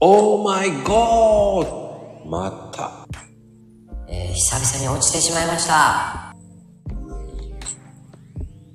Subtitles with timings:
[0.00, 3.04] オーマイゴーまた。
[4.06, 6.32] えー、久々に落ちてしまいました。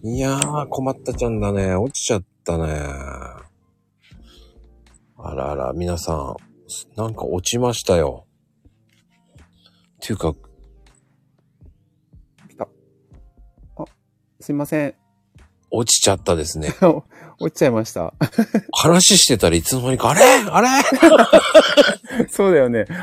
[0.04, 1.76] いやー、困ったちゃんだね。
[1.76, 2.66] 落ちちゃったね。
[5.18, 6.36] あらあら、皆さん、
[6.98, 8.26] なんか落ちましたよ。
[9.40, 10.34] っていうか、
[12.50, 12.68] 来た。
[13.78, 13.86] あ、
[14.42, 15.03] すいません。
[15.76, 16.70] 落ちちゃったですね。
[17.42, 18.14] 落ちちゃいました。
[18.72, 20.22] 話してたらいつの間にか、あれ？
[20.24, 20.68] あれ？
[22.30, 22.86] そうだよね。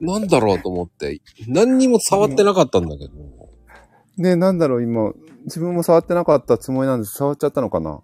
[0.00, 3.12] なんだろうと思って、何にも触ってなかったんだけど。
[4.18, 5.12] ね、なんだろう、今、
[5.46, 7.16] 自分も触ってなかったつもりなんです。
[7.16, 8.00] 触っちゃったのかな？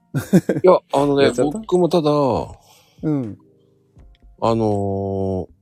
[0.64, 2.10] いや、あのね僕もただ、
[3.02, 3.38] うん。
[4.40, 5.57] あのー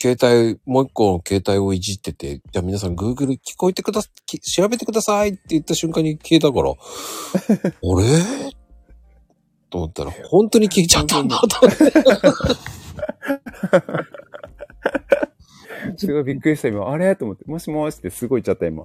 [0.00, 8.52] 携帯、もう一個の携帯をいじってて、じゃあ皆さん Google 聞こえてくだ調べてくださいって言った瞬間に消えたから、 あれ？
[9.70, 11.84] と思ったら、本当に消えちゃったんだと思って。
[15.98, 16.88] すごいびっくりした今。
[16.88, 17.16] あれ？
[17.16, 18.84] と思って、もしもしってすごい言っちゃった今。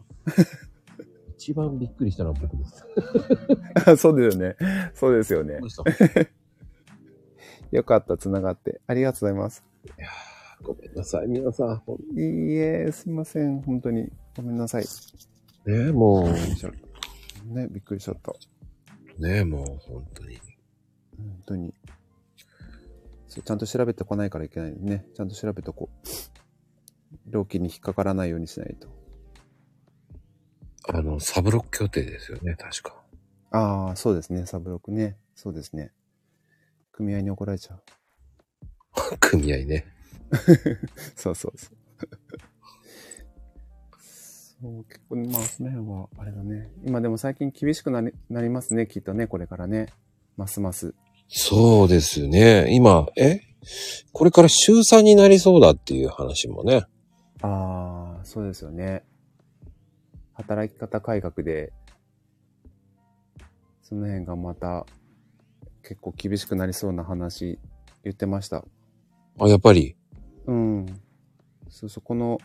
[1.38, 3.98] 一番びっくりしたのは僕です。
[4.02, 4.56] そうですよね。
[4.94, 5.60] そうですよね
[7.72, 8.82] よかった、繋がって。
[8.88, 9.64] ありがとうございます。
[10.64, 11.78] ごめんなさい、皆さん。
[11.80, 13.62] ほんいいえ、すいません。
[13.62, 14.10] 本当に。
[14.36, 14.86] ごめんなさい。
[15.66, 16.28] ねも
[17.46, 18.32] ね、びっくりしちゃった。
[19.20, 20.38] う、ねもう本当に。
[21.18, 21.74] 本当に。
[23.28, 25.06] ちゃんと調べてこないからいけないね。
[25.16, 26.08] ちゃんと調べとこう。
[27.28, 28.88] 料金に引っかからないようにしないと。
[30.94, 33.02] あの、サブロック協定ですよね、確か。
[33.52, 34.46] ああ、そうですね。
[34.46, 35.18] サブロックね。
[35.36, 35.92] そうですね。
[36.92, 37.82] 組合に怒られちゃう。
[39.20, 39.93] 組合ね。
[41.16, 41.78] そうそうそう。
[44.62, 46.70] そう、結構、まあ、その辺は、あれだね。
[46.86, 49.88] 今でも最近厳しくなりなりますね、きっとね、これからね。
[50.38, 50.96] ますます。
[51.28, 52.68] そうですね。
[52.74, 53.42] 今、え？
[54.12, 56.86] これから週3になりそうだっていう話もね。
[57.42, 59.04] ああ、そうですよね。
[60.34, 61.72] 働き方改革で、
[63.84, 64.86] その辺がまた、
[65.84, 67.60] 結構厳しくなりそうな話、
[68.04, 68.66] 言ってました。
[69.40, 69.96] あ、やっぱり？
[70.48, 70.86] うん。
[71.70, 72.40] そうそう、この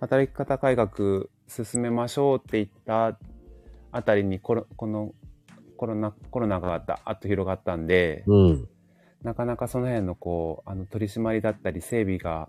[0.00, 3.18] 働き方改革進めましょうって言った
[3.92, 5.14] あたりにこの
[5.76, 8.68] コロナ、コロナがあった、あっと広がったんで、うん。
[9.22, 12.48] なかなかその辺のこう、あの取り締まりだったり整備が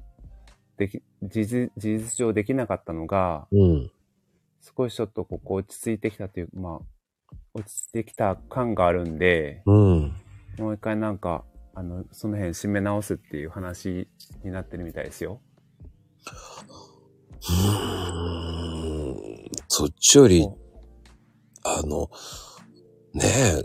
[0.78, 3.92] でき、事実、事実上できなかったのが、うん。
[4.62, 10.14] 少しちょっとここ落ち着いてきたという、まあ、落ち着いてきた感があるんで、うん。
[10.58, 11.44] もう一回なんか、
[11.76, 14.08] あの、その辺締め直すっていう話
[14.44, 15.42] になってるみたいですよ。
[17.50, 18.20] うー
[18.60, 20.48] んそっちより、
[21.64, 22.12] あの、
[23.14, 23.64] ねえ、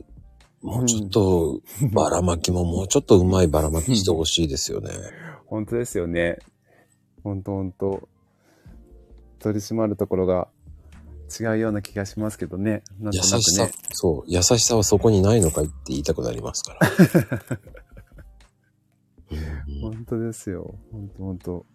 [0.63, 1.61] もうちょっと、
[1.93, 4.91] ばらまきももうちょっとうまいばらまきしてほしいですよね。
[5.47, 6.39] 本当ですよね。
[7.23, 8.09] 本当本当
[9.39, 10.49] 取り締まるところが
[11.39, 12.83] 違うような気がしますけどね。
[12.99, 13.73] なん優となくしさ、ね。
[13.93, 17.61] そう、優しさはそこにないのかいって言いたくなりますから。
[19.31, 20.75] うん本当ですよ。
[20.91, 21.66] 本当本当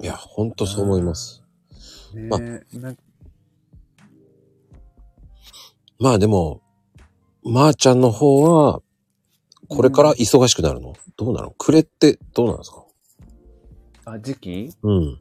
[0.00, 1.42] いや、ほんとそう思います。
[2.14, 2.38] ねま
[5.98, 6.60] まあでも、
[7.44, 8.82] まー、ちゃんの方は、
[9.68, 11.52] これから忙しくなるの、どうなの？
[11.52, 12.84] 暮れってどうなんですか？
[14.04, 14.70] あ、時期？
[14.82, 15.20] うん。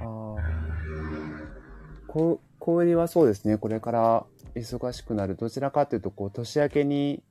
[0.00, 0.42] ああ。
[2.08, 3.56] こう、小売りはそうですね。
[3.56, 4.26] これから
[4.58, 5.36] 忙しくなる。
[5.36, 7.22] どちらかというと、こう、年明けに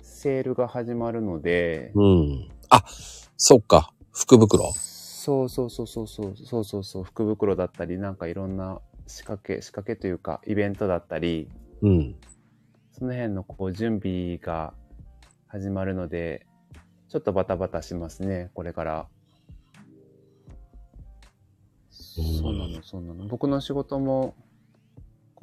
[0.00, 2.48] セールが始まるので、うん。
[2.68, 2.84] あ、
[3.36, 3.92] そっか。
[4.12, 4.72] 福袋。
[5.22, 11.48] そうそうそうそうそうそうそうそう福袋だったりなんかいろんな仕掛け仕掛けというかイベントだったり
[11.80, 12.16] うん。
[12.90, 14.74] その辺のこう準備が
[15.46, 16.44] 始まるので
[17.08, 19.06] ちょっとバタバタしますねこれから
[21.90, 24.34] そうなのそうなの僕の仕事も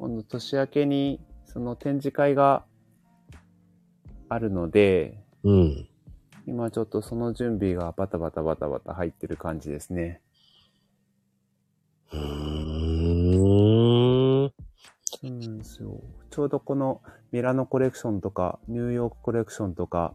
[0.00, 2.64] 今度年明けにその展示会が
[4.30, 5.86] あるのでうん。
[6.46, 10.22] 今ちょっとその準備がバタバタバタバタ入ってる感じですね
[12.12, 12.20] うー
[14.46, 14.52] ん。
[15.04, 16.00] そうなんですよ。
[16.30, 20.14] ちょうどこのミラノコレクションとか、ニューヨークコレクションとか、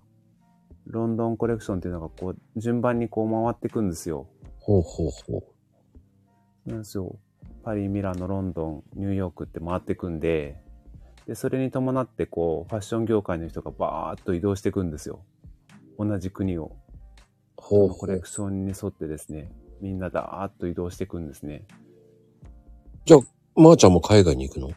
[0.88, 4.28] ロンドンコレクションっていうのがこう、順番にこう回っていくんですよ。
[4.60, 5.44] ほうほうほ
[6.68, 7.20] うなんですよ。
[7.66, 10.62] パリ、ミラノ、ロンドン、ニューヨークって回っていくんで、
[11.26, 15.26] で、それに伴ってこう、ファッション業界の人がバーッと移動していくんですよ。
[15.98, 16.74] 同じ国を。
[17.58, 18.30] ほうコレク。
[18.30, 19.52] ションに沿ってですね、
[19.82, 21.66] みんなダーッと移動していくんですね。
[23.04, 23.20] じゃあ、
[23.60, 24.70] まー、ちゃんも海外に行くの？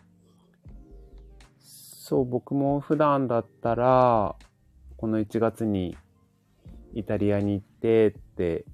[1.58, 4.35] そう、僕も普段だったら、
[4.96, 5.94] この1月に
[6.94, 8.64] イタリアに行ってって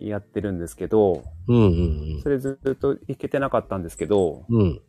[0.00, 4.60] やってるんですけど、うんうんそれずっと行けてなかったんですけど、うん。
[4.60, 4.80] うん。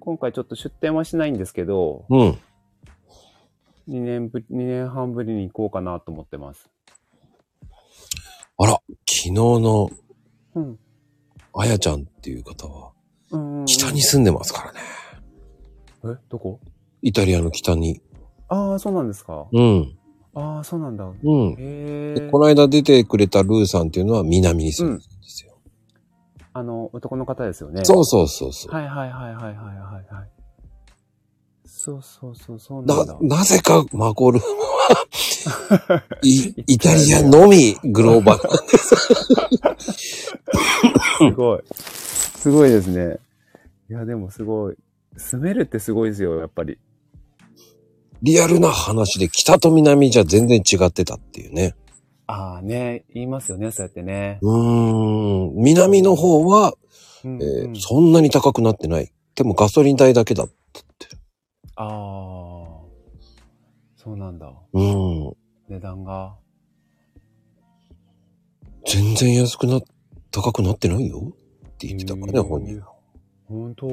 [0.00, 2.38] 今回ちょっと出店はしないんですけど、うん。
[3.88, 6.68] 2年ぶり、2年半ぶりに行こうかなと思ってます。
[8.58, 9.90] あら、昨日の
[10.54, 10.78] うん。
[11.54, 12.92] あやちゃんっていう方は、
[13.30, 14.80] うんうん、北に住んでますからね。
[16.04, 16.60] え、どこ？
[17.02, 18.00] イタリアの北に。
[18.48, 19.46] ああ、そうなんですか。
[19.52, 19.98] うん。
[20.34, 21.04] ああ、そうなんだ。
[21.04, 21.14] うん。
[22.30, 25.10] この間出てくれたルーさんっていうのは南に住んでる。
[26.54, 27.84] あの、男の方ですよね。
[27.84, 28.74] そうそうそうそう。
[28.74, 29.72] はいはいはいはいはいは
[30.10, 30.28] いはい。
[31.64, 33.38] そうそうそう、そうなんだな、。
[33.38, 34.48] なぜかマコルーム
[35.88, 38.94] は、い、 イタリアのみグローバルなんです。
[41.18, 41.60] すごい。
[41.74, 43.18] すごいですね。
[43.88, 44.76] いや、でもすごい。
[45.16, 46.78] 住めるってすごいですよ、やっぱり。
[48.22, 51.74] リアルな話で北と南じゃ全然違ってたっていうね。
[52.34, 54.38] ああね、言いますよね、そうやってね。
[54.40, 55.54] うーん。
[55.54, 56.72] 南の方は、
[57.24, 59.12] うんえーうんそんなに高くなってない。
[59.34, 61.08] でもガソリン代だけだったって。
[61.76, 61.88] ああ。
[63.96, 64.50] そうなんだ。
[64.72, 65.32] うん。
[65.68, 66.34] 値段が。
[68.86, 69.80] 全然安くな、
[70.30, 71.34] 高くなってないよ
[71.68, 72.92] って言ってたからね、本人は。
[73.44, 73.86] 本当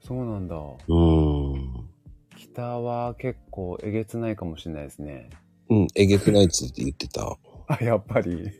[0.00, 0.56] そうなんだ。
[0.56, 1.90] うーん。
[2.36, 5.28] 北は結構えげつないかもしれないですね。
[5.70, 7.36] うん、えげつないっつって言ってた。
[7.66, 8.50] あ、やっぱり。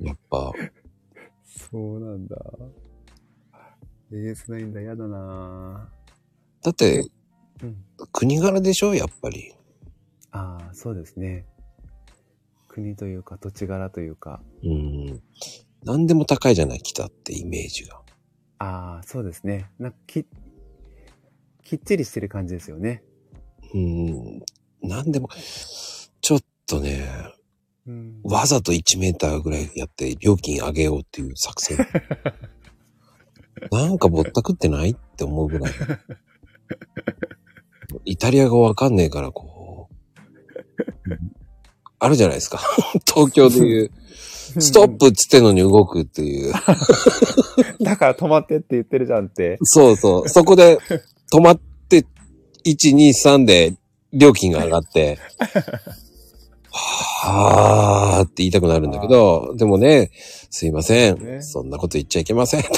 [0.00, 0.52] やっぱ、
[1.46, 2.36] そうなんだ。
[4.12, 5.90] えげつないんだ、やだな
[6.62, 7.08] だって、
[7.62, 7.84] うん。
[8.12, 9.54] 国柄でしょやっぱり。
[10.32, 11.46] ああ、そうですね。
[12.68, 14.42] 国というか土地柄というか。
[14.64, 15.22] うん。
[15.84, 18.00] 何でも高いじゃない、北ってイメージが。
[18.58, 19.70] ああ、そうですね。
[19.78, 20.26] なんかき、
[21.64, 23.02] きっちりしてる感じですよね。
[23.74, 24.42] うん。
[24.82, 25.28] 何でも、
[26.20, 27.08] ちょっとね、
[27.86, 28.20] うん。
[28.22, 31.78] わざと1メーターぐらいやって料金上げようっていう作戦。
[33.70, 35.72] なんかぼったくってないって思うぐらい。
[38.04, 39.94] イタリア語わかんねえから、こう。
[41.98, 42.60] あるじゃないですか。
[43.06, 43.90] 東京でいう、
[44.58, 46.52] ストップっつってんのに動くっていう。
[47.80, 49.58] だから止まってって言ってるじゃんって。
[49.62, 50.28] そうそう。
[50.28, 50.78] そこで
[51.32, 52.04] 止まって、
[52.64, 53.74] 1、2、3で
[54.12, 55.18] 料金が上がって、
[56.72, 60.10] はーって言いたくなるんだけど、でもね、
[60.50, 61.22] すいません。
[61.22, 62.64] ねそんなこと言っちゃいけません。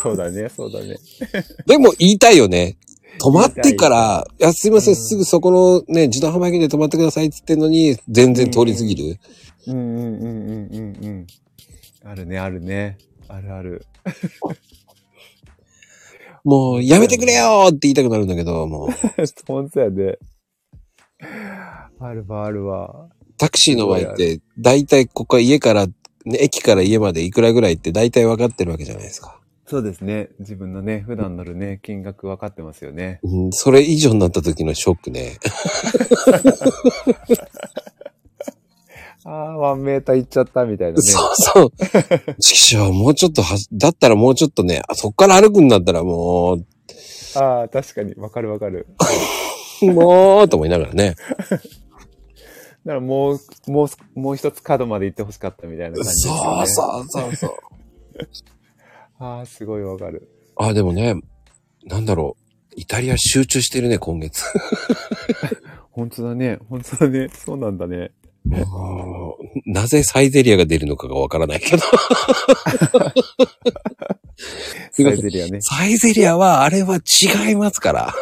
[0.00, 0.96] そうだね、そうだね。
[1.66, 2.78] でも言いたいよね。
[3.20, 9.18] 止まってから、いや、すいません、すぐそこのね、自動販売機で止まってくださいって言ってんのに、全然通り過ぎる。
[9.66, 10.12] うんうんうんうん
[10.72, 11.26] うんうん。
[12.04, 12.96] あるね、あるね。
[13.28, 13.84] あるある。
[16.44, 18.88] もう、やめてくれよーって言いたくなるんだけど、もう、
[19.46, 20.18] 本当やね。
[22.04, 23.08] あるわ、あるわ。
[23.38, 25.94] タクシーの場合って、だいたいここは家から、ね、
[26.40, 29.38] 駅から家までいくらぐらいって大体分かってるわけじゃないですか。
[29.66, 30.28] そうですね。
[30.38, 33.20] 自分のね、普段乗るね、金額分かってますよね。
[33.22, 35.38] うん、それ以上になった時のショックね。
[39.24, 41.02] ああ、ワンメーター行っちゃったみたいなね。
[41.02, 41.72] そうそう。
[42.40, 46.58] ちくしょう、もうちょっとは、だったらもうちょっとね、あそっから歩くんだったらも
[47.36, 48.14] ああ、確かに。
[48.16, 48.88] わかるわかる。
[49.80, 51.14] う、 もう、と思いながらね。
[52.84, 56.66] だからもう、もう、もう一つ角まで行ってほしかったみたいな感じですよね。
[56.66, 57.56] そうそうそうそう。
[59.24, 60.28] ああ、すごいわかる。
[60.56, 61.14] あ、でもね、
[61.84, 62.42] なんだろう。
[62.74, 64.44] イタリア集中してるね、今月。
[65.92, 66.58] 本当だね。
[66.68, 67.28] 本当だね。
[67.28, 68.12] そうなんだね。
[68.44, 68.62] うん
[69.66, 71.82] なぜサイゼリアが出るのかがわからないけど。
[74.90, 75.60] サイゼリアね。
[75.60, 78.12] サイゼリアは、あれは違いますから。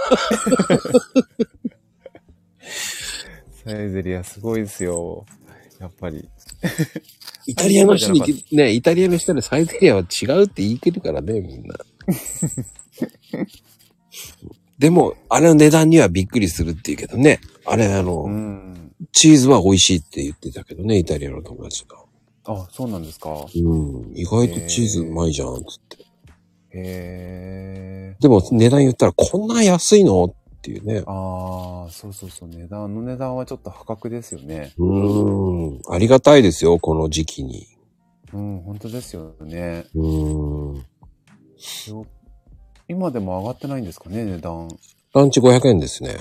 [3.71, 5.25] サイゼリアすごいですよ。
[5.79, 6.29] やっぱり。
[7.47, 11.77] イタリアの人に、ね、イタリアの人でサイゼリアは違うって言い切るからね、みんな。
[14.79, 17.41] でも、あれの値段にはびっくりするっていうけどね。
[17.65, 18.93] あれ、あの、うん。
[19.13, 21.97] チーズは美味しいって言ってたけどね、イタリアの友達が。
[22.45, 23.31] あ、そうなんですか。
[23.31, 24.13] うん。
[24.15, 26.03] 意外とチーズうまいじゃん、つって。
[26.03, 26.07] へ
[26.75, 28.17] え。
[28.21, 30.25] でも値段言ったらこんな安いの？
[30.25, 31.03] っていうね。
[31.07, 32.49] ああ、そうそうそう。
[32.49, 34.73] 値段、あの値段はちょっと破格ですよね。
[34.79, 35.95] うーん。
[35.95, 37.67] ありがたいですよ、この時期に。
[38.33, 39.87] うん、本当ですよね。
[39.95, 40.87] うーん。
[41.89, 42.07] よ
[42.89, 44.69] 今でも上がってないんですかね、値段。
[45.15, 46.17] ランチ500円ですね。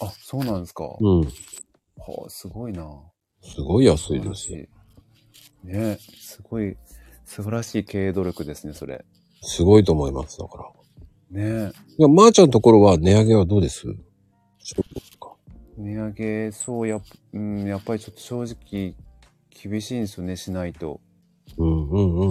[0.00, 0.84] あ、そうなんですか。
[0.84, 1.26] はうん。
[1.26, 2.84] あ、すごいな。
[3.42, 4.66] すごい安素いですよ。
[5.64, 6.76] ねすごい、
[7.26, 9.04] 素晴らしい経営努力ですね、それ。
[9.42, 10.83] すごいと思います、だから。
[11.30, 13.86] ねいや、まー、ちゃんのところは値上げはどうです？
[15.76, 17.02] 値上げ、そうやっ、
[17.32, 18.94] うん、やっぱりちょっと正直
[19.50, 21.00] 厳しいんですよね、しないと。
[21.58, 22.24] うんうんう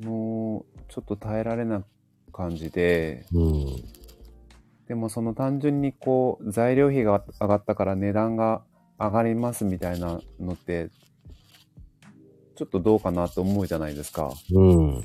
[0.00, 0.04] ん。
[0.04, 1.84] もう、ちょっと耐えられな
[2.32, 3.66] 感じで、うん。
[4.88, 8.62] でもその単純にこう、材料費が上がったから値段が
[8.98, 10.90] 上がりますみたいなのって、
[12.56, 14.32] ちょっとどうかなと思うじゃないですか。
[14.52, 15.04] うん。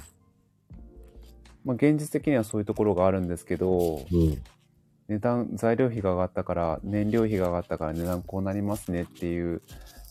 [1.68, 4.42] まあ現実的にはそういうところがあるんですけど、うん。
[5.10, 9.62] 値段、材料費が上がったから、燃料費が上がったから値段こうなりますねっていう、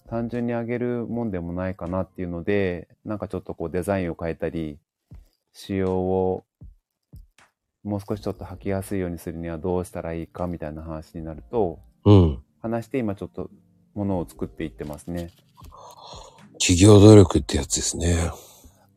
[0.09, 4.79] 単純に上げるもんでもないかなっていうので、なんかちょっとこうデザインを変えたり、
[5.55, 6.45] 仕様を
[7.83, 12.43] もう少しちょっと履きやすいようにするにはどうしたらいいかみたいな話になると、うん。
[12.61, 13.49] 話して今ちょっと
[13.95, 15.31] ものを作っていってますね。
[16.59, 18.31] 企業努力ってやつですね。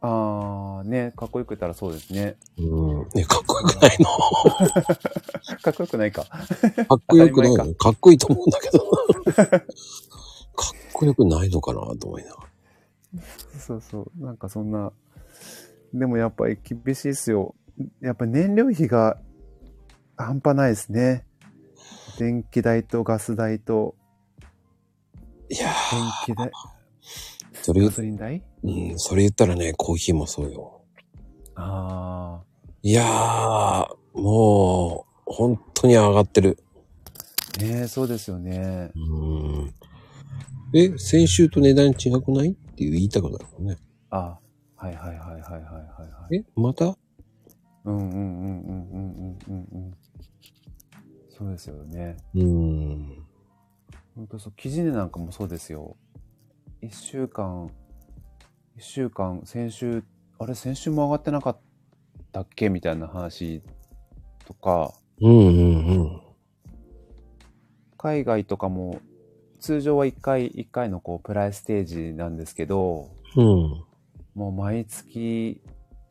[0.01, 2.37] あー、ね、かっこよく言ったらそうですね。
[2.57, 2.61] う
[3.03, 3.07] ん。
[3.13, 4.07] ね、かっこよくないの。
[5.61, 6.23] かっこよくないか。
[6.23, 8.79] かっこよくないのかっこいいと思うんだけど。
[8.79, 9.61] かっ
[10.93, 12.43] こよくないのかなと思いなが
[13.15, 13.19] ら。
[13.59, 14.23] そうそう。
[14.23, 14.93] なんかそんな。
[15.93, 17.55] でもやっぱり厳しいですよ。
[18.01, 19.17] やっぱり燃料費が
[20.15, 21.25] 半端ないですね。
[22.17, 23.95] 電気代とガス代と
[25.49, 25.67] いや
[26.25, 26.51] 電気代、ー、
[27.63, 28.43] それガ、ソリン代？
[28.63, 30.81] うん、それ言ったらね、コーヒーもそうよ。
[31.55, 32.41] あ
[32.81, 33.87] いやー、
[34.21, 36.57] もう、本当に上がってる。
[37.57, 37.61] あ。
[37.61, 38.91] ねえ、そうですよね。
[38.95, 38.99] う
[39.65, 39.73] ん。
[40.73, 43.77] え、先週と値段違くないっていう言いたくなるもんね。
[44.11, 44.39] あ
[44.75, 46.37] はいはいはいはいはいはいはい。
[46.37, 46.95] え、また？
[47.85, 49.97] うんうんうんうんうんうんうんうん。
[51.29, 52.17] そうですよね。
[52.35, 53.23] うん。
[54.15, 55.97] 本当そう、記事値なんかもそうですよ。
[56.81, 57.71] 一週間、
[58.79, 60.05] 一週間、先週、
[60.39, 61.57] あれ、先週も上がってなかっ
[62.31, 62.69] たっけ？
[62.69, 63.61] みたいな話
[64.45, 66.21] とか、うんうんうん。
[67.97, 69.01] 海外とかも、
[69.59, 73.83] 通常は一回一回のこう、プライステージなんですけど、うん。
[74.33, 75.61] もう毎月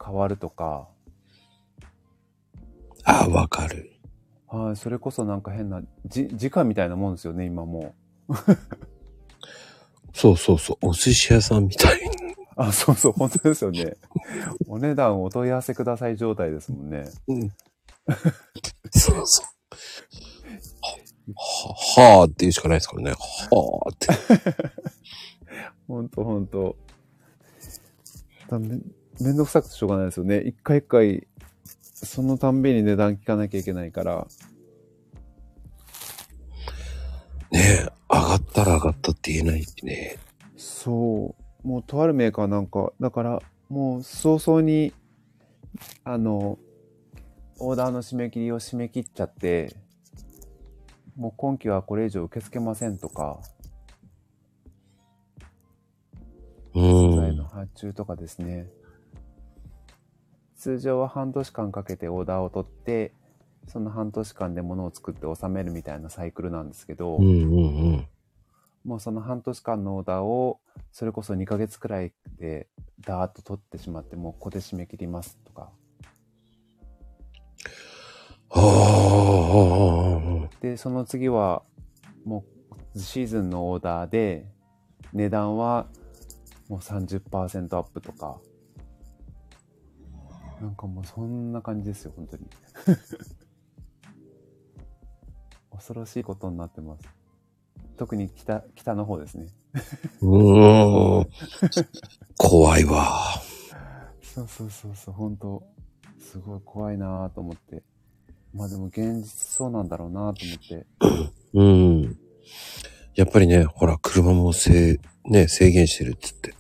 [0.05, 0.89] 変わるとか、
[3.05, 3.93] あ、わかる。
[4.47, 7.95] はい、それこそなんか変な、じ、時価みたいなもんですよね、今も
[8.29, 8.35] う。
[10.13, 10.89] そうそうそう。
[10.89, 12.28] お寿司屋さんみたいに。
[12.59, 13.97] あ、そうそう、本当ですよね。
[14.67, 17.05] お値段お問い合わせください状態ですもんね。
[17.29, 17.49] うん。
[18.91, 19.47] そうそう。
[21.37, 23.11] は、はーって言うしかないですからね。
[23.13, 24.09] はーって。
[25.87, 26.77] ほんとほんと。
[28.49, 28.81] だめ、
[29.21, 30.41] めんどくさくてしょうがないですよね。
[30.41, 31.29] 一回一回、
[31.85, 34.27] そのたんびに値段聞かなきゃいけないから。
[37.53, 40.19] ねえ、上がったら上がったって言えないってね。
[40.57, 41.48] そう。
[41.63, 44.93] もうとあるメーカーなんか、だから、もう早々に、
[46.05, 46.59] あの、
[47.59, 49.75] オーダーの締め切りを締め切っちゃって、
[51.17, 53.41] もう今期はこれ以上受け付けませんとか、
[56.75, 57.47] う素材のん。
[57.49, 58.69] 発注とかですね。
[60.57, 63.13] 通常は半年間かけてオーダーを取って、
[63.69, 68.08] その半年間で物を作って収めるみたいなサイクルなんですけど、うんうんうん。
[68.85, 70.61] もうその半年間のオーダーを、
[70.93, 72.69] それこそ2ヶ月くらいで
[73.01, 75.71] ダーッと取ってしまって、もうここで締め切りますとか。
[78.51, 81.63] はで、その次は、
[82.25, 82.45] も
[82.95, 84.47] うシーズンのオーダーで、
[85.13, 85.87] 値段は
[86.69, 88.41] もう30%アップとか。
[90.61, 92.49] なんかもうそんな感じですよ、本当に。
[95.71, 97.18] 恐ろしいことになってます。
[97.99, 99.49] 特に北、北の方ですね。
[99.75, 99.79] あ。
[100.23, 101.27] うーん。
[102.37, 103.43] 怖いわ。
[104.23, 105.63] そうそうそうそう、本当
[106.19, 107.83] すごい怖いなぁと思って。
[108.55, 110.87] まあでも現実そうなんだろうなと思って。
[111.55, 112.19] うん。
[113.15, 116.55] やっぱりね、ほら、車も制、ね、制限してるっつって。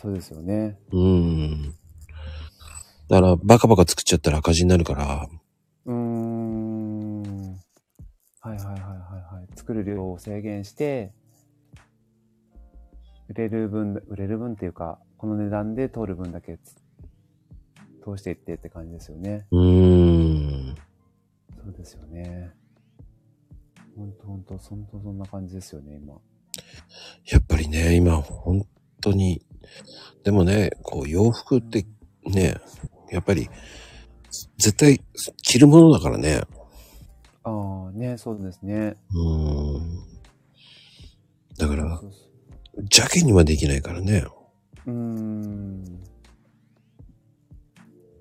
[0.00, 0.78] そうですよね。
[0.92, 1.74] うん。
[3.08, 5.28] だから、バカバカ作っちゃったら赤字になるから、
[5.84, 7.52] うーん。
[7.52, 7.58] は
[8.46, 8.80] いはいはい。
[9.70, 11.12] 作る量を制限して、
[13.28, 16.74] 売れる分、売れる分っていうか、この値段で通る分だけつ
[18.04, 19.46] 通していってって感じですよね。
[19.52, 20.74] うーん。
[21.62, 22.50] そうですよね。
[23.96, 26.14] ほんとほんと、そんとそんな感じですよね、今。
[27.30, 28.66] やっぱりね、今、本
[29.00, 29.40] 当に、
[30.24, 31.86] でもね、こう、洋服って
[32.24, 32.56] ね、
[33.12, 33.48] やっぱり、
[34.58, 35.00] 絶対、
[35.42, 36.40] 着るものだからね。
[37.42, 38.96] ああ、ね、そうですね。
[39.12, 40.04] うーん。
[41.58, 42.00] だから、
[42.76, 44.24] 邪気にはできないからね。
[44.86, 45.84] うーん。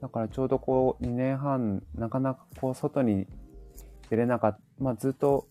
[0.01, 3.27] だからちょうどこう2年半、なかなかこう外に
[4.09, 5.47] 出れなかった、まあずっと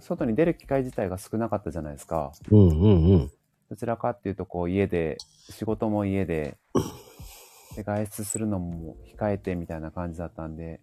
[0.00, 2.32] 外に出る機会自体が少なかったじゃないですか。
[2.50, 3.30] うんうんうん。
[3.70, 5.16] どちらかっていうとこう家で、
[5.50, 6.58] 仕事も家で、
[7.76, 10.80] で外出するのも控えてみたいな感じだったんで、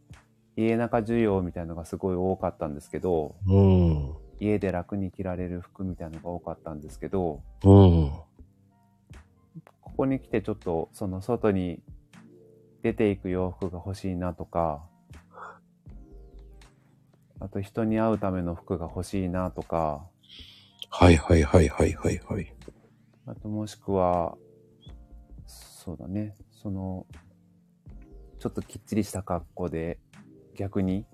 [0.56, 4.14] 家中需要みたいなのがすごい多かったんですけど、うん。
[4.40, 8.12] 家で楽に着られる服みたいなのが多かったんですけど、うん。
[9.82, 11.82] ここに来てちょっとその外に
[12.82, 14.86] 出ていく洋服が欲しいなとか、
[17.40, 20.06] あと人に会うための服が欲しいなとか、
[20.90, 22.54] はいはいはいはいはいはい。
[23.26, 24.38] あともしくは、
[25.46, 27.06] そうだね、その、
[28.40, 30.00] ちょっときっちりした格好で
[30.56, 31.06] 逆に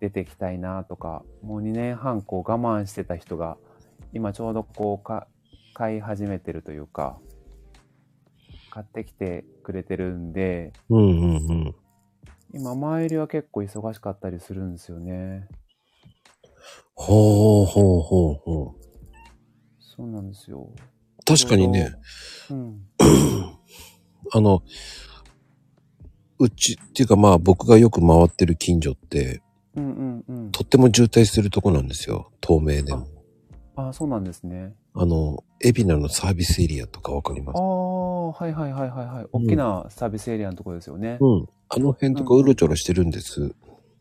[0.00, 3.56] 出てきたいなとか、もう2年半こう我慢してた人が、
[4.12, 5.26] 今ちょうどこうか
[5.74, 7.18] 買い始めてるというか、
[8.70, 11.74] 買ってきてくれてるんで、うんうんうん。
[12.54, 15.48] 今前よりは結構忙しかったりするんですよね。
[16.94, 18.88] ほうほうほうほう。
[19.78, 20.70] そうなんですよ。
[21.26, 21.92] 確かにね、
[22.50, 22.86] うん。
[24.32, 24.62] あの、
[26.38, 29.42] うち、っていうかまあ僕がよく回ってる近所って、
[29.74, 30.50] うんうんうん。
[30.50, 32.30] とっても渋滞するとこなんですよ。
[32.40, 33.06] 透明でも。
[33.76, 34.74] ああ、そうなんですね。
[34.94, 37.56] あの、海老名のサービスエリアとかわかります？
[37.56, 39.26] ああ、はいはいはいはいはい。
[39.30, 41.18] 大きなサービスエリアのところですよね。
[41.20, 41.48] うん。
[41.68, 43.54] あの辺とかうろちょろしてるんです。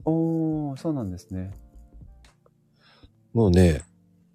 [0.05, 1.51] おー、そうなんですね。
[3.33, 3.81] もうね、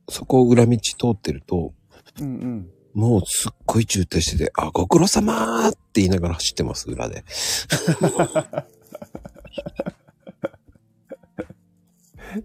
[0.08, 1.72] そこを裏道通ってると、
[2.20, 2.70] うんうん。
[2.94, 7.24] もうすっごい渋滞してて、あ、ご苦労様ーって言いながら走ってます、裏で。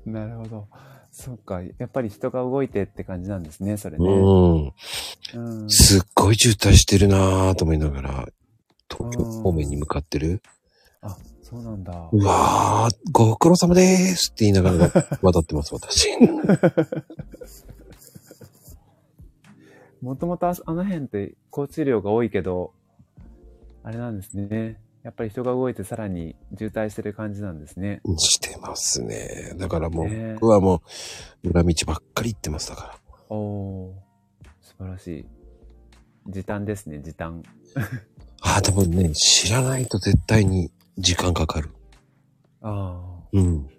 [0.05, 0.67] なるほど。
[1.11, 1.61] そっか。
[1.61, 4.05] やっぱり人が動いてって感じなんですね、それね。
[4.05, 4.73] うん。
[5.33, 5.69] うん。
[5.69, 8.27] すっごい渋滞してるなーと思いながら、
[8.89, 10.41] 東京方面に向かってる。
[11.01, 12.09] あ、そうなんだ。
[12.11, 16.07] うわー、ご苦労様でーすって言いながら渡ってます、私。
[20.01, 22.73] もともとああの辺って交通量が多いけど、
[23.83, 24.79] あれなんですね。
[25.03, 28.01] やっぱり人が動いてさらに渋滞してる感じなんですね。
[28.17, 29.53] してますね。
[29.55, 30.81] だからもう、僕はも
[31.43, 33.35] う、裏道ばっかり行ってます、だから。
[33.35, 33.93] おー、
[34.61, 35.25] 素晴らしい。
[36.27, 37.41] 時短ですね、時短。
[38.41, 41.69] ああ、でもね、知らないと絶対に時間かかる。
[42.61, 42.99] あ
[43.31, 43.69] うん。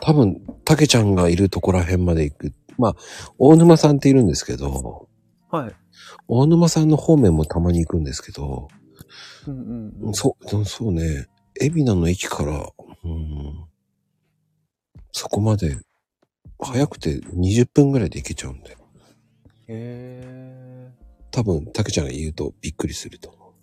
[0.00, 2.52] 多分、たけちゃんがいるとこら辺まで行く。
[2.82, 2.96] まあ、
[3.38, 5.08] 大沼さんっているんですけど、
[5.50, 5.56] あ。
[5.56, 5.72] はい。
[6.26, 8.66] 大沼さんの方面もたまに行くんですけど、
[9.46, 10.14] うんうんうん。
[10.14, 11.28] そう、そうね、
[11.60, 12.68] 海老名の駅から、
[13.04, 13.64] うん、
[15.12, 15.78] そこまで、
[16.60, 18.76] 早くて20分ぐらいで行けちゃうんで、
[19.68, 20.92] へ
[21.30, 23.54] 多分、たけちゃんが言うとびっくりすると思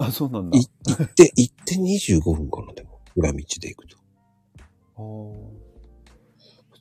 [0.00, 0.04] ー。
[0.04, 0.58] あ、そうなんだ。
[0.58, 3.00] 行って、行って25分かな、でも。
[3.16, 3.98] 裏道で行くと。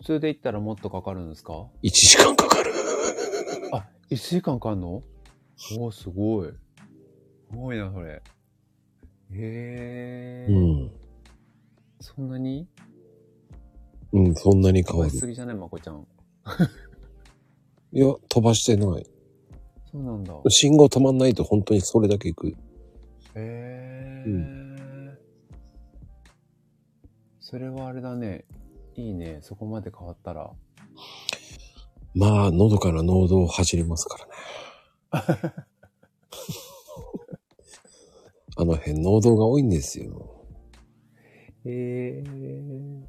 [0.08, 2.72] 通で行ったらもっとかかるんですか？1時間かかる。
[3.74, 5.04] あ、1時間かかんの？
[5.78, 6.48] おー、すごい。
[6.48, 6.54] す
[7.54, 8.22] ごいな、それ。
[9.34, 10.54] へー。
[10.54, 10.91] うん。
[12.00, 12.70] そんなに？
[14.13, 15.12] うん、そんなに変飛ばわる。
[15.12, 16.08] しすぎじゃないまこちゃん。
[17.91, 19.06] いや、飛ばしてない。
[19.91, 20.34] そうなんだ。
[20.48, 22.56] 信号止まんないと本当にそれだけ行く。
[23.36, 24.32] へー。
[24.32, 25.20] う
[27.41, 28.46] それはあれだね。
[28.98, 29.40] いいね。
[29.42, 30.52] そこまで変わったら。
[32.16, 34.32] まあ、喉から農道を走りますからね。
[38.58, 40.44] あの辺、農道が多いんですよ。
[41.64, 43.04] へー。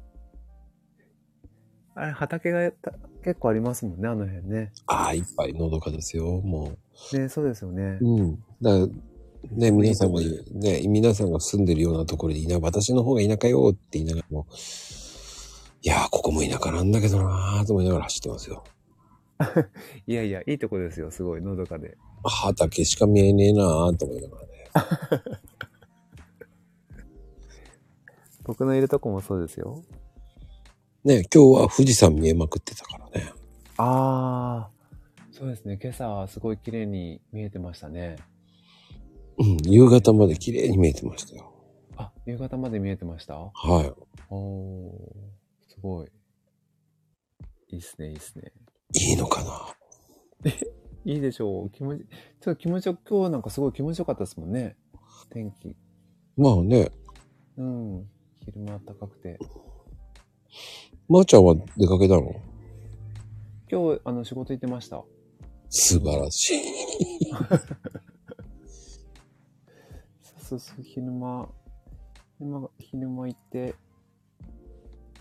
[1.95, 4.71] あれ、畑がた結構ありますもんね、あの辺ね。
[4.85, 6.77] ああ、いっぱいのどかですよ、も
[7.13, 8.05] ね、そうですよねう。。
[8.05, 8.35] うん。
[8.61, 8.87] だから、
[9.51, 14.45] ね、皆さんがね、皆さんが住んでるようなところでいな、私の方が田舎よって言いながらも、
[15.81, 18.63] いやー、ここも田舎なんだけどなーと思いながら走ってますよ。
[20.07, 21.97] いやいや、いいとこですよ、すごい、のどかで。
[22.23, 24.49] 畑しか見えねえなーと思いながらね。
[28.43, 29.83] 僕のいるとこもそうですよ。
[31.05, 33.31] ね、今日は富士山見えまくってたからね。
[33.77, 34.69] ああ、
[35.31, 35.79] そうですね。
[35.81, 38.17] 今朝はすごい綺麗に見えてましたね。
[39.37, 41.53] うん、夕方まで綺麗に見えてましたよ。
[41.95, 43.35] あ、夕方まで見えてました？
[43.35, 43.51] は
[44.29, 44.91] おー、
[45.37, 45.38] す
[45.81, 46.11] ごい。
[47.69, 48.51] いいっすね、いいっすね。
[48.93, 49.11] い。
[49.11, 49.43] いいのか
[50.43, 50.51] な？
[51.05, 51.69] いいでしょう。
[51.69, 52.05] 気持ち、
[52.41, 54.75] ちょっと気持ちよ、今日なんかすごい気持ちよかったですもんね。
[55.29, 55.75] 天気。
[56.37, 56.91] まあね、
[57.57, 58.09] うん。
[58.45, 59.37] 昼間暖かくて。
[61.07, 62.33] まー、ちゃんは出かけたの？
[63.71, 65.03] 今日、あの、仕事行ってました。
[65.69, 66.59] 素晴らしい。
[70.41, 71.47] そうそう、昼間、
[72.39, 73.75] 昼間、昼間行って、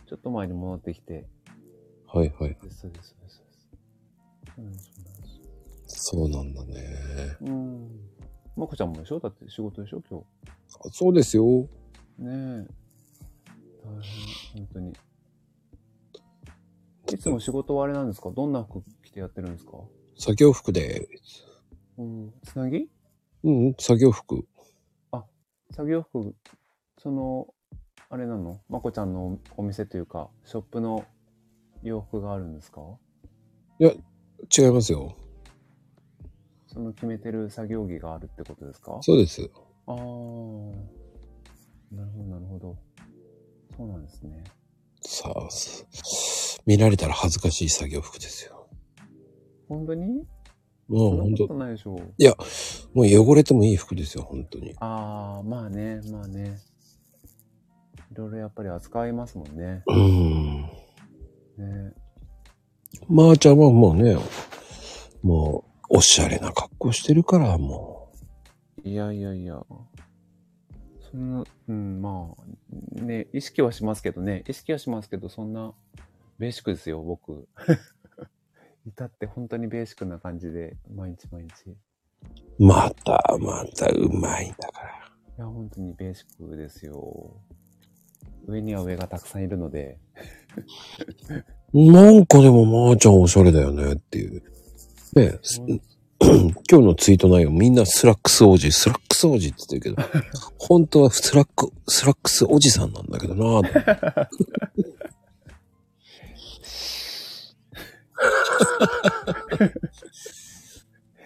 [0.08, 1.26] ちょっと前に戻ってきて、
[2.06, 2.56] はいはい。
[2.62, 6.00] ですそうです、そうです。
[6.00, 7.36] そうなんだね。
[7.42, 7.90] うん。
[8.56, 9.20] まこちゃんもでしょ？
[9.20, 10.02] だって仕事でしょ？
[10.08, 10.22] 今
[10.86, 11.44] あそうですよ。
[11.44, 12.24] 日。
[12.24, 12.66] ねえ。
[13.84, 14.00] 大
[14.54, 14.94] 変、本当に。
[17.12, 18.30] いつも仕事はあれなんですか？
[18.30, 19.72] どんな服着てやってるんですか？
[20.16, 21.06] 作業服で。
[21.98, 22.32] うん。
[22.42, 22.88] つなぎ？
[23.44, 24.46] うん、作業服。
[25.70, 26.34] 作業服、
[26.96, 27.54] その、
[28.10, 28.60] あれなの？
[28.70, 31.04] まこちゃんのお店というか、ショップの
[31.82, 32.80] 洋服があるんですか？
[33.80, 33.90] 違
[34.62, 35.14] いますよ。
[36.68, 38.98] その決めてる作業着があるってことですか？
[39.02, 39.50] そうです。
[39.86, 39.94] ああ。
[39.94, 40.00] な
[42.04, 42.76] るほど、なるほど。
[43.76, 44.42] そうなんですね。
[45.02, 45.86] さあ、す
[46.66, 48.68] 見られたら恥ずかしい作業服ですよ。
[49.68, 50.26] 本当に？
[50.88, 51.98] もう本当ないでしょう。
[52.94, 54.74] もう汚れてもいい服ですよ、本当に。
[54.80, 56.56] ああ、まあね、まあね。
[58.18, 59.84] いろいろやっぱり扱いますもんね。
[59.86, 60.62] うん。
[61.56, 61.92] ね
[63.08, 64.16] まー、ちゃんはもうね、
[65.22, 68.12] もう、おしゃれな格好してるから、も
[68.82, 69.64] いやいやいや。
[71.12, 72.34] そんな、うん、ま
[72.98, 75.72] あ、ね、意識はしますけどね、意識はしますけど、そんな、
[76.40, 77.46] ベーシックですよ、僕。
[78.84, 81.70] 至って本当にベーシックな感じで、毎日毎日。
[81.70, 85.08] いうまた、また、うまいんだから。
[85.38, 87.40] や、本当にベーシックですよ。
[88.48, 89.98] 上には上がたくさんいるので、
[91.74, 94.42] なんかでも、まーちゃんおしゃれだよねっていう。
[95.14, 95.60] ねす
[96.20, 100.08] 今日のツイート内容みんなスラックス王子、スラックス王子って言ってるけど、
[100.58, 104.28] 本当はスラック、スラックスおじさんなんだけどな ぁ。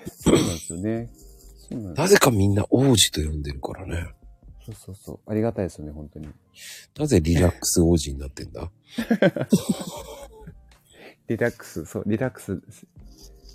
[0.04, 1.10] そうなんですよね。
[1.94, 4.08] なぜかみんな王子と呼んでるからね。
[4.64, 5.30] そうそうそう。
[5.30, 6.28] ありがたいですよね、本当に。
[6.98, 8.70] なぜリラックス王子になってんだ？
[11.28, 12.62] リラックス、そう、リラックス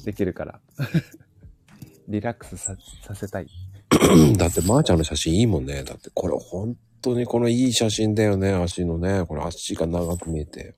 [0.05, 0.59] できるから。
[2.07, 3.47] リラックスささせたい。
[4.37, 5.83] だって、まーちゃんの写真いいもんね。
[5.83, 8.53] だって、これ本当にこのいい写真だよね。
[8.53, 9.25] 足のね。
[9.25, 10.75] これ足が長く見えて。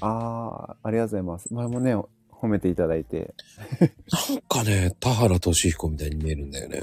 [0.00, 1.52] ああ、ありがとうございます。
[1.52, 1.94] 前もね、
[2.30, 3.34] 褒めていただいて。
[4.30, 6.80] なんかね、田原俊彦みたいに見えるんだよね。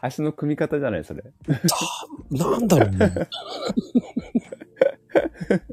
[0.00, 1.22] 足の組み方じゃない、それ。
[2.30, 3.28] なんだろうね。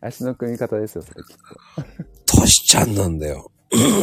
[0.00, 1.36] 足の組み方ですよ、それきっ
[2.26, 3.50] トシちゃんなんだよ。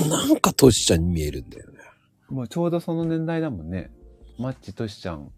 [0.09, 1.79] なんかトシちゃんに見えるんだよね。
[2.27, 2.33] と。
[2.33, 3.91] もうちょうどその年代だもんね。
[4.39, 5.31] マッチとしちゃん。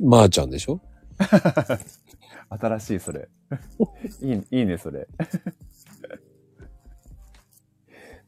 [0.00, 0.80] まーちゃんでしょ？
[2.48, 3.28] 新しい、それ。
[4.20, 5.06] いい、いいね、それ。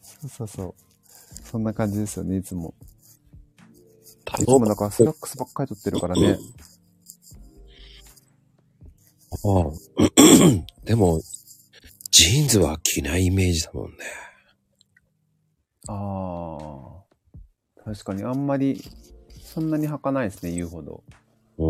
[0.00, 0.74] そうそうそう。
[1.44, 2.74] そんな感じですよね、いつも。
[4.40, 6.38] いつもだからスラックスばっかり撮ってるからね。
[9.44, 9.64] ああ
[10.84, 11.20] でも、
[12.10, 13.96] ジーンズは着ないイメージだもんね。
[15.88, 16.58] あ
[17.84, 17.84] あ。
[17.84, 18.82] 確かにあんまり、
[19.42, 21.04] そんなに履かないですね、言うほど。
[21.58, 21.66] うー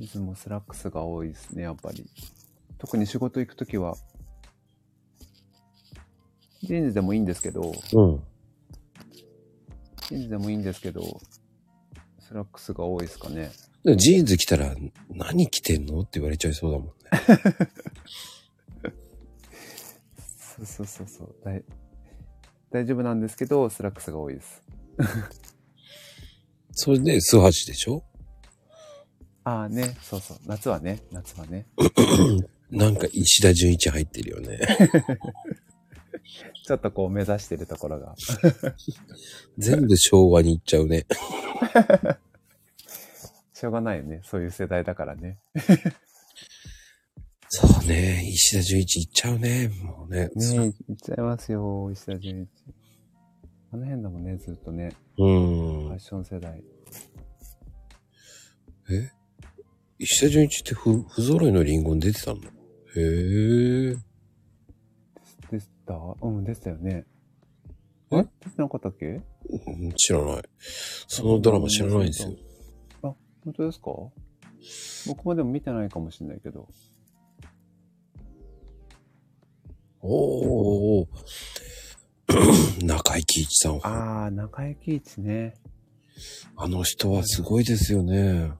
[0.00, 0.04] ん。
[0.04, 2.08] いつもスラックスが多いですね、やっぱり。
[2.78, 3.96] 特に仕事行くときは、
[6.62, 8.22] ジーンズでもいいんですけど、うん。
[10.10, 11.20] ジーンズでもいいんですけど、
[12.18, 13.52] スラックスが多いですかね。
[13.96, 14.74] ジーンズ着たら、
[15.08, 16.92] 何着てんのって言われちゃいそうだもんね。
[20.56, 21.34] そうそうそうそう。
[21.44, 21.64] 大
[22.72, 24.62] 大丈夫なんですけど、スラックスが多いです。
[26.72, 28.02] それで、素橋でしょ？
[29.44, 30.38] ああね、そうそう。
[30.46, 31.66] 夏はね、夏はね。
[32.70, 34.60] なんか石田純一入ってるよね。
[36.66, 38.14] ちょっとこう目指してるところが。
[39.58, 41.06] 全部昭和に行っちゃうね。
[43.52, 44.22] しょうがないよね。
[44.24, 45.38] そういう世代だからね。
[47.48, 48.24] そうね。
[48.28, 49.68] 石田純一行っちゃうね。
[49.68, 50.28] もうね。
[50.28, 52.48] ねえ、言っちゃいますよ、石田純一。
[53.72, 54.92] あの辺だもんね、ずっとね。
[55.18, 55.98] うフんァッ。
[55.98, 56.62] ション世代。
[58.90, 59.10] え？
[59.98, 62.40] 石田純一って不、不揃いのリンゴに出てたの？
[62.40, 63.96] へえ。
[65.92, 66.26] た？
[66.26, 67.04] うん、でしたよね。
[68.12, 68.22] え？
[68.40, 69.06] 出てなかったっけ？
[69.06, 70.42] うん知らない。
[71.08, 72.30] そのドラマ知らないんですよ。
[73.02, 73.90] あ、本当ですか？
[75.06, 76.68] 僕もでも見てないかもしれないけど。
[80.02, 83.76] おーおー 中井貴一さん。
[83.82, 85.54] あああ、中井貴一ね。
[86.58, 88.52] の人はすごいですよね。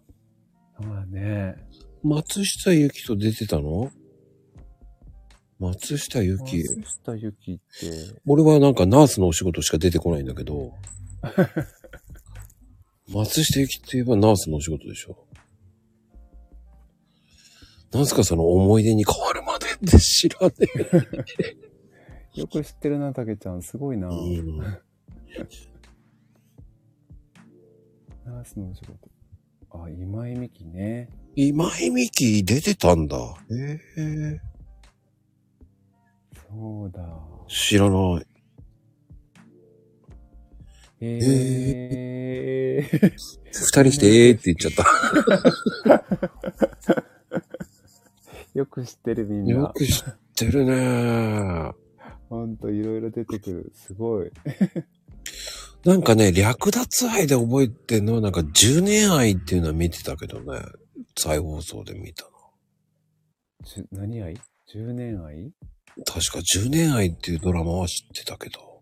[0.79, 1.57] まあね。
[2.03, 3.91] 松下由紀と出てたの？
[5.61, 6.65] 松下由紀。
[6.81, 10.73] 松下由紀って、俺はなんかナースのお仕事しか出てこないんだけど。
[13.13, 15.27] 松下由紀って言えばナースのお仕事でしょ。
[17.93, 20.55] なんすかその思い出に変わるまでって知らね
[22.35, 23.61] よく知ってるな、たけちゃん。
[23.63, 24.09] すごいな。
[24.09, 24.39] え。
[24.39, 24.59] うん。
[24.59, 29.11] ナースのお仕事。
[29.73, 31.11] あ、今井美樹ね。
[31.35, 33.19] 今井美樹出てたんだ。
[33.51, 34.41] へえ。
[36.53, 37.01] そうだ。
[37.49, 38.27] 知らない。
[41.01, 41.19] へ
[42.79, 42.83] え。
[43.53, 44.85] 二人来てえーって言っちゃった。
[48.55, 49.69] よく知ってるみんよな。
[49.73, 51.73] く知ってるね。
[52.29, 53.73] ほんといろいろ出てくる。
[53.75, 54.31] すごい。
[55.85, 60.61] なんかね、略奪愛で覚えてんのはなんか10年愛っていうのは見てたけどね。
[61.17, 62.31] 再放送で見たな。
[63.65, 64.35] じゅ何愛
[64.75, 65.53] ?10 年愛？
[66.07, 68.81] 確か10年愛っていうドラマは知ってたけど。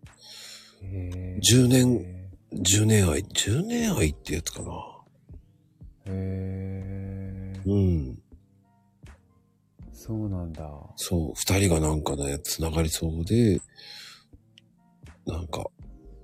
[0.83, 1.39] へえ。
[1.41, 4.71] 10年、へ10年愛、10年愛ってやつかな。
[6.05, 7.53] え。
[7.65, 8.19] うん。
[9.93, 10.67] そうなんだ。
[10.95, 13.61] そう、二人がなんかね、繋がりそうで、
[15.25, 15.65] なんか、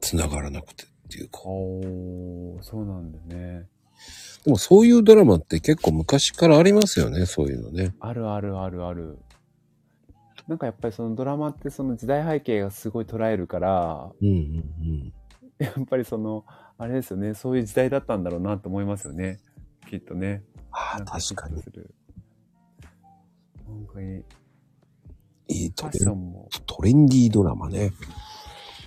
[0.01, 1.41] 繋がらなくてっていうか。
[1.45, 3.67] おー、そうなんだね。
[4.43, 7.95] でもそういうドラマって結構昔からありますよね、そういうのね。
[7.99, 9.19] あるあるあるある。
[10.47, 15.13] なんかやっぱりそのドラマってその時代背景がすごい捉えるから、うんうんうん。
[15.57, 16.45] やっぱりその、
[16.77, 19.39] あれですよね、そういう時代だったんだろうなと思いますよね。
[19.89, 20.43] きっとね。
[20.71, 21.63] ああ、確かに。
[23.65, 24.23] 本当に、
[25.47, 27.93] いいトレトレンディードラマね。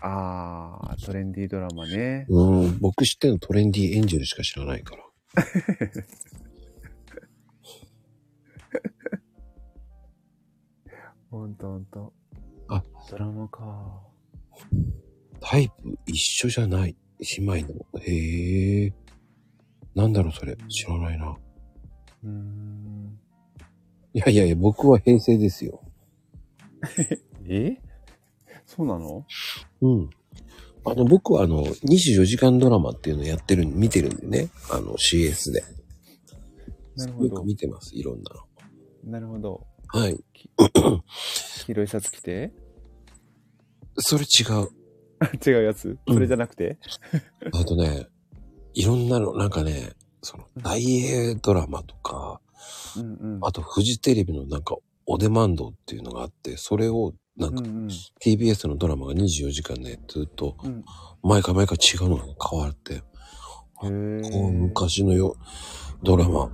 [0.01, 2.27] あー、トレンディードラマね。
[2.29, 5.03] うん、僕知ってるのトレンディーエンジェルしか知らないから。
[11.31, 12.13] ほんとほんと。
[12.69, 14.01] あ、ドラマか。
[15.41, 16.97] タイプ一緒じゃない？
[17.39, 18.01] 姉妹の。
[18.01, 18.93] へえ。
[19.95, 20.57] なんだろうそれ。
[20.69, 21.37] 知らないな。
[22.25, 23.19] うーん。
[24.15, 25.83] いやいやいや、僕は平成ですよ。
[27.49, 27.77] え？
[28.67, 29.25] そうなの？
[29.81, 30.11] うん。
[30.85, 34.49] あの、僕はあの、24時間ドラマっていうのやってる、見てるんでね。
[34.71, 35.63] あの、CS で。
[36.97, 37.45] なるほどよく。
[37.47, 38.31] 見てます、いろんな
[39.05, 39.11] の。
[39.13, 39.67] なるほど。
[39.89, 40.19] はい。
[41.67, 42.53] 黄色いシャツ着て？
[43.97, 44.69] それ違う。
[45.45, 45.99] 違うやつ？
[46.07, 46.79] それじゃなくて、
[47.53, 48.07] あとね、
[48.75, 52.41] いろんなの、なんかね、その、大英ドラマとか、
[52.97, 53.39] うんうん。
[53.43, 57.89] あとフジテレビのなんか、オデマンドっていうのがあって、それを、なんかうんうん。
[58.21, 60.85] TBS のドラマが24時間ね、ずっと、うん。
[61.23, 63.03] 毎回毎回違うのが変わって、
[63.83, 65.37] うー昔のよ、
[66.03, 66.51] ドラマ、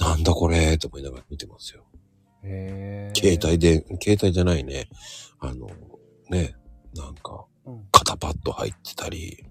[0.00, 1.84] なんだこれと思いながら見てますよ。
[2.42, 4.88] へー携帯で、携帯じゃないね。
[5.40, 5.68] あの、
[6.30, 6.54] ね、
[6.96, 9.44] なんか、うん肩パッド入ってたり、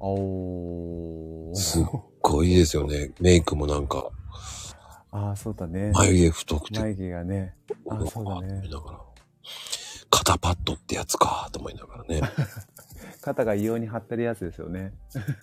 [0.00, 1.54] おー。
[1.54, 1.84] すっ
[2.22, 3.12] ごいですよね。
[3.20, 4.10] メイクもなんか、
[5.12, 5.92] ああ、そうだね。
[5.94, 7.54] 眉毛太くて、眉毛がね。
[7.88, 9.00] あなんかそうだね見ながら、
[10.08, 12.22] 肩パッドってやつか、と思いながらね。
[13.20, 14.94] 肩が異様に張ってるやつですよね。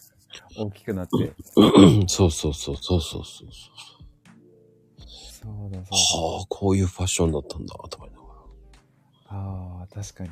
[0.58, 1.34] 大きくなって。
[2.08, 3.24] そうそうそうそうそうそう。
[3.24, 3.97] そう
[5.41, 8.34] だ、そうはあ、こういうファッションだったんだ、と思いながら。
[8.34, 8.38] だ。
[9.30, 10.30] ああ、確かに。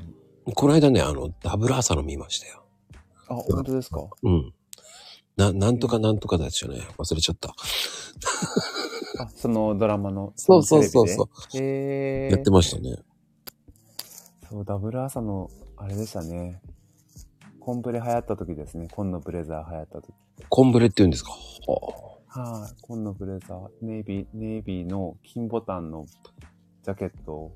[0.53, 2.63] この間ね、あの、ダブル朝の見ましたよ。
[3.27, 4.07] あ、本当ですか？
[4.23, 4.53] うん。
[5.37, 6.81] な、なんとかなんとかですよね。
[6.97, 7.55] 忘れちゃった。
[9.19, 10.33] あ、そのドラマの。
[10.35, 11.29] そうそうそうそう。
[11.55, 11.57] う。
[11.57, 12.31] へえ。
[12.31, 12.97] やってましたね。
[14.49, 16.61] そう、ダブル朝の、あれでしたね。
[17.59, 18.87] コンブレ流行った時ですね。
[18.87, 20.13] 紺のブレザー流行った時。
[20.49, 21.31] コンブレって言うんですか？
[21.31, 26.05] ははい、紺のブレザー、ネイビー、ネイビーの金ボタンの
[26.83, 27.51] ジャケットを。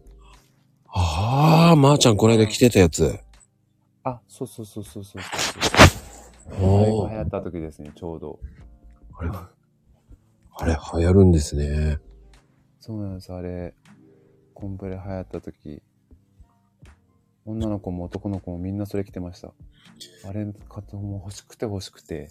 [0.88, 1.68] あ。
[1.68, 3.20] ああ、まー、ちゃんこの間着てたやつ。
[4.06, 6.64] あ、そうそうそうそうそうそう。
[6.64, 8.40] おーあれが流行った時ですね、ちょうど。
[9.18, 12.00] あれ、あれ流行るんですね。
[12.80, 13.76] そうなんです、あれ。
[14.54, 15.82] コンブレ流行った時。
[17.46, 19.52] 女の子も男の子もみんなそれ着てました。
[20.26, 22.30] あれ、買っても欲しくて欲しくて。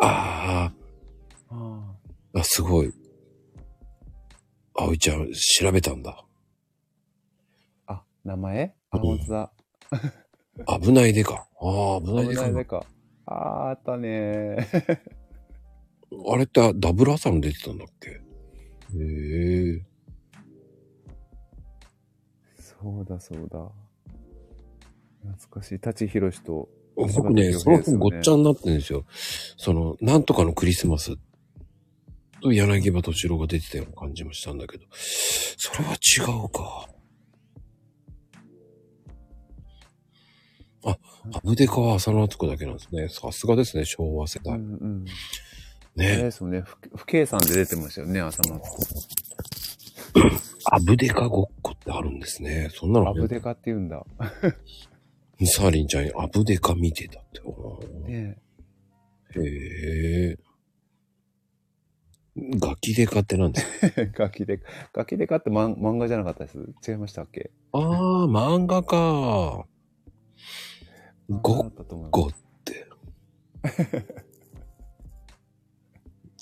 [0.00, 0.85] ああ
[1.50, 1.94] あ、
[2.34, 2.92] あ、すごい。
[4.78, 6.24] あおいちゃん、調べたんだ。
[7.86, 7.92] あ。
[7.94, 8.74] あ、名前？
[8.90, 9.52] あ、うん本当だ。
[10.80, 11.46] 危ないでか。
[11.60, 12.54] ああ、危ないでか危ない。
[12.54, 12.86] でか。
[13.26, 14.98] あーあったねー。
[16.32, 18.10] あれってダブル朝の出てたんだっけ？
[18.10, 18.20] へ
[19.74, 19.82] え。
[22.56, 23.68] そうだそうだ。
[25.32, 25.78] 懐かしい。
[25.80, 26.68] 舘ひろしと。
[26.96, 29.04] 僕ね、その本ごっちゃになってるんですよ。
[29.58, 31.16] その、なんとかのクリスマス
[32.42, 36.88] と柳葉敏郎が出てたような感じもしたんだけど、それは違うか。
[40.84, 40.96] あ、
[41.34, 43.08] アブデカは浅野敦子だけなんですね。
[43.08, 44.58] さすがですね、昭和世う代。
[44.58, 45.04] んうん。
[45.98, 46.62] あれねですもんね。
[46.62, 48.60] 不不計算で出てましたよね、朝の。
[50.70, 52.70] アブデカごっこってあるんですね。
[52.72, 54.04] そんなのアブデカって言うんだ。
[55.44, 57.40] サーリンちゃん、アブデカ見てたって。
[58.10, 58.38] ね
[59.36, 60.38] へえ。
[62.36, 64.00] ガキデカってなんですか？
[64.02, 64.06] え。
[64.14, 64.68] ガキデカ。
[64.92, 67.50] ガキデカってマン漫画じゃなかったです違いましたっけ？
[67.72, 67.82] ああ、
[68.26, 69.66] 漫画か。
[71.28, 72.86] ごっっと思いますこって。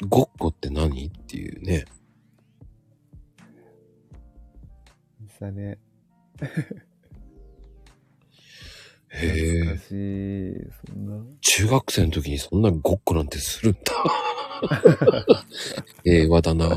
[0.08, 1.84] ごっこって何っていうね。
[5.38, 5.78] さね。
[9.14, 9.60] へえ。
[9.60, 10.54] 懐かしい。
[10.86, 11.24] そんな。
[11.40, 13.80] 中学生の時にそんなごっこなんてするんだ。
[16.02, 16.68] 平和だな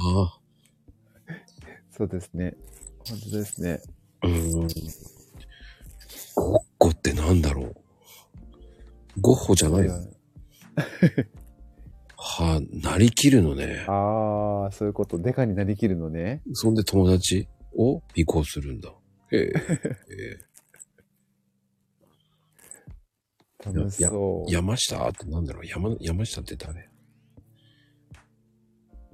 [1.92, 2.56] そうですね。
[3.10, 3.82] 本当ですね。
[4.24, 4.68] うーん。
[6.36, 7.76] ごっこってなんだろう。
[9.20, 9.94] ゴッホじゃないよ。
[12.18, 13.86] はあ、なりきるのね。
[13.88, 15.18] ああ、そういうこと。
[15.18, 16.42] デカになりきるのね。
[16.54, 18.94] そんで友達を尾行するんだ。
[19.32, 19.40] へえ。
[19.40, 20.48] へえ
[23.74, 24.52] 楽しそう。
[24.52, 25.66] 山下ってなんだろう？
[25.66, 26.90] 山、山下って誰？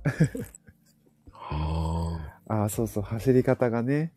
[1.31, 2.53] はあ。
[2.61, 3.03] ああ、そうそう。
[3.03, 4.13] 走り方がね。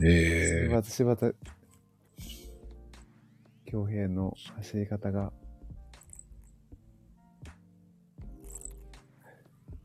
[0.00, 1.32] ええ柴田、柴田、
[3.64, 5.32] 京平の走り方が。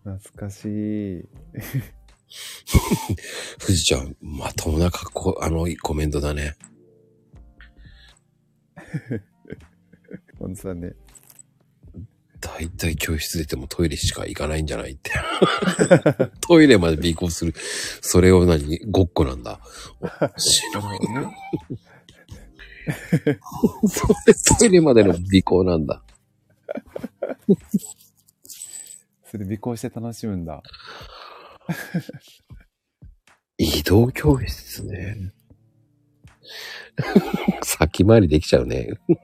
[0.03, 1.29] 懐かしい。
[3.59, 6.55] 富士ちゃん、まともな格好、あの、コメントだね。
[10.39, 10.93] 本当だね。
[12.39, 15.11] だいたい教室出てもトイレしか行かないんじゃないって。
[16.41, 17.53] トイレまで尾行する。
[18.01, 18.79] それを何？
[18.89, 19.61] ごっこなんだ。
[20.37, 21.07] しのいね。
[23.87, 26.03] それトイレまでの尾行なんだ。
[29.31, 30.61] それ尾行して楽しむんだ。
[33.57, 35.31] 移動教室ね。
[37.63, 38.89] 先回りできちゃうね。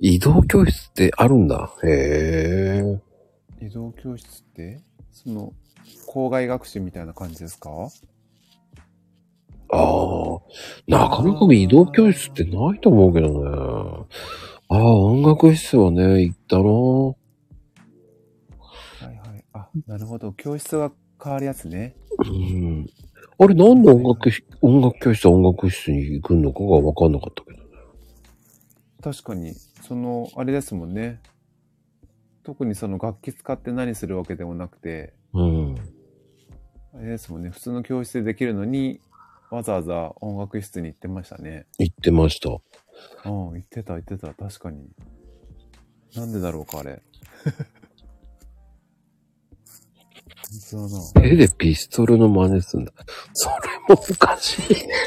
[0.00, 1.72] 移動教室ってあるんだ。
[1.84, 3.00] へえ。
[3.64, 4.82] 移動教室って？
[5.12, 5.52] その、
[6.06, 7.70] 校外学習みたいな感じですか？
[9.74, 9.78] ああ、
[10.88, 13.44] なかなか移動教室ってないと思うけどね。
[14.68, 16.62] ああ、音楽室はね、行ったな。
[16.64, 17.14] は
[19.12, 19.44] いはい。
[19.52, 20.32] あ、なるほど。
[20.32, 20.90] 教室が
[21.22, 21.94] 変わるやつね。
[22.18, 22.86] うん。
[23.38, 27.64] あれ、なんで音楽ひ、音楽教室は音楽室に行くのかがわかんなかったけどね。
[29.02, 31.20] 確かに、その、あれですもんね。
[32.44, 35.76] 特にその楽器使って何するわけでもなくて、うん。
[36.94, 37.50] あれですもんね。
[37.50, 39.00] 普通の教室でできるのに、
[39.50, 41.66] わざわざ音楽室に行ってましたね。
[41.78, 42.50] 行ってました。
[42.50, 42.58] うん、
[43.54, 44.34] 行ってた行ってた。
[44.34, 44.88] 確かに。
[46.14, 47.02] なんでだろうか、あれ。
[50.72, 51.28] 本当だな。
[51.28, 52.92] 手でピストルの真似すんだ。
[53.32, 53.54] それ
[53.94, 54.94] もおかしいね。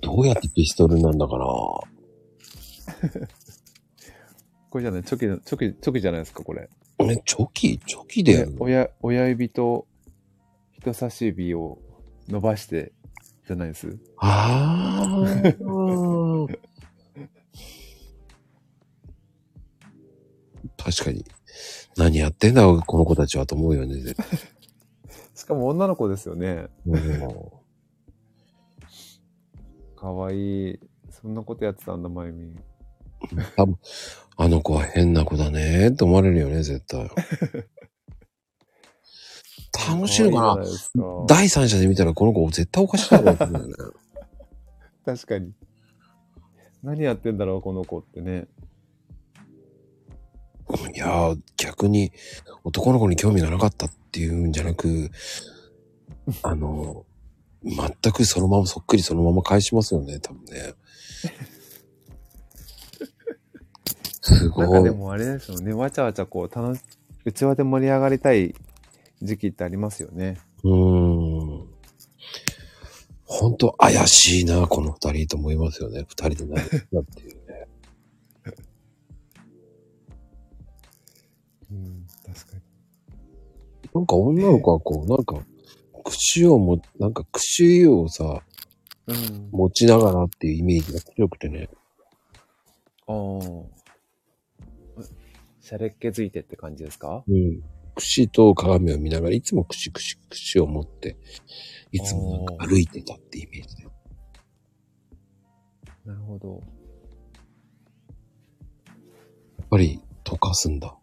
[0.00, 1.44] どうやってピストルなんだかな
[4.70, 6.68] これじゃない、チョキ、チョキ、チョキじゃないですか、これ。
[7.00, 7.78] え、チョキ？
[7.78, 8.62] チョキでやるの？
[8.62, 9.86] 親、親指と
[10.72, 11.78] 人差し指を
[12.28, 12.92] 伸ばして、
[13.46, 13.96] じゃないです？
[14.18, 15.28] ああ。
[20.76, 21.24] 確かに。
[21.98, 23.96] 何やってんだこの子たちはと思うよね。
[24.00, 24.38] 絶 対
[25.34, 26.68] しかも女の子ですよね。
[26.86, 27.58] うん
[29.96, 30.80] かわいい。
[31.10, 32.54] そんなことやってたんだ、まゆみ。
[33.56, 33.78] 多分、
[34.36, 37.10] あの子は変な子だねって思われるよね、絶対。
[39.90, 40.66] 楽しいのかなわい
[41.26, 43.74] 第三者で見たらこの子絶対おかしいだろうって思うよね。
[45.04, 45.52] 確かに。
[46.82, 48.46] 何やってんだろう、この子ってね。
[50.94, 52.12] いやー、逆に
[52.64, 55.10] 男の子に興味がなかったっていうんじゃなく、
[56.42, 57.06] あの、
[57.62, 60.74] 全くそのままそっくりそのまま返しますよね、多分ね。
[64.20, 64.68] すごい。
[64.68, 65.72] なんかでもあれですよね。
[65.72, 66.82] わちゃわちゃこう、楽し、
[67.24, 68.54] うちわで盛り上がりたい
[69.22, 70.38] 時期ってありますよね。
[70.64, 71.66] うーん。
[73.24, 76.04] 本当怪しいな、この二人と思いますよね。
[76.08, 76.62] 二人で何だ
[77.00, 77.27] っていう
[83.98, 85.44] なんか女の子はこう、なんか、
[86.04, 88.42] 口をも、なんか口をさ、
[89.08, 89.48] うん。
[89.50, 91.68] 持ちながらっていうイメージが強くてね。
[93.08, 93.16] ああ。
[95.60, 97.24] シャレっ気づいてって感じですか？
[97.26, 97.62] うん。
[97.96, 101.16] 櫛と鏡を見ながら、いつも櫛櫛櫛を持って、
[101.90, 103.92] いつもなんか歩いてたってイメージだよ。
[106.04, 106.62] なるほど。
[109.58, 110.96] やっぱり溶かすんだ。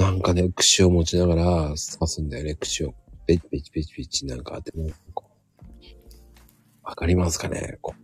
[0.00, 1.44] なんかね、櫛を持ちながら
[1.74, 1.76] 刺
[2.06, 2.94] すんだよね、櫛を。
[3.26, 4.88] ペチペチペチペチなんか当ても
[6.82, 7.94] わかりますかねこ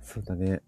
[0.00, 0.60] そうだね。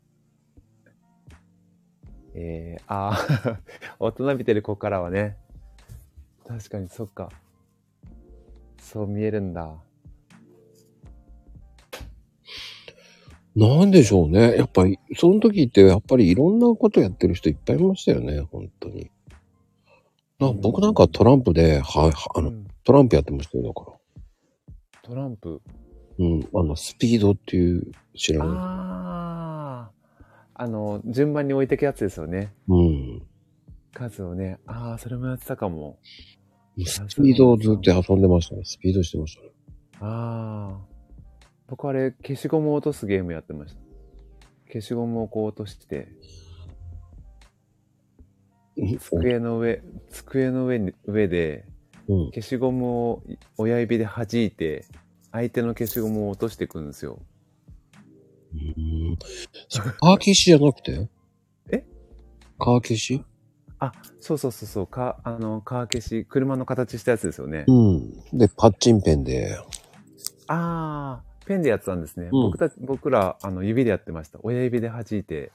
[2.34, 3.60] えー、ああ、
[4.00, 5.36] 大人びてる子からはね。
[6.44, 7.30] 確かにそっか。
[8.78, 9.80] そう見えるんだ。
[13.54, 14.56] うなんでしょうね。
[14.56, 19.12] やっぱり、その時ってやっぱりいろんなことやってる人いっぱいいましたよね、本当に。
[20.42, 24.72] な僕なんかトランプで、は、はあの、うんトランプやってましたよ、だから。
[25.02, 25.62] トランプ。
[26.18, 28.48] うん、あの、スピードっていう、知らない。
[28.48, 29.90] あ
[30.54, 30.62] あ。
[30.62, 32.52] あの、順番に置いてくやつですよね。
[32.68, 33.22] うん。
[33.94, 34.58] 数をね。
[34.66, 35.98] ああ、それもやってたかも。
[36.84, 38.62] スピードをずっと遊んでましたね。
[38.64, 39.48] スピードしてましたね。
[40.00, 40.80] ああ。
[41.68, 43.80] 僕あれ、消しゴムを落とすゲームやってました。
[44.66, 46.08] 消しゴムをこう落として、
[48.98, 51.64] 机の上、机の上に、上で、
[52.08, 52.30] うん。
[52.30, 53.22] 消しゴムを
[53.56, 54.84] 親指で弾いて、
[55.30, 57.20] 相手の消しゴムを落としていくんですよ。
[58.52, 59.16] うん。
[60.00, 61.08] カー消しじゃなくて？
[61.70, 61.84] え？
[62.58, 63.24] カー消し？
[63.78, 67.64] あ、そうそうそうそう、か、あの、カー消し、車の形したやつですよね。
[67.66, 68.38] うん。
[68.38, 69.58] で、パッチンペンで、
[70.48, 72.26] ああ、ペンでやってたんですね。
[72.26, 74.38] うん僕たち、僕ら、あの、指でやってました。
[74.42, 75.50] 親指で弾いて、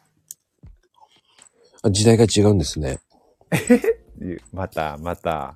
[1.83, 2.99] あ時代が違うんですね。
[4.19, 5.55] ゆ また、また、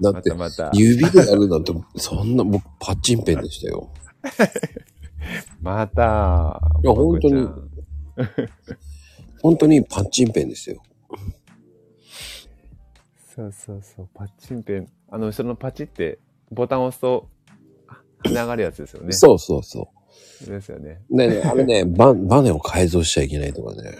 [0.00, 3.90] だってまた、また、指でやるなんて、そんな、僕、パッチンペンでしたよ。
[5.60, 7.48] また、いや本当に
[9.42, 10.82] 本当にパッチンペンですよ。
[13.34, 14.88] そうそうそう、パッチンペン。
[15.10, 16.18] あの、後ろのパチって、
[16.52, 17.28] ボタンを押すと、
[17.88, 19.12] あ流れるやつですよね。
[19.12, 19.88] そうそうそ
[20.46, 20.78] ですよ。
[20.78, 23.98] ねね、あれね、ババネを改造しちゃいけないとかね。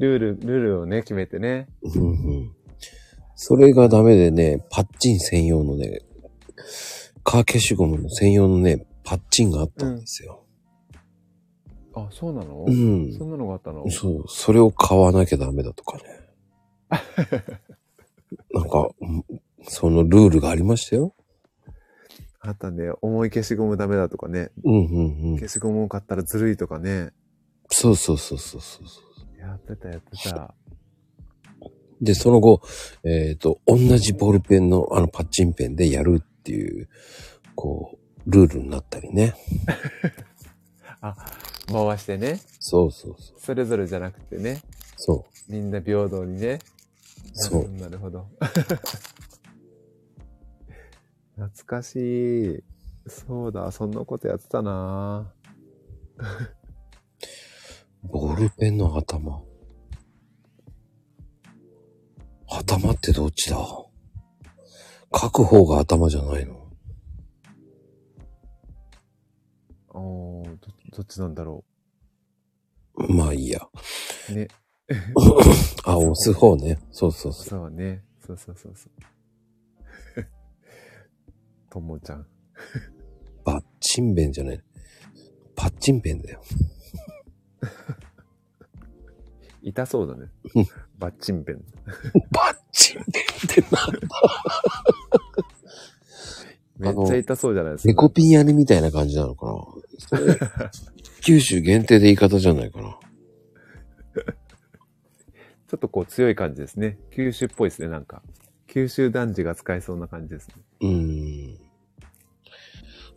[0.00, 1.68] ルール、ルールをね、決めてね。
[1.82, 2.52] うんうん。
[3.34, 6.00] それがダメでね、パッチン専用のね、
[7.22, 10.44] カー消しゴムの専用のね、パッチンがあったんですよ。
[11.94, 13.12] あ、そうなの、うん。
[13.12, 13.88] そんなのがあったの？
[13.90, 16.02] そう、それを買わなきゃダメだとかね。
[18.52, 19.24] なんか、うん
[19.62, 21.14] そのルールがありましたよ。
[22.40, 22.90] あったね。
[23.02, 24.50] 重い消しゴムダメだとかね。
[24.64, 25.36] うんうんうん。
[25.36, 27.10] 消しゴムを買ったらずるいとかね。
[27.68, 29.09] そうそうそうそうそうそう。
[29.40, 30.54] やってた、やってた。
[32.00, 32.62] で、その後、
[33.04, 36.88] えっ、と、同じボールペンの、あの、パッチンペンでやるっていう、
[37.54, 39.34] こう、ルールになったりね。
[41.02, 41.16] あ、
[41.70, 42.40] 回してね。
[42.58, 43.40] そうそうそう。
[43.40, 44.62] それぞれじゃなくてね。
[44.96, 46.58] そみんな平等にね。
[47.32, 48.26] そうなるほど。
[51.36, 52.62] 懐かしい。
[53.06, 55.32] そうだ、そんなことやってたな
[56.18, 56.59] う。
[58.02, 59.42] ボールペンの頭。
[62.48, 63.56] 頭ってどっちだ？
[65.14, 66.68] 書く方が頭じゃないの？
[69.92, 70.56] おーど、
[70.96, 71.64] どっちなんだろ
[72.94, 73.60] まあいいや。
[74.30, 74.32] う。
[74.34, 74.48] ね。
[75.84, 76.78] あ、押す方ね。
[76.90, 77.44] そうそうそう。
[77.44, 78.04] そうね。
[78.26, 80.24] そうそうそうそう。
[81.70, 82.26] ともちゃん。
[83.44, 84.62] バッチンペンじゃない。
[85.54, 86.42] パッチンペンだよ。
[89.62, 90.66] 痛そうだねうん。
[90.98, 91.62] バッチンペン。
[92.30, 94.00] バッチンペンってなんだ？
[96.78, 97.88] めっちゃ痛そうじゃないですか。
[97.88, 99.46] ネコピンやりみたいな感じなのか
[100.12, 100.70] な？
[101.22, 102.96] 九州限定で言い方じゃないかな。
[105.68, 106.98] ちょっとこう強い感じですね。
[107.10, 108.22] 九州っぽいですね、なんか。
[108.66, 110.54] 九州男児が使えそうな感じですね。
[110.80, 111.58] うーん。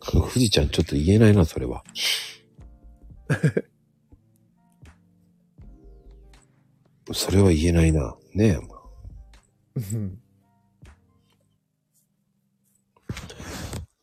[0.00, 1.82] 富士ちゃんちょっと言えないな、それは。
[7.12, 8.16] それは言えないな。
[8.32, 8.58] ねえ。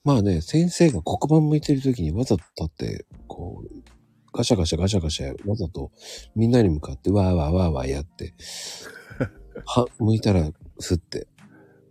[0.04, 3.70] まあね、先生が黒板向いてる時にわざと立って、こう、
[4.34, 5.91] ガシャガシャガシャガシャ、わざと
[6.36, 8.34] みんなに向かってわーわーわーわーやって、
[9.66, 10.49] は、向いたら、
[10.80, 11.28] すって、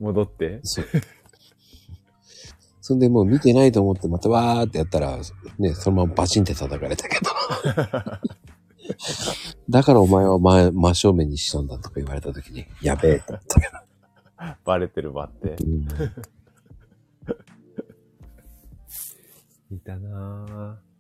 [0.01, 0.61] 戻って？
[0.63, 0.87] そう。
[2.81, 5.19] そんでもう見てないと思ってまたわーってやったら、
[5.59, 7.31] ね、そのままバチンって叩かれたけど。
[9.69, 13.79] だからお前は前、真正面にしたんだとか言われた時に、やべえって言ったけど。
[14.65, 15.57] バレてるわって。
[15.63, 15.89] うん
[19.73, 20.91] いたなぁ。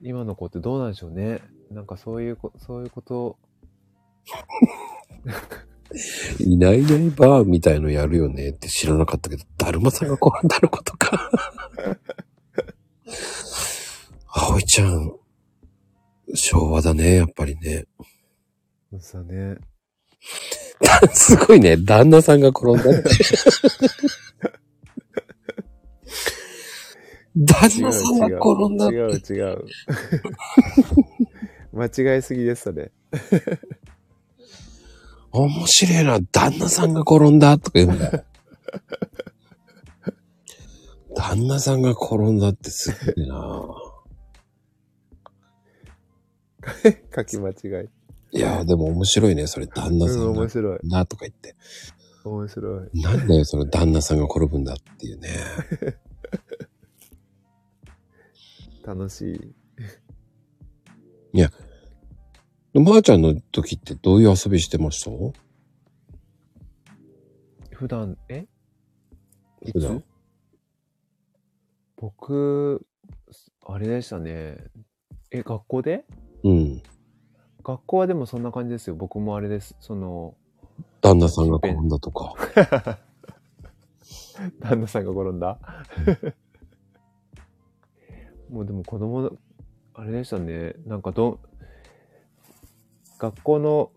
[0.00, 1.42] 今の子ってどうなんでしょうね。
[1.70, 3.36] なんかそういうこ、そういうこと、
[6.38, 11.30] いないいないバーみたいのやるよねって知らなかったけど、だるまさんが転んだのことか。
[14.26, 15.19] 葵ちゃん、
[16.34, 17.86] 昭和だね、やっぱりね。
[18.90, 19.56] そうさね。
[21.12, 23.08] すごいね、旦那さんが転んだって。
[27.36, 28.96] 旦那さんが転んだって。
[28.96, 29.64] 違う違う。
[31.72, 32.90] 間違いすぎです、それ。
[35.32, 38.24] 面白いな、旦那さんが転んだとか言うんだよ。
[41.14, 43.89] 旦那さんが転んだってすごいな
[47.14, 47.88] 書き間違い。
[48.32, 50.78] いやーでも面白いね、それ旦那うん、さんが面白い。
[50.84, 51.56] なとか言って。
[52.24, 52.90] 面白い。
[53.00, 55.28] なんだよ、その旦那さんが転ぶんだっていうね。
[58.84, 59.54] 楽しい。
[62.72, 65.10] まー、ちゃんの時ってどういう遊びしてました？
[67.72, 68.46] 普段、え？
[69.62, 70.04] い普段つ
[71.96, 72.86] 僕、
[73.66, 74.56] あれでしたね。
[75.32, 76.04] え、学校で？
[76.44, 76.82] うん。
[77.62, 78.94] 学校はでもそんな感じですよ。
[78.94, 79.76] 僕もあれです。
[79.80, 80.34] その、
[81.00, 82.34] 旦那さんが転んだとか。
[84.60, 85.58] 旦那さんが転んだ？
[88.50, 89.32] もうでも子供の、
[89.94, 90.74] あれでしたね。
[90.86, 91.38] なんかど、
[93.18, 93.92] 学校の、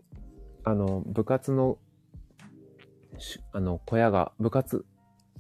[0.64, 1.78] あの、部活の、
[3.18, 4.86] しあの、小屋が、部活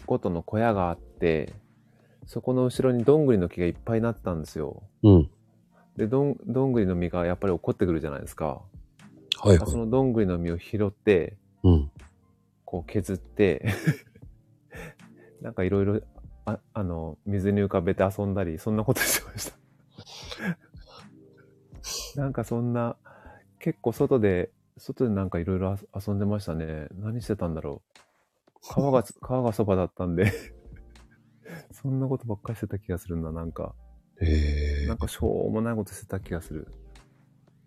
[0.06, 1.54] ごとの小屋があって、
[2.26, 4.84] そこの後ろにどんぐりの木がいっぱいなってたんですよ。
[5.04, 5.30] うん。
[5.98, 8.62] で、どん、どんぐりの実がやっぱり落っこってくるじゃないですか。
[9.40, 9.70] はいはい。
[9.70, 11.92] そのどんぐりの実を拾って、うん。
[12.66, 13.66] こう削って、
[15.42, 16.02] なんかいろいろ、
[16.46, 19.58] あ、あの、水に浮かべて遊んだり、そんなことしてました。
[22.20, 22.98] なんかそんな、
[23.60, 26.88] 結構外で、外でなんかいろいろ遊んでましたね。
[26.94, 28.00] 何してたんだろう。
[28.68, 30.32] 川が、 川がそばだったんで、
[31.72, 33.76] そんなことばっかりしてた気がするな、なんか。
[34.22, 36.68] へえなんかしょうもないことしてた気がする。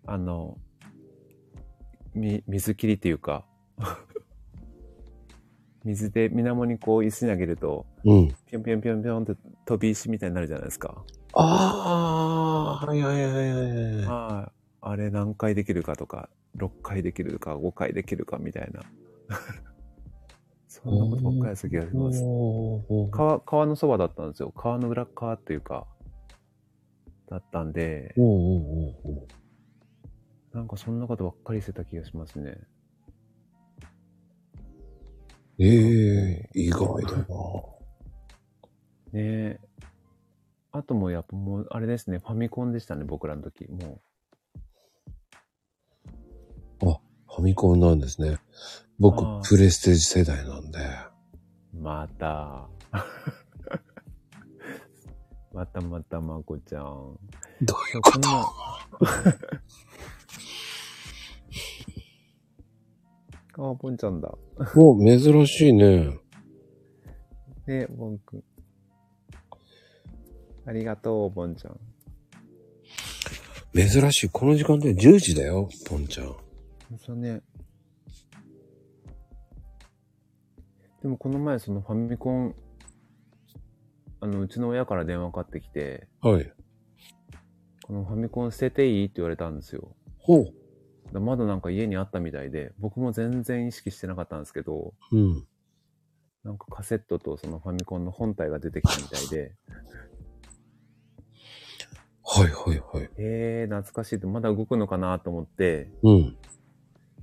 [0.05, 0.57] あの、
[2.13, 3.45] み、水切りっていうか、
[5.83, 8.35] 水で水面にこう石投げると、うん。
[8.45, 9.35] ぴょんぴょんぴょんぴょんって
[9.65, 11.03] 飛び石みたいになるじゃないですか。
[11.33, 14.05] ああ、はいはいはいはいはい。
[14.05, 14.51] はい。
[14.81, 18.81] あれ何回できるかとか、6回できるか、5回できるかみたいな。
[20.67, 22.23] そんなことばっかりやった気がします。
[22.23, 24.51] おー川、川のそばだったんですよ。
[24.55, 25.87] 川の裏側っていうか、
[27.29, 28.31] だったんで、おーおー
[29.05, 32.57] おーおーなんかそんなことばっかりしてた気がしますね。
[35.59, 37.25] ええ意外だな。
[39.11, 39.59] ねえ。
[40.71, 43.67] あともうやっぱもう、あれですね、ファミコンでしたね、僕らの時。
[43.67, 44.01] も
[47.37, 48.39] ファミコンなんですね。
[48.97, 50.79] 僕あ、ープレステージ世代なんで。
[51.75, 52.67] う、また。
[55.57, 56.83] またまたまこちゃん。
[56.83, 58.29] どういうこと？
[63.71, 64.31] あ、ポンちゃんだ。
[64.75, 66.09] お、珍しいね。
[66.09, 66.19] ね
[67.67, 68.43] え、ボンくん。
[70.67, 71.79] ありがとう、ボンちゃん。
[73.73, 74.29] 珍しい。
[74.29, 76.35] この時間で10時だよ、ポンちゃん。
[77.03, 77.41] そうね。
[81.01, 82.53] でもこの前そのファミコン、
[84.19, 86.51] あの、うちの親から電話かかってきて、はい。
[87.83, 89.95] このファミコン捨てていいって言われたんですよ。
[90.17, 90.53] ほう。
[91.13, 95.47] だまだなんか家にあったみたいで、僕も全然意識してなかったんですけど、うん。
[96.43, 99.53] なんかカセットとそのファミコンの本体が出てきたみたいで、
[102.23, 103.09] はいはいはい。
[103.17, 106.37] えー、懐かしいって、まだ動くのかなと思って、うん。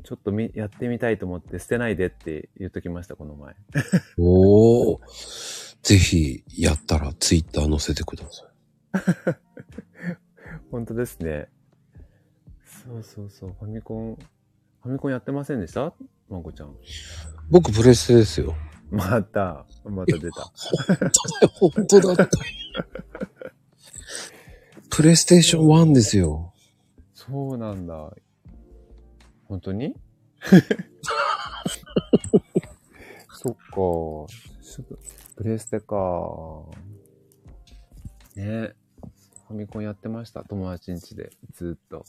[0.03, 3.55] ちょっとみやってみたいと思って捨てないでって言っときました、この前。
[4.19, 5.64] おー。
[5.85, 8.47] ぜひ、やったらツイッター載せてくださ
[9.35, 9.37] い。
[10.73, 11.49] 本当ですね。
[12.87, 14.17] そうそうそう、ファミコン、
[14.83, 15.93] ファミコンやってませんでした？
[16.31, 16.75] まこちゃん。
[17.51, 18.57] 僕、プレステですよ。
[18.91, 20.51] また、また出た。
[21.61, 22.29] 本当だった。
[24.91, 26.55] プレイステーション1ですよ。
[27.13, 28.15] そうなんだ。
[29.49, 29.95] 本当に？
[33.33, 34.33] そっか。
[35.37, 36.65] プレステか。
[38.37, 38.75] ね
[39.49, 40.45] ファミコンやってました。
[40.45, 41.31] 友達ん家で。
[41.53, 42.05] ずっと。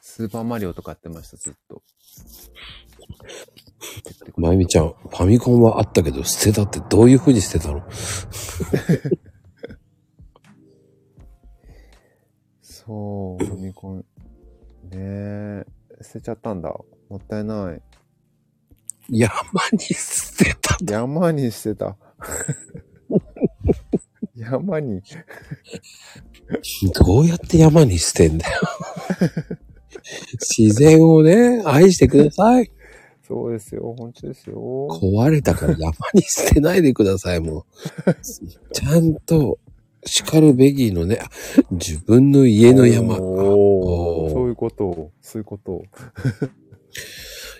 [0.00, 1.82] スーパーマリオとかやってました、ずっと。
[4.36, 7.82] まゆみちゃん、ファミコンはあったけど捨てたってどういう風に捨てたの？
[12.62, 13.98] そう、ファミコン。
[13.98, 14.04] ね
[14.94, 15.64] え、
[16.02, 16.70] 捨てちゃったんだ。
[17.08, 17.82] もったいない。
[19.08, 19.32] 山
[19.72, 20.76] に捨てた。
[20.84, 21.96] 山にしてた。
[24.36, 25.02] 山に。
[26.94, 28.60] どうやって山に捨てんだよ。
[30.56, 32.70] 自然をね、愛してください。
[33.26, 33.94] そうですよ。
[33.98, 34.88] 本当ですよ。
[34.90, 37.66] 壊れたから山に捨てないでください、も
[38.06, 38.14] う。
[38.72, 39.58] ちゃんと、
[40.06, 41.28] 叱るべきのね、あ
[41.72, 43.16] 自分の家の山。
[43.16, 45.10] そういうこと。
[45.20, 45.82] そういうこと。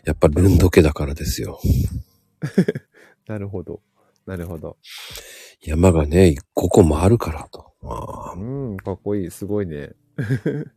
[0.04, 1.60] やっぱルンド家だからですよ。
[3.26, 3.80] なるほど。
[4.26, 4.76] なるほど。
[5.60, 7.72] 山がね、5個もあるからと。
[7.82, 9.30] あーうん、かっこいい。
[9.30, 9.92] すごいね。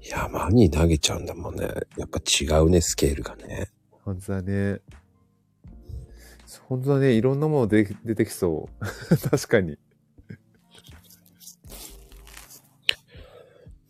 [0.00, 1.64] 山に投げちゃうんだもんね。
[1.96, 3.70] やっぱ違うね、スケールがね。
[3.90, 4.80] 本当だね。
[6.66, 7.12] 本当だね。
[7.12, 8.84] いろんなもので出てきそう。
[9.30, 9.78] 確かに。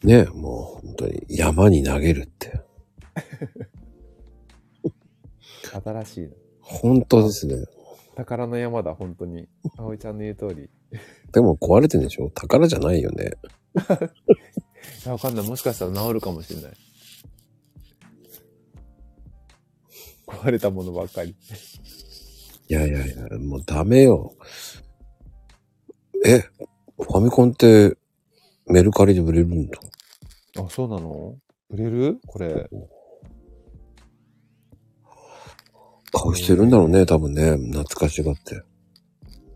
[0.03, 2.61] ね、もう本当に山に投げるって。
[5.85, 6.31] 新しいな。
[6.61, 7.55] 本当ですね。
[8.17, 9.49] 宝の山だ、本当に。
[9.77, 10.69] 葵ちゃんの言う通り。
[11.33, 12.31] でも壊れてんでしょ？
[12.31, 13.31] 宝じゃないよね。
[15.07, 15.49] わかんない。
[15.49, 16.73] もしかしたら治るかもしれない。
[20.27, 21.35] 壊れたものばっかり。
[22.69, 24.35] いやいやいや、もうダメよ。
[26.25, 26.41] え、
[26.99, 27.97] ファミコンって
[28.67, 29.79] メルカリで売れるんだ。
[30.59, 31.37] あ、そうなの？
[31.71, 32.21] 売れる？
[32.27, 32.69] これ。
[36.15, 37.57] 買う人いるんだろうね、多分ね。
[37.57, 38.63] 懐かしがって。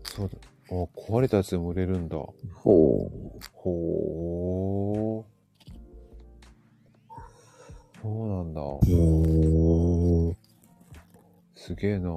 [0.03, 0.37] そうだ。
[0.69, 0.73] あ、
[1.09, 2.17] 壊れたやつでも売れるんだ。
[2.17, 3.39] ほう。
[3.53, 5.23] ほー。
[8.01, 8.61] そうなんだ。
[8.61, 10.37] うーん。
[11.55, 12.09] すげえな。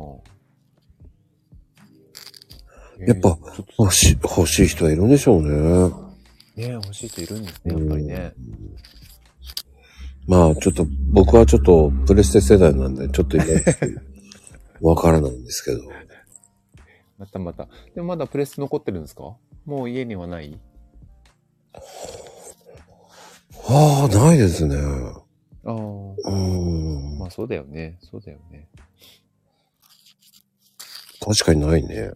[3.07, 3.39] やっぱ
[3.79, 6.10] 欲しい、欲しい人はいるんでしょうね。
[6.57, 8.33] ね欲しい人いるんですね、やっぱりね。
[10.27, 13.49] まあ、ちょっと、僕はちょっと、プレステ世代なんで、ちょっといろい
[14.81, 15.81] ろわからないんですけど。
[17.19, 17.69] またまた。
[17.95, 19.37] でもまだプレステ残ってるんですか？
[19.67, 20.59] もう家にはない？
[23.69, 24.77] ああ、ないですね。
[24.77, 25.73] ああ。
[25.73, 26.31] うー
[27.17, 27.19] ん。
[27.19, 27.99] まあそうだよね。
[28.01, 28.69] そうだよね。
[31.21, 31.89] 確かにないね。
[31.95, 32.11] ね。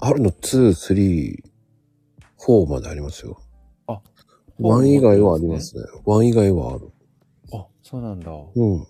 [0.00, 1.42] あるの2、3、
[2.38, 3.40] 4までありますよ。
[3.86, 4.00] あ、
[4.60, 5.82] 1以外はありますね。
[6.04, 6.92] 1以外はある。
[7.52, 8.30] あ、そうなんだ。
[8.32, 8.86] うん。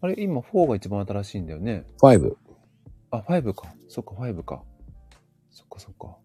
[0.00, 1.84] あれ、今4が一番新しいんだよね。
[2.00, 2.36] 5。
[3.10, 3.72] あ、5か。
[3.88, 4.62] そっか、5か。
[5.50, 6.16] そっかそっか。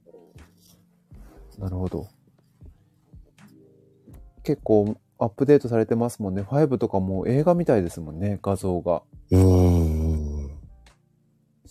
[1.60, 2.08] なるほど。
[4.44, 6.42] 結構アップデートされてますもんね。
[6.42, 9.04] 5とかもう映画みたいですもんね、画像が。
[9.30, 9.71] うーん。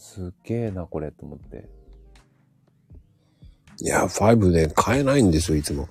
[0.00, 1.68] すっげえな、これ、と思って。
[3.82, 5.88] いや、5ね、買えないんですよ、いつも。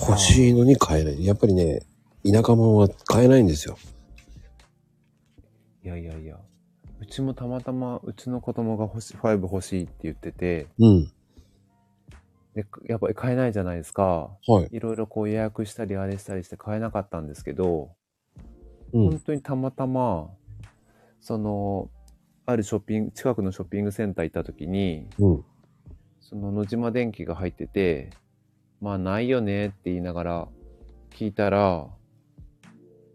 [0.00, 1.24] 欲しいのに買えない。
[1.24, 1.82] やっぱりね、
[2.24, 3.76] 田舎者は買えないんですよ。
[5.84, 6.40] いやいやいや。
[6.98, 11.04] うちもたまたま、うちの子供が欲しい、5欲しいって言ってて、うん。
[12.54, 14.30] で、やっぱり買えないじゃないですか。
[14.48, 14.68] はい。
[14.74, 17.90] いろいろこう予約したりあれしたりして買えなかったんですけど、
[18.94, 19.20] うん本。
[19.20, 20.30] 当にたまたま、
[21.20, 21.90] その、
[22.46, 25.44] あるショッピング、近くのショッピングセンター行った時に、うん。
[26.20, 28.10] その野島電機が入ってて、
[28.80, 30.48] まあないよねって言いながら
[31.10, 31.86] 聞いたら、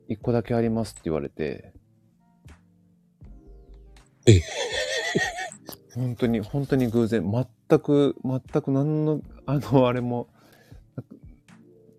[0.07, 1.73] 一個だけありますって言われて。
[4.25, 4.41] え
[5.93, 10.27] 本当に、本当に偶然、全く、全く何の、あの、あれも、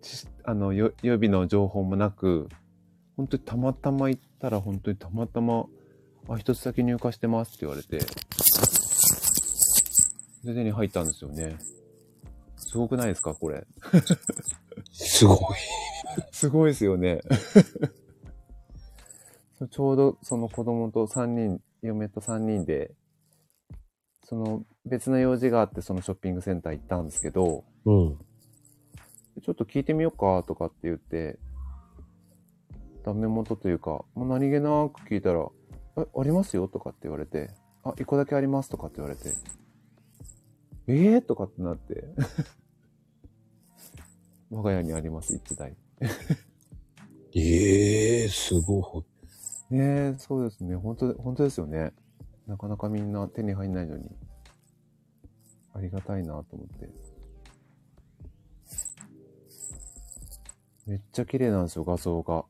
[0.01, 2.49] ちあの、よ予備の情報もなく、
[3.15, 5.67] 本当にたまたま行ったら、本当にたまたま、
[6.29, 7.99] あ、一つだけ入荷してますって言われて、
[10.43, 11.57] で、手に入ったんですよね。
[12.55, 13.65] すごくないですかこれ。
[14.91, 15.37] すごい。
[16.31, 17.21] すごいですよね。
[19.69, 22.95] ちょうどその子供と3人、嫁と3人で、
[24.23, 28.17] その別の用事があってそのショッピングセンター行ったんですけど、うん。
[29.43, 31.37] ちょっと聞いてみようかとかって言って、
[33.03, 35.47] ダメ元というか、もう何気なく聞いたら、
[35.97, 36.67] え、ありますよ？
[36.67, 37.51] とかって言われて、
[37.83, 39.33] あ、一個だけありますとかって言われて、
[40.87, 41.21] えー？
[41.21, 42.05] とかってなって、
[44.49, 45.75] 我が家にあります、一台。
[47.35, 49.03] ええすご
[49.69, 49.73] い。
[49.73, 50.75] ねえ、そうですね。
[50.75, 51.93] 本当本当ですよね。
[52.45, 54.09] なかなかみんな手に入んないのに、
[55.73, 56.89] ありがたいなと思って。
[60.87, 62.45] めっちゃ綺麗なんですよ、画像が。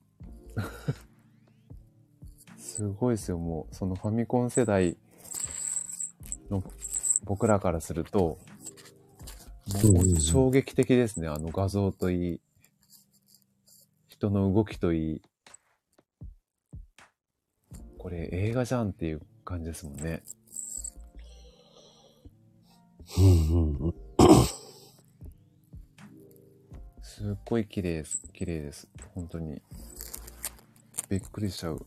[2.72, 3.76] すごいですよ、もう。
[3.76, 4.96] そのファミコン世代
[6.50, 6.64] の
[7.26, 8.38] 僕らからすると、
[9.84, 11.28] もう衝撃的ですね。
[11.28, 12.42] あの画像といい、
[14.08, 15.22] 人の動きといい。
[17.98, 20.24] これ映画じゃんっていう感じですもんね。
[27.02, 28.24] すっごい綺麗です。
[28.32, 28.88] 綺麗です。
[29.14, 29.62] 本当に。
[31.10, 31.86] びっくりしちゃう。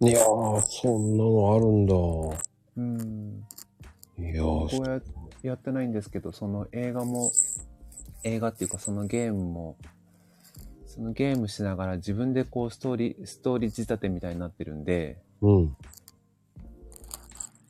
[0.00, 1.94] いやー、そんなのあるんだ。
[2.76, 3.46] うん。
[4.18, 5.00] いやー、こうや
[5.42, 7.32] やってないんですけど、その映画も、
[8.22, 9.76] 映画っていうかそのゲームも、
[10.86, 15.76] そのゲームしながら自分でこうストーリー、ストーリー仕立てみたいになってるんで、うん。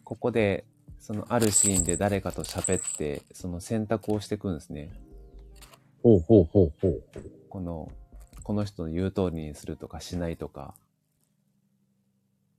[0.02, 0.64] ここで、
[0.98, 4.90] そのあるシーンで誰かと喋って、その選択をしていくんですね。
[6.02, 7.02] ほうほうほうほう。
[7.48, 7.92] この、
[8.42, 10.74] この人の言う通りにするとかしないとか、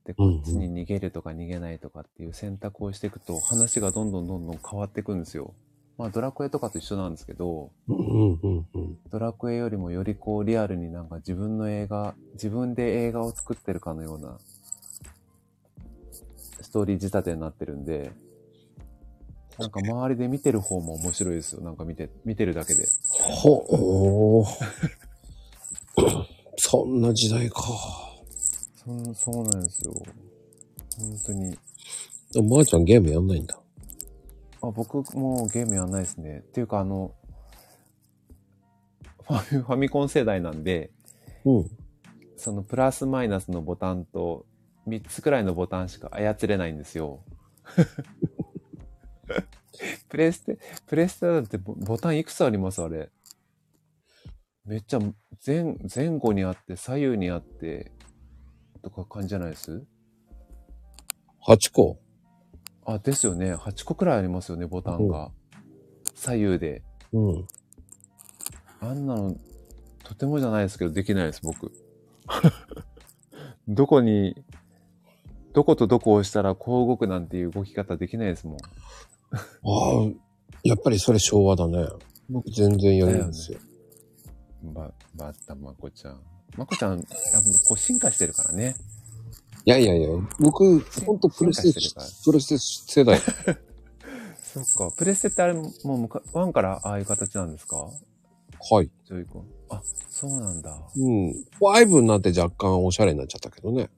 [0.08, 5.52] で、こっちに逃げるとか逃げないとかっていう選択をしていくと、話がどんどんどんどん変わっていくんですよ。
[5.98, 7.70] まあドラクエとかと一緒なんですけど。
[9.10, 14.38] ドラクエよりもよりこうリアルになんか自分の映画、自分で映画を作ってるかのような
[16.62, 18.10] ストーリー仕立てになってるんで、
[19.58, 21.60] なんか周りで見てる方も面白いですよ。
[21.60, 22.86] なんか見て、見てるだけで。
[23.10, 23.52] ほ、
[24.40, 24.44] お
[26.00, 26.24] ー
[26.56, 27.62] そんな時代か。
[29.14, 29.92] そそうなんですよ。
[30.98, 31.58] 本当に。
[32.36, 33.60] おばあちゃんゲームやんないんだ。
[34.62, 36.38] あ、僕もうゲームやんないですね。
[36.38, 37.14] っていうかあの、
[39.28, 40.90] ファミファミコン世代なんで、
[41.44, 41.70] うん。
[42.36, 44.46] そのプラスマイナスのボタンと
[44.86, 47.22] 3つくらいのボタンしか操れないんですよ。
[50.08, 52.82] プレステ、プレステだってボボタンいくつあります？
[52.82, 53.10] あれ。
[54.64, 55.00] めっちゃ
[55.46, 57.92] 前、前後にあって左右にあって
[58.82, 59.84] とか感じじゃないです
[61.46, 61.98] ？8個。
[62.84, 63.54] あ、ですよね。
[63.54, 65.30] 8個くらいありますよね、ボタンが。
[66.14, 66.82] 左右で。
[67.12, 67.46] うん。
[68.80, 69.36] あんなの、
[70.04, 71.72] とてもじゃないですけど、できないです、僕。
[73.68, 74.42] どこに、
[75.52, 78.56] どことどこを押したらこう動くなんていう動き方できないですもん。
[78.56, 78.58] あ
[79.34, 79.40] あ、
[80.62, 81.86] やっぱりそれ昭和だね。
[82.28, 83.58] 僕全然やるんですよ。
[84.62, 86.20] ば、ばったまこちゃん。
[86.56, 87.08] まこちゃん、やっぱ
[87.66, 88.76] こう進化してるからね。
[89.64, 90.08] いやいやいや、
[90.40, 91.80] 僕、ほんとプレステ
[92.24, 93.20] プレステ世代。
[94.42, 94.96] そっか。
[94.96, 97.76] プレステってあれ、もうむか、1からああいう形なんですか？
[98.70, 98.90] はい。
[99.06, 99.46] ジョイコン。
[99.68, 100.76] あ、そうなんだ。
[100.96, 101.30] うん。
[101.60, 103.90] 5になって若干おしゃれになっちゃったけどね。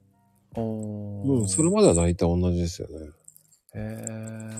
[0.55, 1.47] おうん。
[1.47, 3.07] それまでは大体同じですよね。
[3.07, 3.09] へ
[3.75, 4.51] え。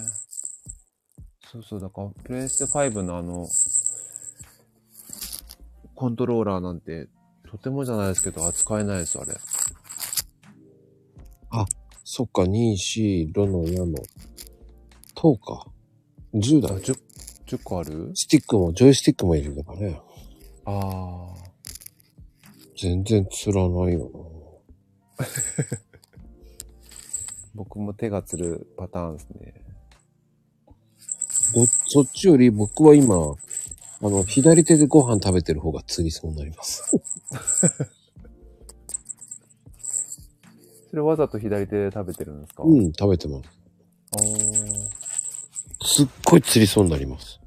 [1.51, 3.47] そうそう、だから、プレイステ5のあの、
[5.95, 7.09] コントローラーなんて、
[7.51, 9.33] とてもじゃないですけど、扱えないです、あれ。
[12.13, 13.93] そっか、2、4、ロの矢の、
[15.15, 15.65] 10か。
[16.33, 16.77] 10あ、だ。
[16.77, 16.99] 10、
[17.47, 18.11] 10個ある？
[18.15, 20.01] スティックも、ジョイスティックもいるからね。
[20.65, 21.33] ああ。
[22.77, 24.11] 全然釣らないよ
[27.55, 29.53] 僕も手がつるパターンですね。
[30.67, 30.73] な。
[31.61, 33.15] ど、そっちより僕は今、
[34.03, 36.83] あの、左手でご飯食べてる方が釣りそうになります。
[40.89, 42.63] それわざと左手で食べてるんですか？
[42.63, 43.49] うん、食べてます。
[44.13, 44.89] あー
[45.83, 47.39] すっごい釣りそうになります。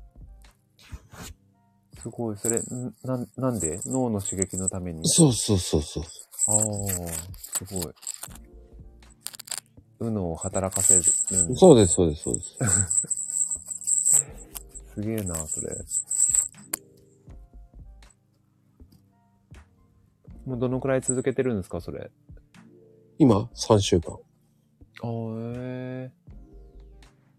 [2.03, 2.37] すごい。
[2.37, 2.63] それ、ん
[3.03, 3.81] なん、なんで？
[3.87, 5.07] 脳の刺激のために？
[5.09, 6.05] そうそうそうそう。
[6.05, 6.07] あ
[6.57, 6.61] あ、
[7.67, 7.87] すごい。
[10.01, 11.03] うのを働かせる
[11.57, 12.57] そうです、そうです、そうです。
[14.95, 15.69] すげえな、それ。
[20.47, 22.11] もうどのくらい続けてるんですか、それ？
[23.19, 24.15] 今、3週間。
[24.15, 24.21] ああ、
[25.57, 26.13] ええ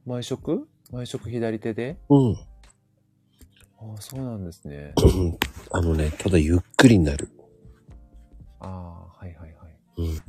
[0.06, 0.68] 毎食？
[0.92, 1.98] 毎食左手で？
[2.10, 2.34] うん。
[2.34, 4.94] ああ、そうなんですね。
[5.72, 7.30] あのね、ただゆっくりになる。
[8.60, 9.78] ああ、はいはいはい。
[9.98, 10.22] うん。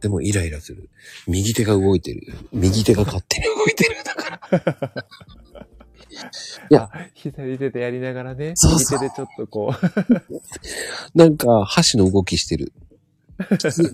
[0.00, 0.90] でもイライラする。
[1.26, 2.20] 右手が動いてる。
[2.52, 3.96] 右手が勝手に動いてる。
[4.04, 5.06] だから。
[6.70, 12.72] いやあ、左手でやりながらね、そうそう右手でちょっとこう、 なんか、箸の動きしてる。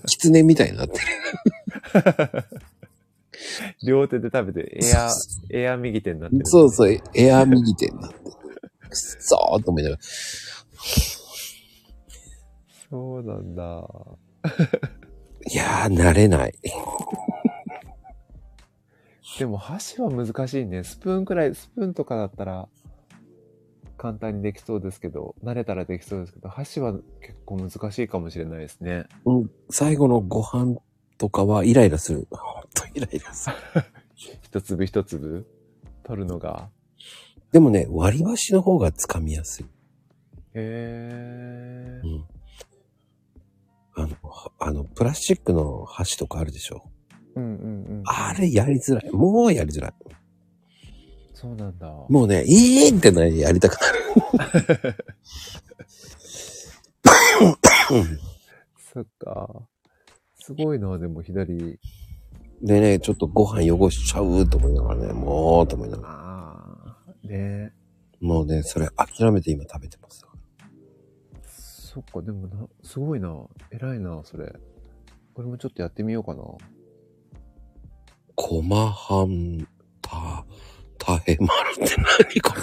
[0.07, 2.45] キツネみたいになってる。
[3.83, 5.11] 両手で食べて、エア、
[5.51, 6.43] エア右手になってる。
[6.47, 8.21] そうそう、エエア右手になってる。
[8.91, 10.03] くっそーと思いながら。
[12.91, 13.89] そうなんだ。
[15.47, 16.55] いやー、慣れない。
[19.39, 20.85] でも箸は難しいね。
[20.85, 22.69] スプーンくらい、スプーンとかだったら
[23.97, 29.07] 簡単にできそうですけど、慣れたらできそうですけど、箸は結構難しいかもしれないですね。
[29.25, 30.77] うん、最後のご飯
[31.19, 32.27] とかはイライラする。
[32.31, 33.57] ほんとイライラする。
[34.43, 35.47] 一粒一粒？
[36.03, 36.69] 取るのが。
[37.53, 39.67] でもね、割り箸の方が掴みやすい。
[40.55, 42.19] へーう。
[42.19, 42.25] ん。
[43.95, 46.85] あの、はあの、プラスチックの箸とかあるでしょ？
[47.37, 48.03] うんうんうん。
[48.07, 49.11] あれやりづらい。
[49.11, 49.93] もうやりづらい。
[51.35, 51.89] そうなんだ。
[52.09, 54.97] もうね、いいってないやりたくなる。
[58.93, 59.63] そっか。
[60.39, 61.79] すごいな、でも左。
[62.63, 66.15] でね、ちょっとご飯汚しちゃうと思いながらね、もうと思いながら。
[66.15, 67.29] ああ。
[67.29, 67.73] ね
[68.21, 70.27] もうね、それ諦めて今食べてます。
[71.43, 73.35] そっか、でもな、すごいな。
[73.71, 74.53] 偉いな、それ。
[75.35, 76.43] これもちょっとやってみようかな。
[78.43, 79.69] コマハン、
[80.01, 80.47] タ、
[80.99, 82.55] タヘマルって何こ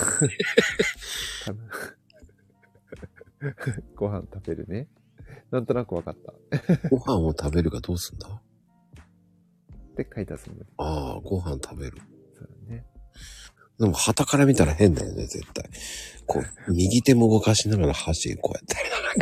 [3.41, 3.51] れ
[3.95, 4.88] ご飯食べるね。
[5.51, 6.34] なんとなくわかった。
[6.89, 8.41] ご飯を食べるがどうすんだ？
[9.95, 10.65] で、書いたつもり。
[10.78, 12.01] ああ、ご飯食べる。
[12.34, 12.84] そうだね。
[13.80, 15.69] でも、旗から見たら変だよね、絶対。
[16.25, 18.75] こう、 右手も動かしながら箸こうやって。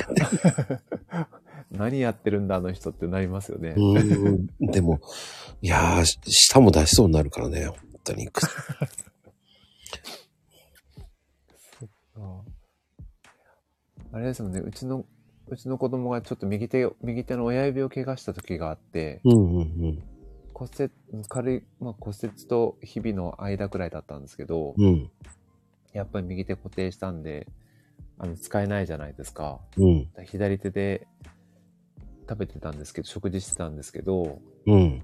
[0.08, 0.80] なんか
[1.20, 1.28] ね。
[1.72, 3.74] 何やってるんだ、あの人ってなりますよね。
[3.76, 4.48] うーん。
[4.72, 5.00] でも、
[5.62, 8.30] いやー、し舌も出しそうになるからね、本当に。
[12.18, 12.42] あ
[14.14, 15.06] あれですもんね、うちの、
[15.48, 20.04] うちの子供がちょっと右手を、右手の親指を怪我した時があって、うんうんうん。
[20.54, 20.92] 骨折、
[21.28, 25.12] 軽い、まあ、骨折と日々の間くらいだったんですけど、うん。
[25.92, 27.48] やっぱり右手固定したんで、
[28.18, 29.60] あの、使えないじゃないですか。
[29.78, 30.08] うん。
[30.24, 31.08] 左手で
[32.28, 35.04] 食べてたんですけど、食事してたんですけど、うん。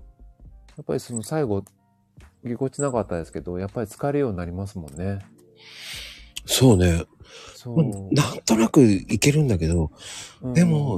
[0.78, 1.64] やっぱりその最後、
[2.44, 5.20] ぎこちなかったですけど、やっぱり使えるようになりますもんね。
[6.46, 7.06] そうね。
[7.56, 8.14] そう。
[8.14, 9.92] なんとなくいけるんだけど、
[10.42, 10.98] うんでも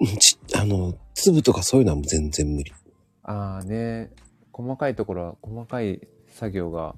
[0.00, 2.72] うんち、あの、粒とかそういうのは全然無理。
[3.22, 4.10] ああね、
[4.52, 6.94] 細かいところは、細かい作業が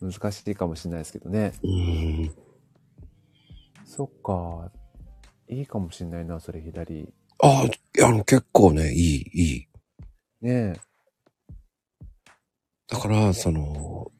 [0.00, 1.52] 難しいかもしれないですけどね。
[1.62, 2.34] うーん。
[3.84, 4.70] そっか。
[5.48, 7.12] いいかもしれないな、それ左。
[7.38, 9.68] ああ、あの、結構ね、いい、いい。
[10.42, 10.74] ね
[12.88, 14.10] だから、その、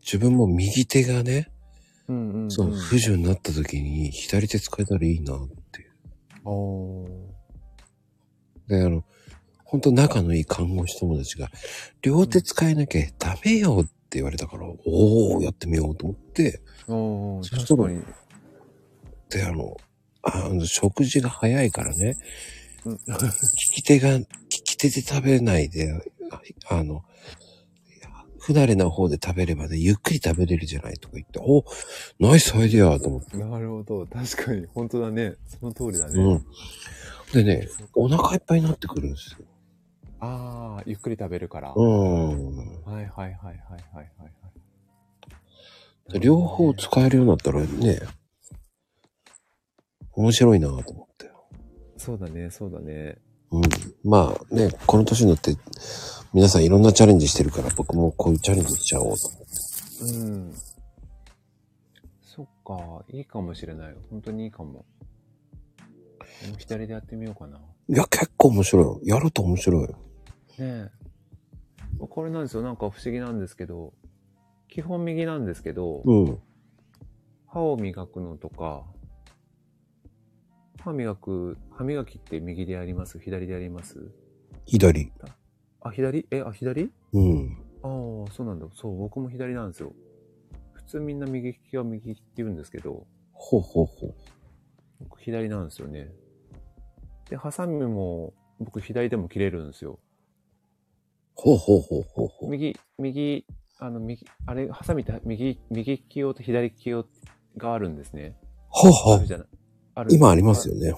[0.00, 1.60] 自分も右手がね、え。
[2.08, 2.50] うんうん、うん。
[2.50, 5.90] そう、不自由になった時に左手使えたらいいなっていう。
[6.44, 7.08] おー
[8.68, 9.04] で、あの、
[9.64, 11.50] 本当仲のいい看護師友達が、
[12.02, 18.02] 両手使えなきゃダメよって言われたから、おー、やってみようと思って、おーそしたら確かに。
[19.28, 19.76] で、あの、
[20.22, 22.16] あの食事が早いからね、
[22.84, 22.98] うん利
[23.74, 25.92] き手が、利き手で食べないで、
[26.30, 26.40] あ
[26.76, 27.04] あの、
[28.38, 31.64] 不慣れな方で食べればね、ゆっくり食べれるじゃないとか言って、お、
[32.18, 33.36] ナイスアイデアと思って。
[33.36, 34.06] なるほど。
[34.06, 34.66] 確かに。
[34.74, 35.34] 本当だね。
[35.46, 36.22] その通りだね。
[36.22, 36.46] うん。
[37.32, 39.46] でね、お腹いっぱいになってくるんですよ。
[40.20, 41.74] ああ、ゆっくり食べるから。
[41.76, 42.82] うん。
[42.84, 43.58] はいはいはいはいはい
[43.94, 44.10] はい
[46.18, 48.00] 両方使えるようになったらね、
[50.20, 51.30] 面白いなと思って。
[51.96, 53.18] そうだね、そうだね。
[53.50, 53.62] うん。
[54.04, 55.56] まあね、この年になって、
[56.32, 59.46] 皆さんいろんなチャレンジしてるから、僕もこういうチャレンジしちゃおうと思って。
[60.04, 60.54] うん。
[62.22, 63.94] そっか、いいかもしれない。
[64.10, 64.84] 本当にいいかも。
[66.42, 67.58] でも左でやってみようかな。
[67.88, 69.00] いや、結構面白いよ。
[69.04, 69.88] やると面白いよ。
[69.88, 69.96] ね
[70.58, 70.90] え。
[71.98, 72.62] これなんですよ。
[72.62, 73.92] なんか不思議なんですけど、
[74.68, 76.38] 基本右なんですけど、うん。
[77.46, 78.84] 歯を磨くのとか、
[80.80, 83.18] 歯磨く、歯磨きって右でやります？
[83.18, 84.10] 左でやります？
[84.66, 85.12] 左。
[85.80, 86.26] あ、左？
[86.30, 86.90] え、あ、左？
[87.12, 87.56] うん。
[87.82, 88.66] ああ、そうなんだ。
[88.74, 89.92] そう、僕も左なんですよ。
[90.72, 94.14] 普通みんな右利きは右って言うんですけど、ほうほうほう。
[95.00, 96.10] 僕左なんですよね。
[97.28, 99.98] で、ハサミも僕左でも切れるんですよ。
[101.34, 102.50] ほうほうほうほうほう。
[102.50, 103.46] 右、右、
[103.78, 107.06] あの、右、あれ、ハサミって右、右利き用と左利き用
[107.56, 108.36] があるんですね。
[108.68, 109.26] ほうほうある。
[109.26, 109.46] じゃない。
[109.94, 110.94] ある今ありますよね。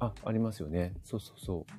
[0.00, 0.94] あ、ありますよね。
[1.04, 1.72] そうそうそう。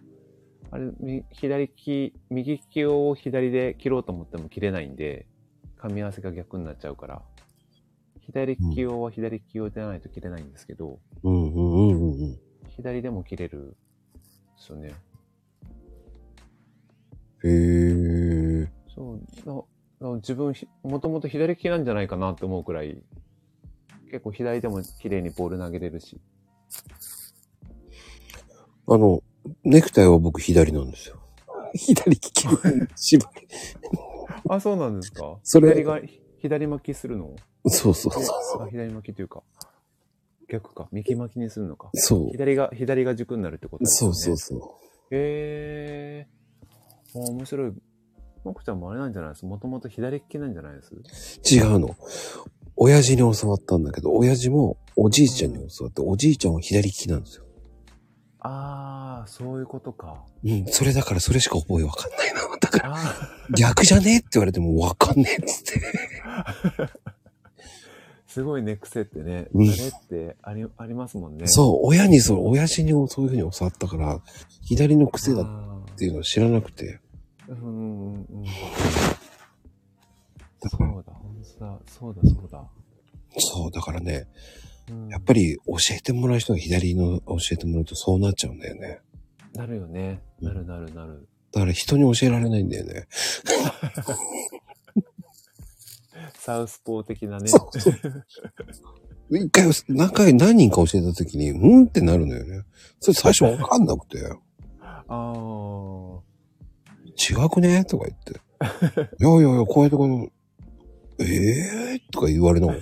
[0.71, 5.27] あれ、み左利き、右利き用を左で切ろうと思っても切れないんで、
[5.77, 7.21] 噛み合わせが逆になっちゃうから。
[8.21, 12.39] 左利き用は左利き用でないと切れないんですけど、うんうんうんうんうん。
[12.69, 13.75] 左でも切れるんで
[14.57, 14.93] すよね。
[17.43, 17.49] へ
[18.63, 18.71] え。
[18.95, 19.21] そう、
[19.99, 23.03] なな自分ひ、もともと左利きなんじゃないかなって思うくらい、
[24.05, 26.21] 結構左でも綺麗にボール投げれるし。
[28.87, 29.23] あの、
[29.63, 31.17] ネクタイは僕左なんですよ。
[31.73, 32.57] 左利きの
[32.95, 33.47] 縛り。
[34.49, 35.37] あ、そうなんですか？
[35.43, 35.99] それ左が、
[36.39, 37.35] 左巻きするの？
[37.67, 38.63] そうそうそう。
[38.63, 39.41] あ、左巻きというか、
[40.49, 40.89] 逆か。
[40.91, 41.89] 右巻きにするのか。
[41.93, 42.29] そう。
[42.31, 44.11] 左が、左が軸になるってことですね。
[44.13, 44.77] そうそうそ
[45.11, 46.27] へえ
[47.15, 47.73] あ面白い。
[48.43, 49.45] まこちゃんもあれなんじゃないです？
[49.45, 50.93] もともと左利きなんじゃないです？
[51.49, 51.95] 違うの。
[52.75, 57.45] 親父に教わったんだけど、親父もおじいちゃんに教わって、おじいちゃんは左利きなんですよ。
[58.39, 60.23] ああ、そういうことか。
[60.43, 62.41] うん、それだからそれしか覚えわかんないな。
[62.59, 62.99] だから、あ
[63.57, 65.79] 逆じゃねえって言われてもわかんねえっつって。
[66.79, 66.89] ー
[68.27, 69.47] すごいね、癖ってね。
[69.53, 69.73] うんっ
[70.09, 71.45] てあり、ありますもんね。
[71.47, 74.21] そう、親にそう、親父にそういうふうに教わったから、
[74.63, 76.99] 左の癖だっあていうのを知らなくて。
[77.47, 78.43] ーうんうんうん。
[78.43, 78.49] だ
[80.69, 81.13] から、そうだ、
[81.59, 82.69] だ、そうだ、そうだ。
[83.37, 84.27] そう、だからね、
[84.89, 88.99] うんやっぱり教えてもらう人が左の教えてもらうとそうなっちゃうんだよね。
[89.53, 90.21] なるよね。
[90.41, 91.27] なるなるなる。
[91.53, 93.07] だから人に教えられないんだよね。
[96.33, 97.47] サウスポー的なね。
[97.47, 97.93] そうそう
[99.31, 102.63] 一回、何回、何人か教えたときに、うんってなるのよね。
[102.99, 104.19] それ最初わかんなくて、
[104.81, 106.19] ああ。
[107.15, 107.85] 違くね？
[107.85, 108.33] とか言って。
[109.19, 110.29] いやいやいや、こういうところ、
[111.19, 112.79] ええー、とか言われながら。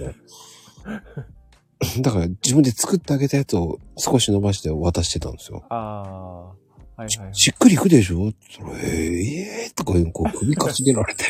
[2.02, 5.64] だから自分で作ってあげたやつを少し伸ばして渡してたんですよ。
[5.70, 6.48] ああ。
[6.50, 7.36] はいはいはい。
[7.36, 8.32] しっくりいくでしょ？
[8.50, 11.24] それ、ええー、とかこう首かしげられて。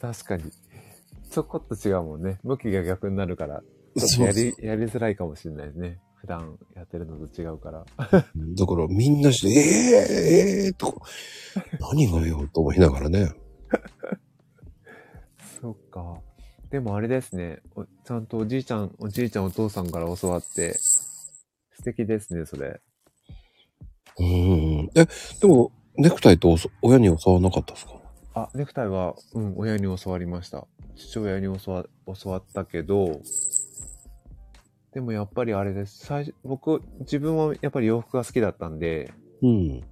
[0.00, 0.44] 確かに。
[1.30, 2.38] ちょこっと違うもんね。
[2.42, 3.62] 向きが逆になるから、
[4.18, 5.98] やり、やりづらいかもしれないですね。
[6.16, 7.84] 普段やってるのと違うから。
[7.96, 8.20] だか
[8.74, 11.06] らみんなして、ええー、えー、とか、
[11.80, 13.30] 何がよ、と思いながらね。
[15.60, 16.20] そっか。
[16.70, 17.60] でもあれですね。
[17.74, 22.80] おちゃんとおじいちゃん、おじいちゃんお父さんから教わって、素敵ですね、それ。
[24.18, 24.90] うんうん。
[24.96, 25.06] え、
[25.40, 27.92] でも、ネクタイとおそ親に教わらなかったですか？
[28.34, 30.66] あ、ネクタイは、うん、親に教わりました。
[30.96, 31.86] 父親に教わ
[32.20, 33.20] 教わったけど、
[34.92, 36.06] でもやっぱりあれです。
[36.06, 39.12] 最初、僕、自分はやっぱり洋服が好きだったんで、
[39.42, 39.84] うん。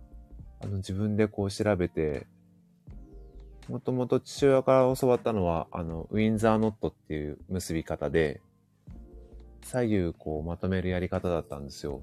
[0.60, 2.26] あの、自分でこう調べて、
[3.68, 8.40] もともと父親から教わったのは、あの、ウィンザーノットっていう結び方で、
[9.62, 12.02] 左右こうまとめるやり方だったんですよ。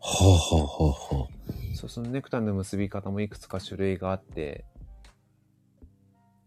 [0.00, 4.64] はあ、はあはあはあ、そう、そのネクタイの結び方もいくつか種類があって、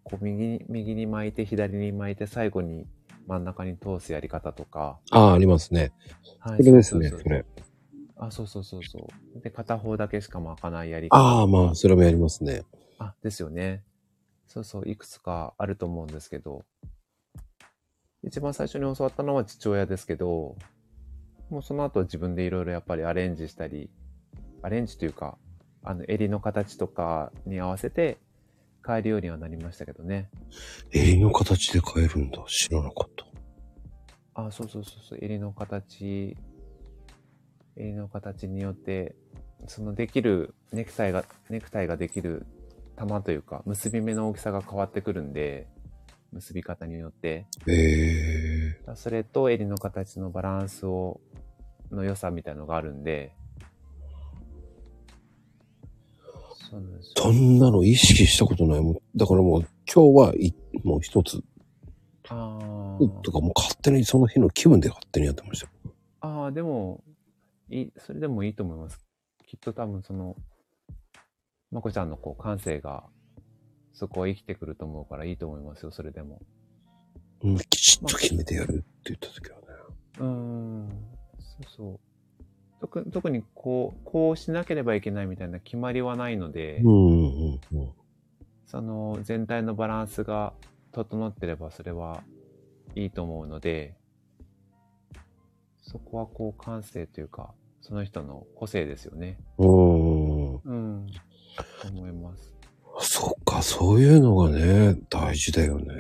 [0.04, 2.86] こう右に、右に巻いて、左に巻いて、最後に
[3.28, 5.00] 真ん中に通すやり方とか。
[5.12, 5.92] ああ、ありますね。
[6.40, 7.46] はそれですね、ううそれ。
[8.16, 9.42] あ、そうそうそうそう。
[9.42, 11.18] で、片方だけしか巻かないやり方。
[11.18, 12.64] ああ、まあ、それもやりますね。
[13.00, 13.84] あ、ですよね。
[14.48, 16.64] そうそう、いくつかあると思うんですけど、
[18.24, 20.56] 一番最初に教わったのは父親ですけど、
[21.50, 23.90] もうその後は自分でいろいろやっぱりアレンジしたり、
[24.62, 25.38] アレンジというか、
[25.84, 28.18] あの襟の形とかに合わせて
[28.86, 30.30] 変えるようにはなりましたけどね。
[30.92, 32.44] 襟の形で変えるんだ。
[32.48, 33.26] 知らなかった。
[34.42, 36.36] あ、そうそうそうそう、襟の形、
[37.78, 39.16] 襟の形によって、
[39.68, 42.46] そのできるネクタイが、ネクタイができる
[43.00, 45.68] 玉というか、結び目の大きさが変わってくるんで、
[46.34, 51.22] 結び方によって、ええそれと襟の形のバランスを、
[51.92, 53.34] の良さみたいのがあるんで、
[56.70, 57.24] そうなんですよ。
[57.24, 58.98] そんなの意識したことないもん。
[59.16, 61.42] だからもう、今日はい、もう一つ、
[62.28, 62.60] あ
[63.24, 65.70] とかもう勝手にその日の気分で勝手にやってました。
[66.20, 67.02] あ、ああ、でも、
[67.70, 69.00] いい、それでもいいと思います。
[69.48, 70.36] きっと多分その、
[71.72, 73.04] まこちゃんのこう感性が、
[73.94, 76.40] そこは生きてくると思うからいいと思いますよ、それでも。
[77.42, 79.66] うん、きちっと決めてやるって言った時はね。
[80.20, 80.90] うーん、
[81.40, 82.00] そうそう。
[82.82, 87.92] 特特にこう、こうしなければいけないみたいな決まりはないので、うんうんうんうん。
[88.66, 90.54] その全体のバランスが
[90.92, 92.24] 整ってればそれは
[92.96, 93.96] いいと思うので、
[95.82, 99.40] そこはこう感性というか、その人の個性ですよね。
[99.58, 100.62] うーん。
[100.64, 101.08] うん。
[101.90, 102.54] 思います。
[103.02, 105.94] そっか、そういうのがね、大事だよね。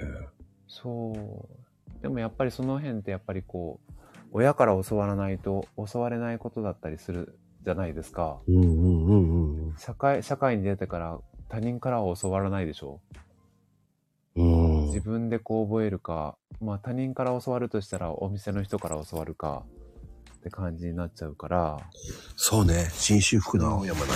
[0.67, 2.01] そう。
[2.01, 3.93] でもやっぱりその辺ってやっぱりこう、
[4.31, 8.39] 親から教わらないと教われないことだったりするじゃないですか。
[8.47, 9.75] うんうんうんうん。
[9.77, 13.01] 社会、社会に出てから他人からは教わらないでしょ。
[14.35, 14.85] うん。
[14.87, 19.63] 自分でこう覚えるか、まあ他人から教わるとしたらお店の人から教わるか
[20.37, 21.79] って感じになっちゃうから、
[22.35, 24.11] そうね、新修復の青山だね。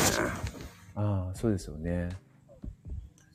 [0.95, 2.09] ああ、そうですよね。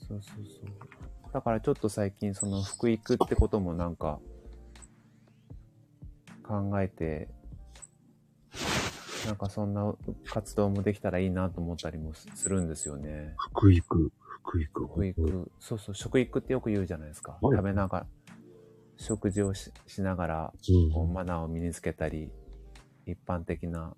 [0.07, 1.33] そうそうそう。
[1.33, 4.21] だからちょっと最近その福育ってこともなんか
[6.43, 7.29] 考えて、
[9.27, 9.95] なんかそんな
[10.27, 13.35] 活動もできたらいいなと思ったりもすするんですよね。
[13.37, 14.11] 福育、
[14.43, 14.83] 福育。
[14.83, 17.33] 食育、そうそう、食育ってよく言うじゃないですか。
[17.33, 18.07] はい食べながら、
[18.97, 22.31] 食事をししながら、うんこうマナーを身につけたり、
[23.05, 23.95] 一般的な、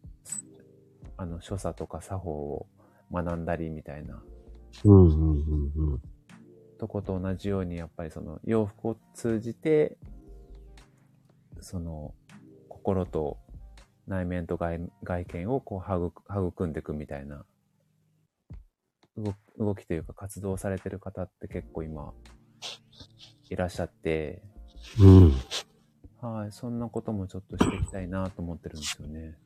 [1.17, 2.67] あの、所作とか作法を
[3.13, 4.23] 学んだりみたいな
[4.85, 6.03] うんうんうんうん。
[6.79, 9.99] とこと同じように、やっぱりその洋服を通じて、
[11.61, 12.15] その
[12.69, 13.39] 心と
[14.07, 16.13] 内面と外外見をこう育
[16.49, 17.45] 育んでいくみたいな
[19.19, 22.15] 動動きというか活動されてる方って結構今
[23.51, 24.43] いらっしゃって、
[24.99, 25.33] うん。
[26.23, 29.37] はい、そんなこともちょっとしていきたいなと思ってるんですよね。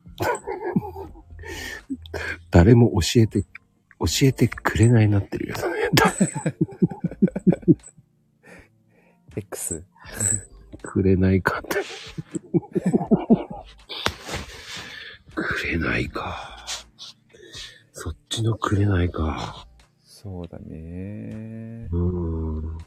[2.50, 3.48] 誰も教えて、教
[4.22, 5.62] えてくれないなってるよね。
[9.36, 9.84] X。
[10.82, 11.78] くれないかって。
[15.34, 16.66] くれないか。
[17.92, 19.66] そっちのくれないか。
[20.02, 21.88] そうだね。
[21.90, 22.78] うーん。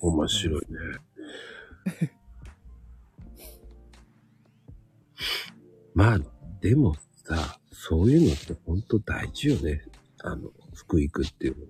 [0.00, 0.66] 面白いね。
[5.94, 6.18] まあ、
[6.68, 6.94] でも
[7.24, 9.80] さ、そういうのって本当大事よね。
[10.22, 11.64] あの、福井くっていうの。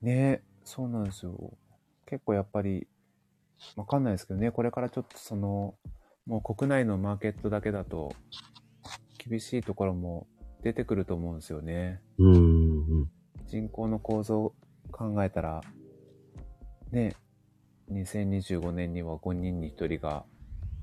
[0.00, 1.52] ねそうなんですよ。
[2.06, 2.86] 結構やっぱり、
[3.76, 5.74] わかんないですけどね、これからちょっとその、
[6.24, 8.14] もう国内のマーケットだけだと、
[9.18, 10.26] 厳しいところも
[10.62, 12.00] 出てくると思うんですよね。
[12.16, 12.38] うー
[13.02, 13.10] ん。
[13.46, 14.54] 人口の構造を
[14.90, 15.60] 考えたら、
[16.92, 17.14] ね、
[17.92, 20.24] 2025年には5人に1人が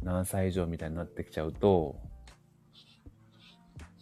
[0.04, 1.96] 何歳以上みたいになってきちゃうと、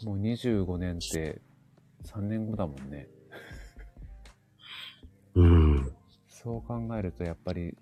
[0.06, 1.42] もう25年って
[2.06, 3.08] 3年後だもんね。
[5.36, 5.92] うん。
[6.28, 7.78] そう考えるとやっぱり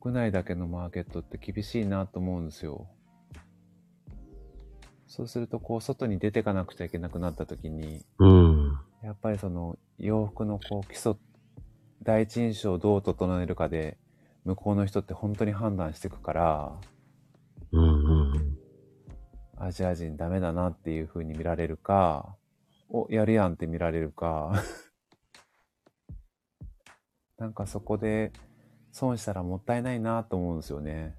[0.00, 2.88] 国内だけのマーケットって厳しいなと思うんですよ。
[5.06, 8.78] そうするとこう外に出てかなくちゃいけなくなった時に、うん。
[9.02, 11.14] やっぱりその洋服のこう基礎、
[12.02, 13.98] 第一印象をどう整えるかで
[14.44, 16.72] 向こうの人って本当に判断していくから、
[19.62, 22.34] アジア人ダメだなっていう風に見られるか、
[22.88, 24.54] お、やるやんって見られるか、
[27.36, 28.32] なんかそこで
[28.90, 31.14] 損したらもったいないなと思うんですよね。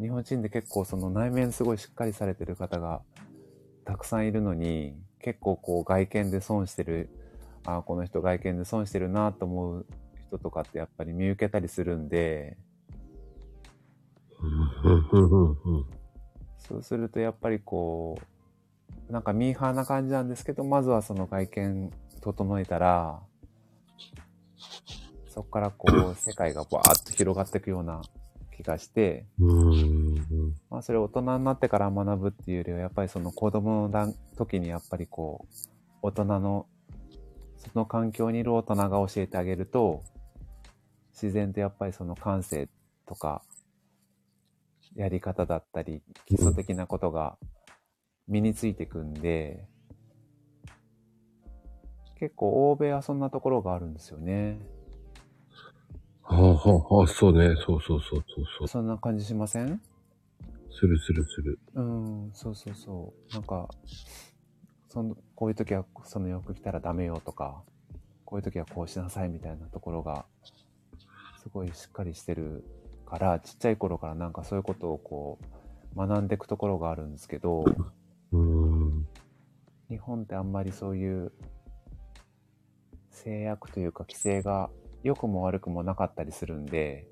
[0.00, 3.02] 日本人で結構その内面すごいしっかりされてる方が
[3.84, 7.08] たくさんいるのに、結構こう外見で損してる、
[7.66, 9.86] ああ、この人外見で損してるなと思う
[10.26, 12.58] 人とかってやっぱり見受けたりするんで、
[16.60, 18.18] そうするとやっぱりこ
[19.08, 23.20] う、なんかミーハーな感じなんですけど、まずはその外見整えたら、
[25.28, 28.02] そこからこう、世界がバーッと広がっていくような
[28.56, 29.24] 気がして、
[30.68, 35.54] まあそれ大人になってから学ぶっていうよりは、やっぱりその子供の段時にやっぱりこう、
[36.02, 36.66] 大人の、
[37.58, 40.02] その環境にいる大人が教えてあげると、
[41.12, 42.68] 自然とやっぱりその感性
[43.06, 43.42] とか、
[44.94, 47.38] やり方だったり、基礎的なことが
[48.28, 49.66] 身についてくんで、
[52.18, 54.60] 結構欧米はそんなところがあるんですよね。
[56.22, 56.60] はあは
[56.90, 57.56] あはあ、そうね。
[57.66, 58.68] そうそうそうそうそう。
[58.68, 59.80] そんな感じしません？
[60.70, 61.58] するするする。
[61.74, 63.32] うん、そうそうそう。
[63.32, 63.68] なんか、
[64.88, 67.62] その、こういう時はその洋服着たらダメよとか、
[68.24, 70.24] こういう時はこうしなさいみたいなところが、
[71.42, 72.64] すごいしっかりしてる
[73.10, 75.38] から、ちっちゃい頃からなんかそういうことをこ
[75.94, 77.64] う、学んでいくところがあるんですけど、
[78.32, 79.06] うん。
[79.88, 81.32] 日本ってあんまりそういう
[83.10, 84.70] 制約というか規制が
[85.02, 87.06] 良くも悪くもなかったりするんで、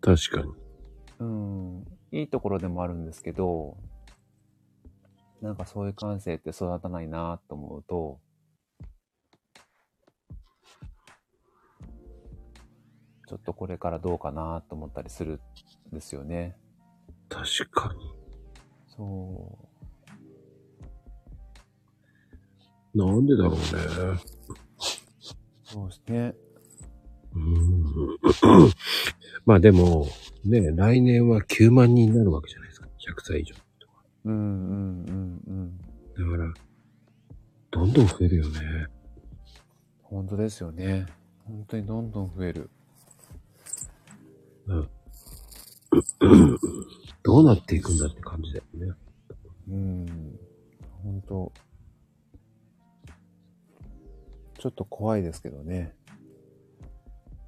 [0.00, 0.52] 確かに。
[1.18, 3.76] うん、いいところでもあるんですけど、
[5.40, 8.20] なんかそういう感性って育たないなと思うと、
[13.32, 15.40] ちょっとこれからどうかなと思ったりする
[15.90, 16.54] んですよね。
[17.30, 18.12] 確かに。
[18.94, 19.58] そ
[22.94, 23.56] なんでだろうね。
[23.56, 24.18] う。
[25.64, 26.34] そうですね。
[27.34, 27.84] うん。
[29.46, 30.08] まあでも、
[30.44, 32.88] ね、来年は9万人になるわけじゃないですか。
[32.98, 33.54] 100歳以上。
[34.26, 35.78] うんうんうんうん。
[35.78, 36.52] だから、
[37.70, 38.88] どんどん増えるよね。
[40.02, 41.06] 本当ですよね。
[41.46, 42.68] 本当にどんどん増える。
[44.66, 44.88] うん。
[47.22, 48.94] どうなっていくんだって感じだよね。
[49.68, 50.06] うん。
[51.02, 51.52] 本当
[54.58, 55.94] ちょっと怖いですけどね。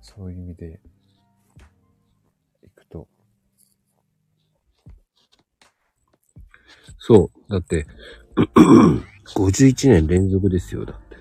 [0.00, 0.80] そういう意味で、
[2.62, 3.08] いくと。
[6.98, 7.50] そう。
[7.50, 7.86] だって、
[9.34, 11.16] 51年連続ですよ、だって。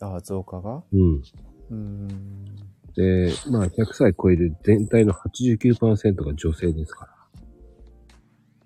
[0.00, 0.82] ああ、増加が？
[0.92, 1.14] うん。
[1.16, 2.71] うーん。
[2.96, 7.12] で、まあ、100歳超える全体の89%が女性ですから。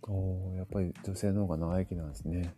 [0.09, 2.55] おーやっぱり女性の方が長生きなんですね。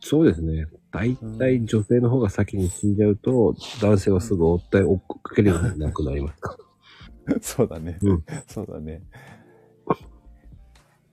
[0.00, 0.66] そうですね。
[0.92, 6.56] 大体女性の方が先に死んじゃうと、男性はすぐ追って追っかけるようになくなりますか
[7.26, 7.40] ら。
[7.42, 7.98] そうだね。
[8.02, 9.02] うんそうだね。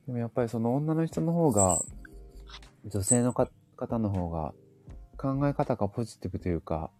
[0.06, 1.82] でもやっぱりその女の人の方が、
[2.86, 4.54] 女性のか方の方が、
[5.18, 6.92] 考え方がポジティブというか、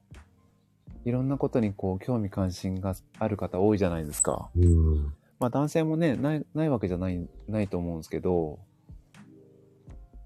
[1.06, 4.50] いろんなことにこう興味関心がある方多いじゃないですか。
[4.58, 5.14] うん。
[5.40, 8.60] まあ男性もね、ない、ないわけじゃない、ないと思うんですけど、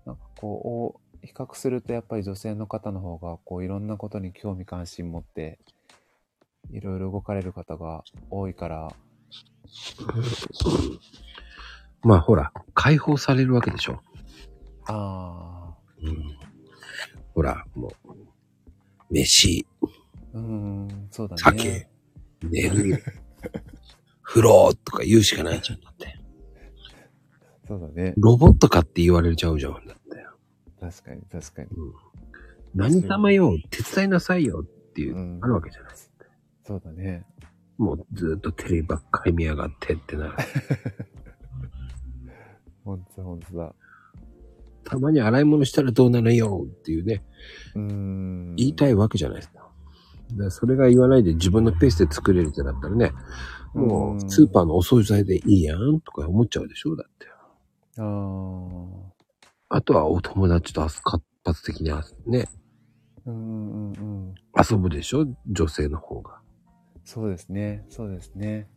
[0.06, 5.60] なんかこう、比較するとやっぱり女性の方の方が、こういろんなことに興味関心持って、
[6.72, 8.90] いろいろ動かれる方が多いから、
[12.02, 14.02] まあほら、解放されるわけでしょ。
[14.88, 16.38] あうん。
[17.34, 18.14] ほら、もう、
[19.12, 19.88] 飯、あ、
[20.34, 21.42] うーん、そうだね。
[21.42, 21.88] 酒、
[22.44, 23.04] 寝る、
[24.22, 25.82] 風呂とか言うしかないじゃん。
[25.82, 26.20] だって。
[27.68, 28.14] そうだね。
[28.18, 29.74] ロボットかって言われちゃうじゃん。
[29.74, 30.00] だって。
[30.80, 31.70] 確かに、確かに。
[32.74, 35.94] 何様よ、手伝いなさいよっていう、うんあるわけじゃない。
[36.66, 37.26] そうだね。
[37.78, 40.34] もうずっとテレビばっかり見やがってってなる。
[42.84, 43.74] ほんとほんとだ。
[44.84, 47.24] たまに洗い物したらどうなのよっていうね、
[47.76, 48.56] うーん。
[48.56, 49.69] 言いたいわけじゃないですか。
[50.32, 53.12] だからそれが言わないで自分のペースで作れるってなったらね、
[53.74, 57.28] もううんスーパーのお惣菜でいいやんとか思っちゃうでしょだって。
[57.98, 58.04] あ
[59.70, 59.78] あ。
[59.78, 61.92] あとはお友達と活発的に
[62.26, 62.48] ね、
[63.26, 64.36] うんうんうん。
[64.58, 66.40] 遊ぶでしょ女性の方が。
[67.04, 67.86] そうですね。
[67.90, 68.68] そうですね。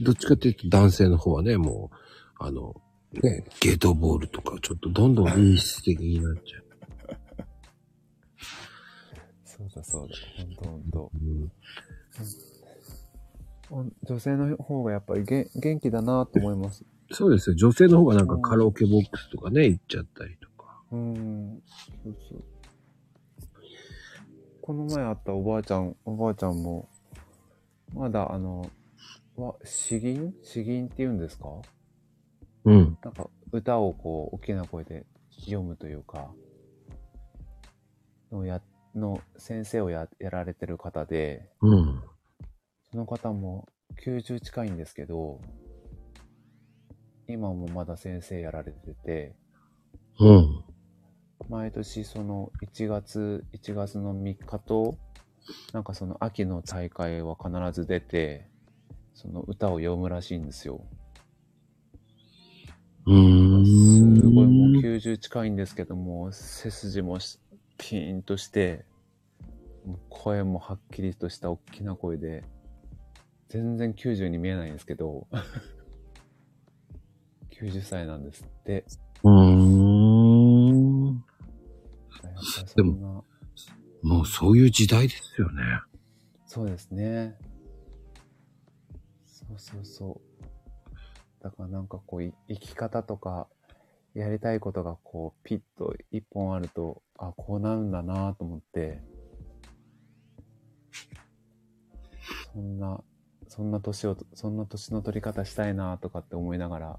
[0.00, 1.96] どっちかっていうと男性の方はね、もう、
[2.38, 2.80] あの、
[3.12, 6.69] ね、ゲートボールとかちょっとどんどん陰湿的になっちゃう。
[9.60, 10.16] そうだそうだ。
[10.38, 11.10] ほんと
[13.70, 13.92] ほんと。
[14.04, 16.84] 女性の方がやっぱりげ元気だなと思います。
[17.12, 17.56] そうですよ。
[17.56, 20.82] 女性の方がなんかカラオケボックスとかね、行っちゃったりとか。
[20.90, 21.62] うん。
[22.04, 22.44] そうそう。
[24.62, 26.88] この前会ったおばあちゃん、おばあちゃんも、
[27.94, 28.70] まだあの、
[29.36, 30.34] わ、詩吟？
[30.42, 31.48] 詩吟って言うんですか？
[32.64, 32.98] うん。
[33.02, 35.06] なんか歌をこう、大きな声で
[35.40, 36.30] 読むというか、
[38.32, 38.60] のや、
[38.94, 42.02] の先生をや、やられてる方で、うん。
[42.90, 43.68] その方も
[44.04, 45.40] 90近いんですけど、
[47.28, 49.36] 今もまだ先生やられてて、
[50.18, 50.64] うん。
[51.48, 54.98] 毎年その1月、1月の3日と、
[55.72, 58.48] なんかその秋の大会は必ず出て、
[59.14, 60.84] その歌を読むらしいんですよ。
[63.06, 63.66] うーん。
[63.66, 67.38] すごいもう90近いんですけども、背筋もし
[67.80, 68.84] ピーンとして、
[70.10, 72.44] 声もはっきりとした大きな声で、
[73.48, 75.26] 全然90に見えないんですけど、
[77.50, 78.84] 90歳なんですって。
[79.24, 81.14] うーん。
[81.14, 81.22] やっ
[82.22, 82.28] ぱ
[82.62, 83.24] りそんな、
[84.02, 85.62] もうそういう時代ですよね。
[86.46, 87.38] そうですね。
[89.24, 90.20] そうそうそう。
[91.42, 93.48] だからなんかこう、い生き方とか、
[94.14, 99.00] やりたいことがこう、ピッと一本あると、あ、こうなるんだなと思って、
[102.52, 103.02] そんな、
[103.48, 106.98] そんな年を、そんな年の取り方したいなとかって思いながら、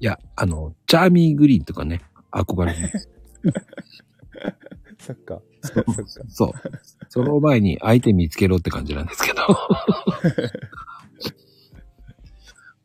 [0.00, 2.00] いや、あの、チャーミーグリーンとかね、
[2.32, 3.08] 憧れます。
[4.98, 5.40] そっか。
[5.62, 6.02] そそっか。
[6.28, 6.52] そう。
[7.08, 9.46] その前に相手見つけろって感じなんですけど。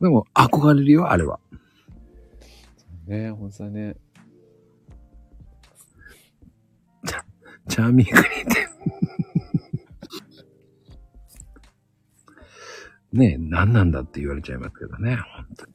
[0.00, 1.40] でも、憧れるよ、あれは。
[3.10, 3.96] ねえ、ほんとだね。
[7.68, 8.14] チャーミンって。
[13.18, 15.16] ねえ、何なんだって言われちゃいますけどね。
[15.16, 15.72] 本当に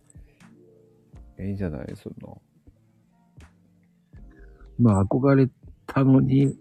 [1.40, 2.30] えいいじゃない、そんな。
[4.80, 5.50] まあ、憧れ
[5.88, 6.58] たのに、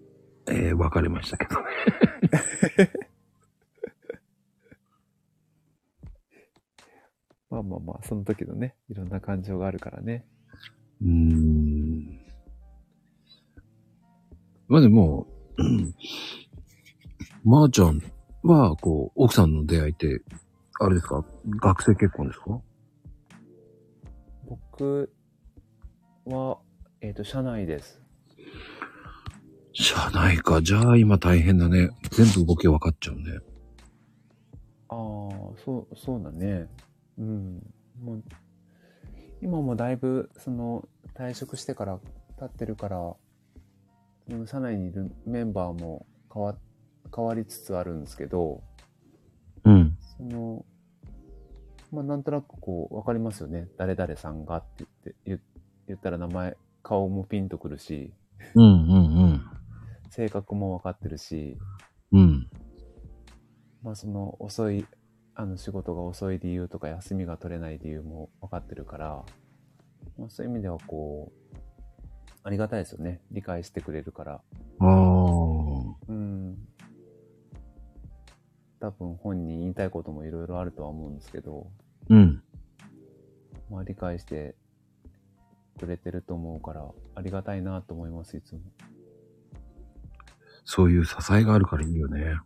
[0.49, 1.67] えー別れましたけどね。
[7.49, 10.27] まあまあまあ、その時のね、いろんな感情があるからね。
[11.03, 12.21] うーん。
[14.69, 15.27] まあでも、
[15.59, 15.95] うん
[17.45, 18.01] まー、ちゃん
[18.43, 20.23] は、こう、奥さんの出会いって、
[20.81, 21.25] あれですか？
[21.61, 22.61] 学生結婚ですか？
[24.49, 25.13] 僕
[26.25, 26.59] は、
[27.01, 28.01] えっ、と、社内です。
[29.73, 30.63] 社内か。
[30.63, 31.91] じゃあ今大変だね。
[32.11, 33.23] 全部動き分かっちゃうね。
[34.89, 34.97] ああ、
[35.65, 36.69] そう、そうだね。
[37.19, 37.63] うん。
[38.01, 38.23] もう、
[39.45, 42.01] 今もだいぶ、その、退職してから
[42.39, 43.15] 経ってるから、
[44.47, 46.57] 社内にいるメンバーも変わ、
[47.15, 48.63] 変わりつつあるんですけど、
[49.65, 49.99] うん。
[50.17, 50.65] その、
[51.93, 53.69] まあ、なんとなくこう、わかりますよね。
[53.77, 55.41] 誰々さんがって言って、言
[55.89, 58.15] 言ったら名前、顔もピンとくるし、
[58.55, 59.41] うんうん
[60.09, 61.59] 性格もわかってるし、
[62.13, 62.21] うん。
[62.21, 62.51] うん。
[63.83, 64.87] まあその遅い、
[65.37, 69.25] あの仕事が遅い理由とか休みが取れない理由も分かってるから、
[70.17, 71.57] まあ、そういう意味ではこう、
[72.45, 73.21] ありがたいですよね。
[73.31, 74.33] 理解してくれるから。
[74.35, 74.41] あ
[74.81, 74.87] あ。
[76.09, 76.57] うん。
[78.81, 81.71] 多分本人言いたいこともいろいろあるとは思うんですけど、
[82.11, 82.43] うん。
[83.71, 84.55] まあ理解して
[85.81, 88.61] くれてると思うから、ありがたいなと思います、いつも。
[90.67, 92.37] そういう支えがあるからいいよね。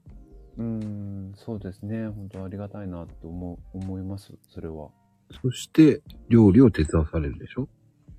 [0.59, 2.09] うん、そうですね。
[2.09, 4.89] 本当ありがたいなと思う、思います、それは。
[5.43, 7.69] そして、料理を手伝わされるでしょ？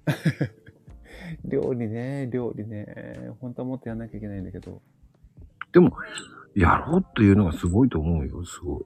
[1.44, 3.32] 料理ね、料理ね。
[3.42, 4.82] 本当はもっとやんなきゃいけないんだけど。
[5.74, 5.92] でも、
[6.56, 8.86] やろうっていうのがすごいと思うよ、すごい。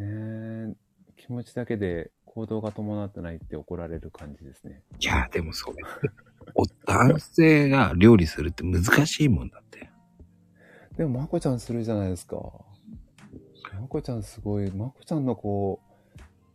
[0.00, 0.74] ねえ
[1.16, 4.82] 気持ちだけで行動が伴ってないって怒られる感じですね。
[5.00, 5.76] いや、でもそれ。
[6.54, 9.90] お男性が料理するって難しいもんだって。
[10.96, 12.36] でも、まこちゃんするじゃないですか。
[13.80, 15.80] まこちゃんすごい、まこちゃんのこ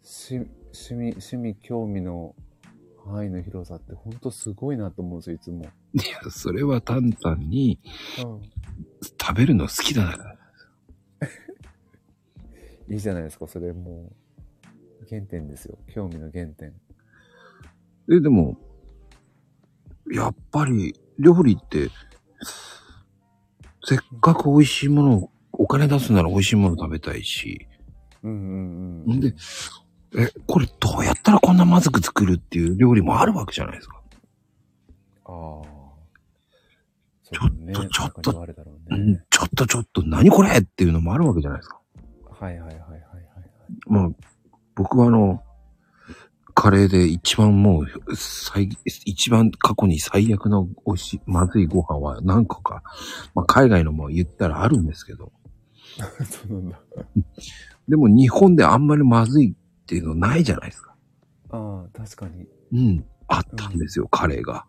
[0.04, 2.36] う、し趣味、趣味、興味の
[3.06, 5.66] 範囲の広さって本当すごいなと思うんですよ、いつも。
[5.94, 7.80] いや、それは単々に
[8.24, 8.42] うん。
[9.20, 10.38] 食べるの好きだから。
[12.90, 14.12] いいじゃないですか、それも
[15.04, 15.78] う、原点ですよ。
[15.88, 16.74] 興味の原点。
[18.12, 18.58] え、でも、
[20.12, 21.90] やっぱり料理って、
[23.84, 27.68] せっかく美味しいものを、お金出すなら美味しいもの食べたいし、
[28.24, 29.16] うんうんうん。
[29.18, 29.34] んで、
[30.18, 34.02] え、これどうやったらこんなまずく作るっていう料理もあるわけじゃないですか。
[35.26, 35.82] ああ。
[37.32, 38.46] ちょっとね、ちょっと
[38.90, 39.24] ね。
[39.30, 41.80] ちょっとちょっと何これっていうのもあるわけじゃないですか。
[42.30, 43.02] はいはいはいはいはい。
[43.88, 44.10] まあ、
[44.76, 45.42] 僕はあの、
[46.54, 48.70] カレーで一番もう、最、
[49.06, 52.84] 一番過去に最悪の美味しい、まずいご飯は何個か、
[53.34, 55.32] まあ海外のも言ったらあるんですけど、
[56.26, 56.80] そうなんだ。
[57.88, 60.96] でも日本であんまりまずいっていうのないじゃないですか。
[61.50, 62.48] ああ、確かに。
[62.72, 63.06] うん。
[63.28, 64.66] あったんですよ、カレーが。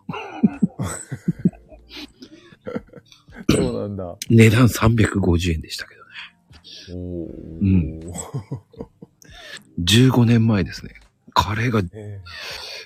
[3.50, 4.16] そうなんだ。
[4.30, 6.08] 値段350円でしたけどね。
[6.90, 7.30] おー
[7.60, 8.00] うん
[9.80, 10.94] 15年前ですね。
[11.34, 12.20] カレーが、え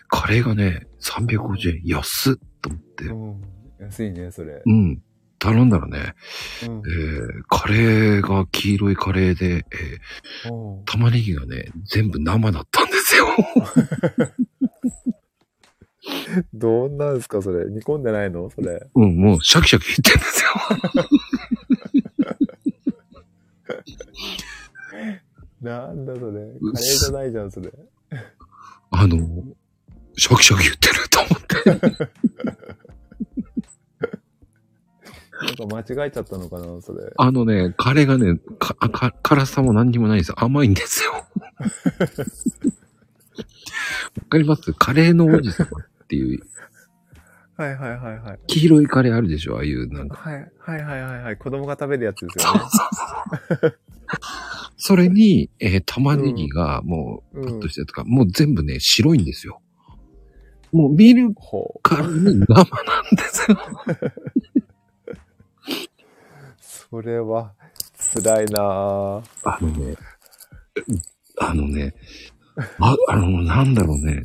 [0.08, 1.80] カレーがね、350円。
[1.84, 3.08] 安っと思ってえ。
[3.08, 3.42] うん。
[3.80, 4.62] 安いね、それ。
[4.64, 5.02] うん。
[5.38, 6.14] 頼んだらね、
[6.66, 6.80] うんえ。
[6.80, 13.26] ー、カレーが黄色いカレーで、えー、玉ねぎがね、全部生だったんですよ。
[16.54, 17.66] どんなんですか、それ。
[17.66, 18.88] 煮込んでないのそれ。
[18.94, 20.50] うん、もうシャキシャキ言ってんですよ。
[25.60, 26.32] なんだそれ。
[26.32, 27.70] カレーじゃないじゃん、それ。
[28.98, 29.18] あの、
[30.16, 31.42] シャキシャキ言ってると思っ
[31.90, 32.06] て。
[35.38, 37.12] なんか間違えちゃったのかな、それ。
[37.14, 40.36] あのね、カレーがね、か、か、辛さも何にもないんですよ。
[40.42, 41.12] 甘いんですよ。
[41.12, 41.26] わ
[44.30, 44.72] かります？
[44.72, 46.40] カレーの王子様っていう、
[47.56, 48.38] はいはいはいはい。
[48.46, 49.56] 黄色いカレーあるでしょ？
[49.56, 50.16] ああいう、なんか。
[50.16, 51.36] はいはいはいはいはい。
[51.36, 52.60] 子供が食べるやつですよね。
[54.76, 59.60] それに、えー玉ねぎがもう、うんカットしたやつが、もう全部ね、白いんですよ。
[60.72, 61.34] もう見る。
[61.82, 62.66] からに生なん
[63.16, 63.58] ですよ。
[66.60, 67.54] それは、
[68.14, 69.22] 辛いなぁ。
[69.44, 69.96] あのね、
[71.40, 71.94] あのね、
[72.78, 74.24] あ、あの、なんだろうね。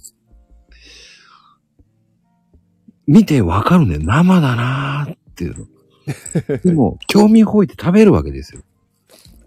[3.12, 3.98] 見てわかるね。
[4.00, 5.66] 生だなーっていうの。
[6.64, 8.62] でも、 興味本位って食べるわけですよ。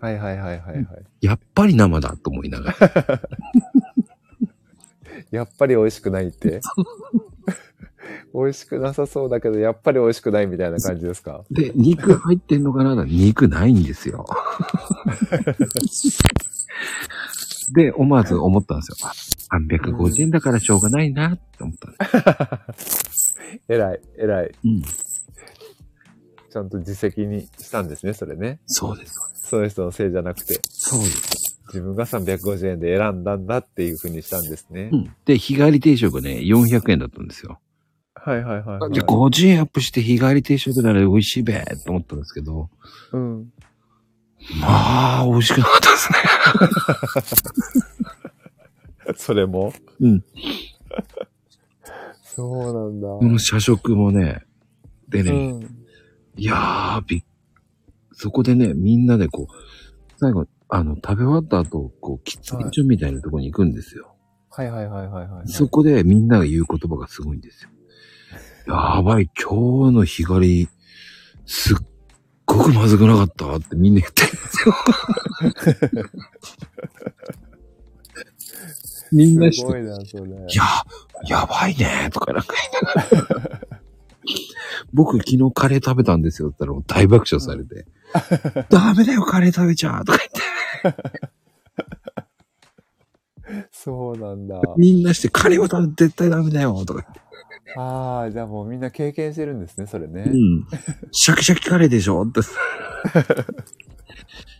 [0.00, 0.86] はいはいはいはいはい。
[1.22, 3.20] やっぱり生だと思いながら。
[5.30, 6.60] やっぱり美味しくないって？
[8.34, 11.44] 美味しくなさそうだけど、やっぱり美味しくないみたいな感じですか？
[11.50, 14.26] で、肉入ってんのかな肉ないんですよ。
[17.72, 18.96] で、思わず思ったんですよ。
[19.08, 19.12] あ
[19.56, 21.92] 350円だからしょうがないなって思ったん
[22.72, 23.23] です。
[23.68, 24.52] 偉い、偉い。
[24.64, 24.82] うん。
[24.82, 28.60] ちゃんと自責にしたんですね、それね。
[28.66, 29.14] そうです。
[29.34, 31.60] その人のせいじゃなくて、そうです。
[31.68, 34.90] 自分が350円で選んだんだっていう風にしたんですね。
[34.92, 35.12] うん。
[35.24, 37.58] で、日帰り定食ね、400円だったんですよ。
[38.14, 38.92] はいはいはい、はい。
[38.92, 42.70] で、50円アップして日帰り定食なら美味しいべと思ったんですけど、
[43.12, 43.52] うん。
[44.60, 46.18] まあ、美味しくなかったですね。
[49.16, 49.72] それも？
[50.00, 50.24] うん。
[52.34, 53.08] そうなんだ。
[53.08, 54.42] この社食もね、
[55.08, 55.62] でね、うん。
[56.36, 57.22] いやー、びっ、
[58.12, 59.54] そこでね、みんなでこう、
[60.16, 64.16] 最後、あの、食べ終わった後、こう、喫煙所みたいなところに行くんですよ。
[64.50, 65.48] はいはいはいはいはい。
[65.48, 67.70] そこでみんなが言う言葉がすごいんですよ。
[68.66, 70.68] やばい、今日の日狩り、
[71.46, 71.76] すっ
[72.46, 74.74] ごくまずくなかったってみんな言ってるんですよ。
[79.14, 80.24] みんなして、すごいな、それ。
[80.24, 80.64] いや、
[81.28, 83.60] やばいねとかなんか言いながら。
[84.92, 87.86] 僕昨日カレー食べたんですよって言ったら大爆笑されて。
[88.70, 90.18] ダメだよカレー食べちゃうとか
[90.82, 91.04] 言って。
[93.70, 94.60] そうなんだ。
[94.76, 97.20] みんなしてカレーを食べて絶対ダメだよとか言って。
[97.76, 100.22] ああ、じゃあもうみんな経験してるんですね、それね。
[100.26, 100.66] うん。
[101.10, 102.40] シャキシャキカレーでしょって。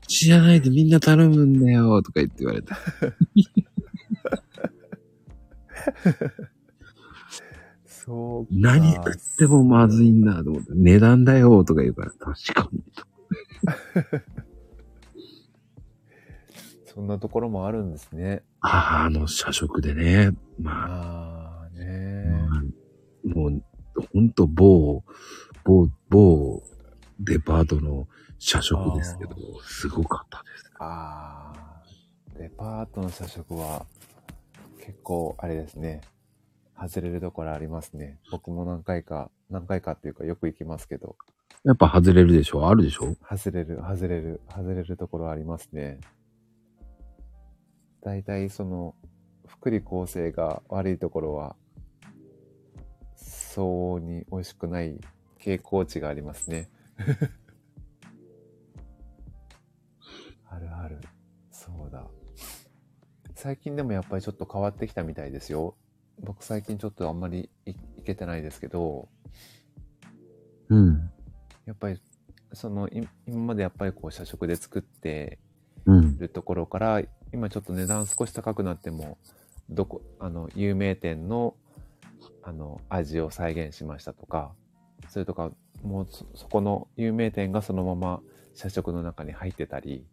[0.09, 2.72] 知らないでみんな頼むんだよとか言って言われて。
[7.86, 8.51] そうか。
[8.52, 10.73] 何食ってもまずいんだと思って。
[10.74, 12.82] 値段だよとか言うから、確かに。
[16.94, 18.43] そんなところもあるんですね。
[18.61, 20.31] ああ、あの社食でね。
[20.61, 22.24] まあ、ああ、ね
[23.24, 23.62] うんもう、
[24.12, 25.02] ほんと某、
[25.65, 26.62] 某、某
[27.19, 28.06] デパートの
[28.39, 29.35] 社食ですけど、
[29.65, 30.70] すごかったです。
[30.78, 31.82] ああ、
[32.39, 33.86] デパートの社食は
[34.85, 36.02] 結構あれですね。
[36.78, 38.19] 外れるところありますね。
[38.31, 41.16] 僕も何回か、何回かっていうかよく行きますけど、
[41.65, 42.69] やっぱ外れるでしょ？
[42.69, 43.15] あるでしょ？
[43.23, 46.01] 外れる、外れる、外れるところありますね。
[48.02, 48.94] 大体その、
[49.47, 51.56] 福利厚生が悪いところは、
[53.16, 55.01] 相応に美味しくない
[55.40, 56.69] 傾向値がありますね。
[60.51, 61.01] あるある。
[63.44, 65.74] 最近でもやっぱりちょっと変わってきたみたいですよ。
[66.22, 69.10] 僕最近ちょっとあんまりいいけてないですけど、
[70.70, 71.10] うん。
[71.66, 72.00] やっぱり、
[72.54, 75.38] その、い今までやっぱりこう社食で作って
[75.84, 76.16] うん。
[76.16, 77.02] るところから、
[77.34, 79.18] 今ちょっと値段少し高くなっても、
[79.68, 81.54] どこ、あの、有名店の、
[82.42, 84.54] あの、味を再現しましたとか、
[85.10, 85.50] それとか、
[85.82, 88.22] もうそ、そこの有名店がそのまま
[88.54, 90.06] 社食の中に入ってたり、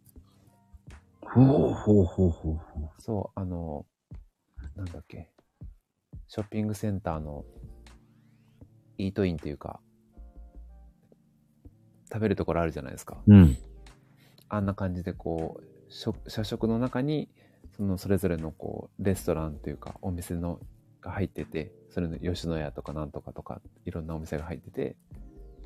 [1.22, 2.90] ほうほうほうほうほう。
[2.98, 3.86] そう、あの、
[4.76, 5.30] なんだっけ、
[6.28, 7.44] ショッピングセンターの
[8.98, 9.80] イートインっていうか、
[12.12, 13.22] 食べるところあるじゃないですか。
[13.26, 13.56] うん。
[14.48, 17.30] あんな感じでこう、食社食の中に、
[17.76, 20.60] そのそれぞれのこう、レストランというか、お店の
[21.00, 24.96] が入ってて、それの吉野家とかなんとかとか、いろんなお店が入ってて、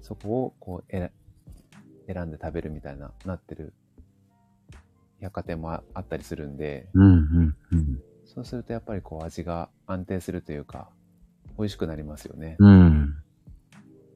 [0.02, 1.10] そこをこう、選
[2.06, 3.74] 選んで食べるみたいな、なってる
[5.20, 8.02] 百貨店もああったりするんで、うん、うん、うん。
[8.24, 10.90] そうするとやっぱりこう味が安定するというか、
[11.58, 12.56] 美味しくなりますよね。
[12.58, 13.14] うん。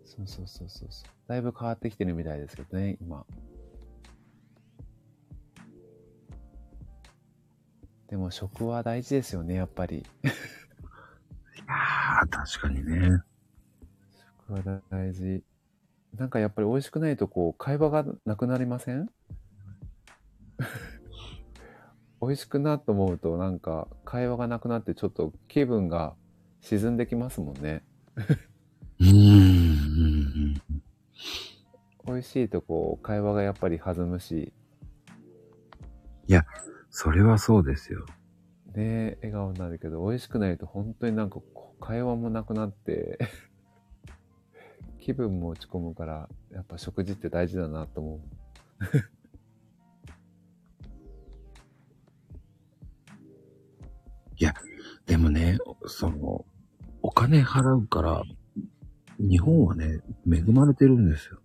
[0.04, 1.10] そうそうそうそうそう。
[1.28, 3.24] だいぶ変わってきてるみたいですけどね、今。
[8.08, 9.98] でも食は大事ですよね、やっぱり。
[9.98, 10.02] い
[11.58, 13.22] やー、確かにね。
[14.48, 15.44] 食は大事。
[16.18, 19.08] なんかやっぱり美味しくないとこう、会話がなくなりません？
[22.20, 26.14] 美味しくなと思うとなんか会話がなくなってちょっと気分が
[26.60, 27.82] 沈んできますもんね。
[29.00, 29.12] うーん。
[29.12, 30.80] うん
[32.06, 34.52] 美味しいとこう、会話がやっぱり弾むし、
[36.90, 38.04] それはそうですよ。
[38.74, 41.40] ね笑顔になるけど、美味しくないと本当になんか
[41.80, 43.18] 会話もなくなって、
[44.98, 48.20] 気分も落ち込むから、やっぱ食事って大事だなと思う。
[55.10, 56.44] でもね、その、
[57.02, 58.22] お金払うから、
[59.18, 59.98] 日本はね、
[60.32, 61.40] 恵まれてるんですよ。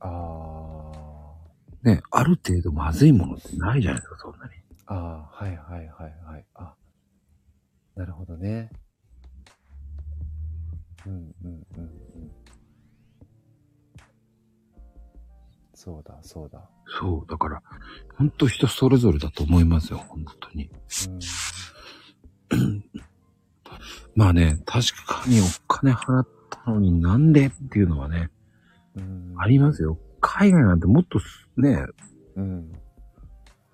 [0.00, 0.90] あ
[1.82, 4.52] ね、ある程度まずいものってないじゃないですか、そんなに。
[4.86, 6.44] あ、ああ、はいはいはいはい。
[6.54, 6.74] あ、
[7.94, 8.70] なるほどね。
[11.06, 11.12] うん
[11.44, 12.30] うんうんうん。
[15.74, 16.66] そうだそうだ。
[16.98, 17.62] そう、だから、
[18.16, 20.70] ほんと人それぞれだと思いますよ、本当に。
[21.08, 21.18] うん。
[24.14, 28.30] まあね、確かにお金払ったのになんでっていうのはね、
[28.96, 29.98] うん、ありますよ。
[30.20, 31.86] 海外なんてもっとすね、
[32.36, 32.72] うん。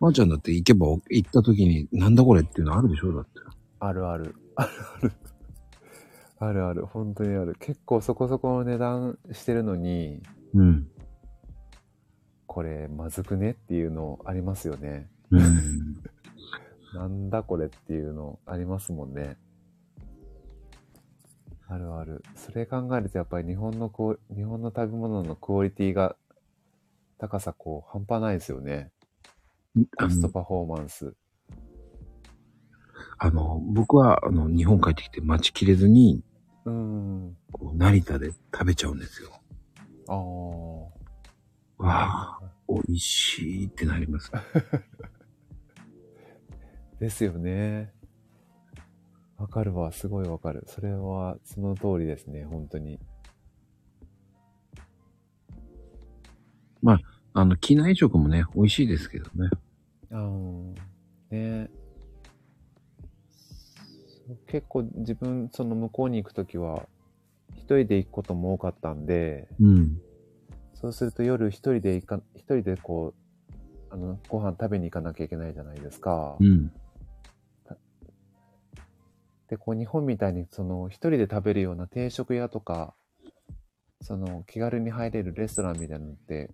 [0.01, 3.41] まー、ちゃんだって行けば行った時になんだこれっていうのあるでしょだって。
[3.81, 4.35] あるある。
[4.57, 4.71] ある
[5.01, 5.13] ある。
[6.39, 6.87] あるある。
[6.87, 7.57] 本当にある。
[7.61, 10.23] 結構そこそこの値段してるのに、
[10.55, 10.89] うん。
[12.47, 15.09] これまずくねっていうのありますよね。
[15.31, 15.94] うん。
[16.95, 19.37] なんだこれっていうのありますもんね。
[21.67, 22.23] あるある。
[22.37, 26.15] それ考えるとやっぱり日本のこう、日本の食べ物のクオリティが
[27.19, 28.93] 高さこう半端ないですよね。
[29.99, 31.15] コストパフォーマンス。
[33.19, 36.23] あの僕は、あの、日本帰ってきて待ちきれずに、
[36.65, 37.37] うん。
[37.53, 39.31] こう成田で食べちゃうんですよ。
[40.09, 41.85] ああ。
[41.85, 44.31] わあ、美味しいってなります。
[47.05, 47.93] ですよね。
[49.37, 50.65] わかるわ、すごいわかる。
[50.67, 52.99] それは、その通りですね、本当に。
[57.37, 59.51] あの、機内食もね、美味しいですけどね。
[60.13, 60.75] あー
[61.31, 61.69] ね
[64.47, 66.87] 結構自分、その向こうに行くときは、
[67.57, 70.01] 一人で行くことも多かったんで、うん。
[70.75, 73.15] そうすると夜一人で行か、一人でこ
[73.51, 73.55] う、
[73.91, 76.37] あの、ご飯食べに行かなきゃいけないじゃないですか。
[76.39, 76.73] うん。
[79.49, 82.95] で、こう日本みたいにその一人で食べるような定食屋とか、
[84.01, 86.51] その気軽に入れるレストランみたいなのって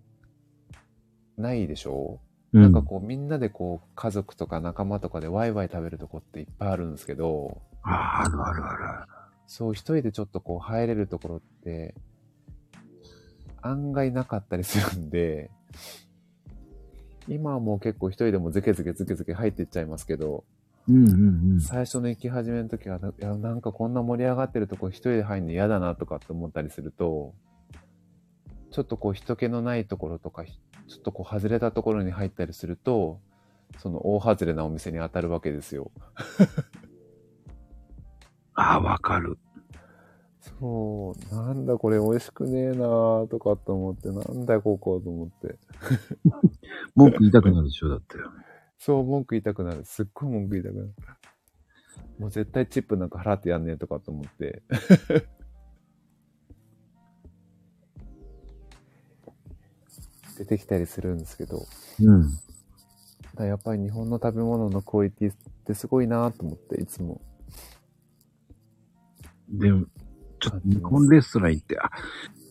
[1.37, 2.19] ないでしょ、
[2.53, 2.61] うん。
[2.61, 9.11] なんかこうみんなでこう家族とか仲間とかでワイワイ食べるとこっていっぱいあるんですけど、ああ、あるあるある。
[9.47, 11.93] そう一人でちょっとこう入れるところって
[13.61, 15.51] 案外なかったりするんで、
[17.27, 20.45] 今はもう結構一人でもズケズケズケズケ入っていっちゃいますけど、
[20.87, 21.61] うんうんうん。
[21.61, 27.33] 最初の行き始めの時は、ないや、なんかこんな盛り上がってるとこ一人で入るの嫌だなとかって思ったりすると、
[28.71, 33.19] ちょっとこう人気のないところとか、ひちょっとこう外れたところに入ったりすると、
[33.77, 35.91] その大外れなお店に当たるわけですよ。
[38.55, 39.37] ああ、わかる。
[40.59, 45.57] そう、なんだこれ美味しくねえなーとかと思って、なんだよここと思って。
[46.95, 48.17] 文句言いたくなるでしょ、だって。
[48.83, 49.85] そう、文句言いたくなる。
[49.85, 50.95] すっごい文句言いたくなる。
[52.17, 54.63] もう絶対チップなんか払ってやんねえとかと思って。
[60.39, 61.67] 出てきたりするんですけど、
[61.99, 62.31] うん。
[63.35, 67.21] だやっぱり日本の食べ物のクオリティってすごいなと思って、いつも。
[69.47, 69.85] でも、
[70.39, 71.91] ちょっと日本レストラン行って、あ、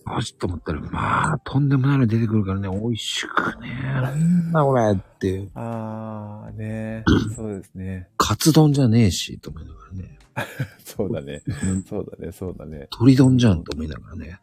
[0.07, 5.49] よしと思ったら、まあ、とんでもないの出てくるからね、美味しくねえ、なんだこれって。
[5.55, 7.05] あーね
[7.37, 8.09] そうですね。
[8.17, 10.19] カツ丼じゃねえし、と思いながらね。
[10.85, 11.43] そうだね。
[11.89, 12.89] そうだね、そうだね。
[12.93, 14.39] 鶏丼じゃんと思いながらね。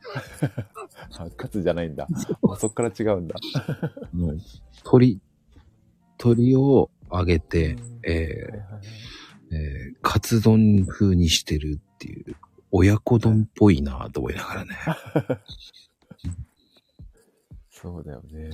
[1.18, 2.08] あ、カツじゃないんだ。
[2.08, 3.36] あそっから違うんだ。
[4.14, 4.38] も う
[4.86, 5.20] 鶏、
[6.20, 12.36] 鶏を揚げて、えはいはいはいーえーカツ丼風にしてるっていう、
[12.78, 14.76] 親子丼っぽいなと思いながらね。
[17.72, 18.52] そうだよね。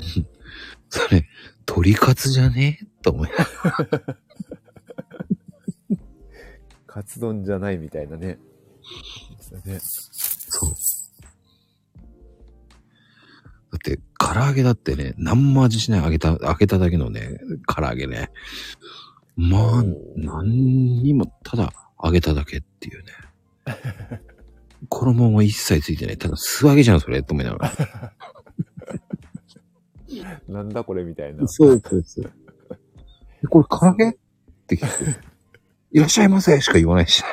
[0.90, 1.28] それ、
[1.68, 2.80] 鶏カツじゃね？
[2.82, 3.44] えと思いなが
[3.98, 4.18] ら。
[6.88, 8.38] カツ丼じゃないみたいなね。
[9.40, 10.72] そうねそう。
[13.72, 18.30] だって、唐揚げだってね、何も味しない揚げた、揚げただけのね、唐揚げね。
[19.36, 19.84] まあ
[20.16, 23.12] 何にも、ただ揚げただけっていうね。
[24.90, 26.18] 衣も一切ついてない。
[26.18, 28.14] ただ素揚げじゃん、それ、と思いながら。
[30.48, 31.48] なんだこれみたいな。
[31.48, 32.32] そうそうそう。
[33.44, 34.12] えこれ唐揚げ？
[34.12, 34.14] っ
[34.68, 35.20] て聞いて。
[35.92, 37.24] いらっしゃいませしか言わないし。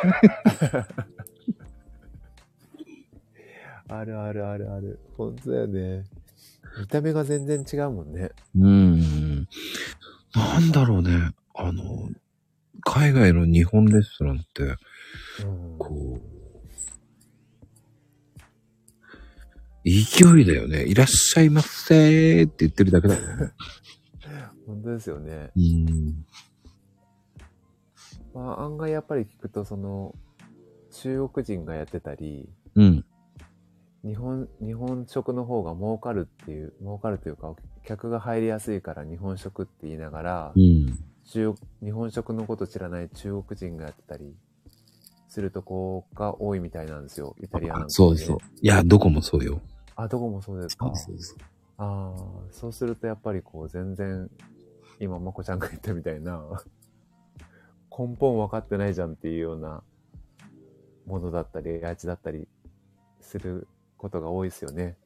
[3.88, 5.00] あるあるあるある。
[5.16, 6.04] 本当だよね。
[6.78, 8.30] 見た目が全然違うもんね。
[8.56, 9.48] うん。
[10.34, 11.32] なんだろうね。
[11.54, 12.10] あの、
[12.82, 14.76] 海外の日本レストランって、うん
[15.78, 16.30] こう、
[19.84, 20.84] 勢いだよね。
[20.84, 23.52] いらっしゃいませーって言ってるだけだよね。
[24.66, 25.50] 本当ですよね。
[25.56, 26.26] うん。
[28.34, 30.14] まあ案外やっぱり聞くと、その、
[30.90, 33.04] 中国人がやってたり、うん。
[34.04, 37.54] 日本、日本食の方が儲かるっていう、儲かるというか、
[37.84, 40.98] 客が入りやすいから日本食って言いながら、うん。
[41.24, 44.34] 中国日本食のこと知らない中国人がやってたり
[45.30, 47.36] するとこが多いみたいなんですよ。
[47.40, 47.90] イタリアなんか、ね。
[47.90, 48.38] そうそう。
[48.60, 49.62] いや、どこもそうよ。
[49.94, 50.86] あ、どこもそうですか。
[50.86, 51.16] うそう。
[51.78, 54.28] ああ、そうするとやっぱりこう全然、
[54.98, 56.42] 今まこちゃんが言ったみたいな、
[57.96, 59.82] 根本分かってないじゃんっていうような
[61.06, 62.48] ものだったり、味だったり
[63.20, 64.96] することが多いですよね。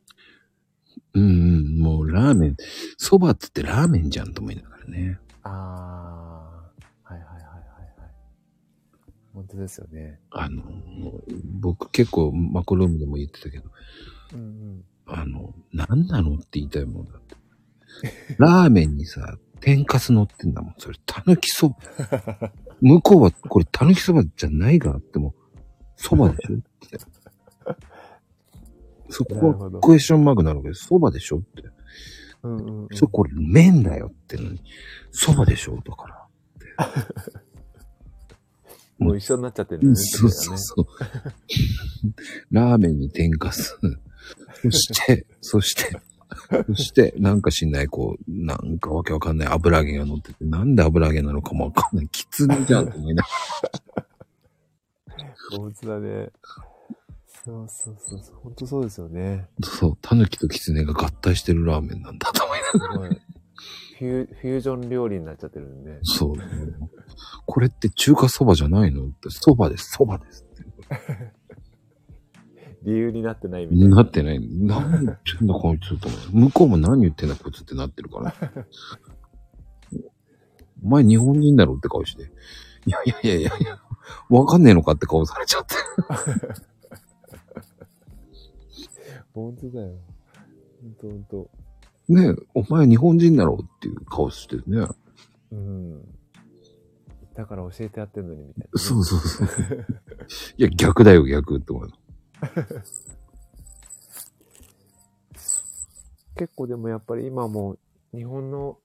[1.12, 1.78] うんうん。
[1.80, 2.56] もうラーメン、
[2.98, 5.18] 蕎麦っつってラーメンじゃんと思いながらね。
[5.42, 6.33] ああ、
[9.34, 10.20] 本当ですよね。
[10.30, 10.62] あの、
[11.60, 13.64] 僕結構マクロームでも言ってたけど、
[14.32, 14.84] うんうん。
[15.06, 17.34] あの、何なのって言いたいもんだって。
[18.38, 20.74] ラーメンにさ、天かす乗ってんだもん。
[20.78, 21.76] それ、たぬきそば。
[22.80, 25.34] 向こうは、これ、たぬきそばじゃないがあっても、
[25.96, 26.98] そばでしょって。
[29.08, 31.64] そこはクエスチョンマークなのけど、そばでしょって。
[32.42, 32.88] うんうん、うん。
[32.92, 34.62] そう、これ麺だよってのに、
[35.12, 36.28] 蕎麦でしょだから。
[39.04, 39.94] もう一緒になっちゃってるんだね。
[39.96, 40.86] そうそうそう。
[42.52, 43.78] ラーメンに天かす。
[44.62, 46.00] そして、そして、
[46.66, 52.08] そして、なんかしんない、こう、なんかわけわかんない油揚げが乗ってて、なんで油揚げなのかもわかんない。
[52.08, 53.28] きつねじゃんと思いなが
[55.56, 56.30] 本当だね。
[57.44, 58.36] そうそうそうそう。
[58.42, 59.48] 本当そうですよね。
[59.60, 59.68] ら。
[59.68, 63.16] そう、タヌキとキツネが合体してるラーメンなんだと思いながら。
[63.98, 65.98] フュージョン料理になっちゃってるんで。
[66.02, 66.36] そう。
[67.46, 69.06] これって中華そばじゃないの？
[69.06, 70.64] って、そばです、そばですって。
[72.84, 73.96] 理由になってないみたいな。
[73.96, 74.40] なってない。
[74.40, 76.38] 何言ってんだこいつと思う？
[76.46, 78.34] 向こうも何言ってんだこいつってなってるから。
[80.82, 82.24] お前日本人だろって顔して。
[82.86, 83.80] いやいやいやいやいや、
[84.28, 85.74] わかんねえのかって顔されちゃって。
[89.32, 89.94] 本当だよ。
[90.82, 91.50] 本当本当。
[92.12, 94.86] ねえ、お前日本人だろっていう顔してるね。
[95.52, 96.02] うん。
[97.34, 99.48] だから教えてやってんのにみたいな、そうそうそう。
[100.56, 101.90] いや、逆だよ、逆って思う。
[106.36, 107.76] 結構でもやっぱり今も
[108.12, 108.78] 日本の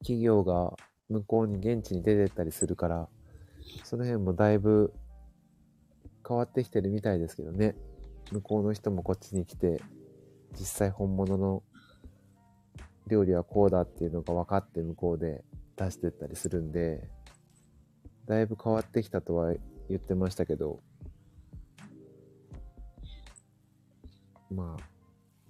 [0.00, 0.74] 企業が
[1.08, 3.08] 向こうに現地に出てったりするから、
[3.84, 4.92] その辺もだいぶ
[6.26, 7.74] 変わってきてるみたいですけどね。
[8.30, 9.80] 向こうの人もこっちに来て、
[10.58, 11.62] 実際本物の
[13.06, 15.42] 料理はこうだっていうのが分かって向こうで
[15.76, 17.08] 出してったりするんで、
[18.28, 19.54] だいぶ変わってきたとは
[19.88, 20.80] 言ってましたけど、
[24.50, 24.82] まあ、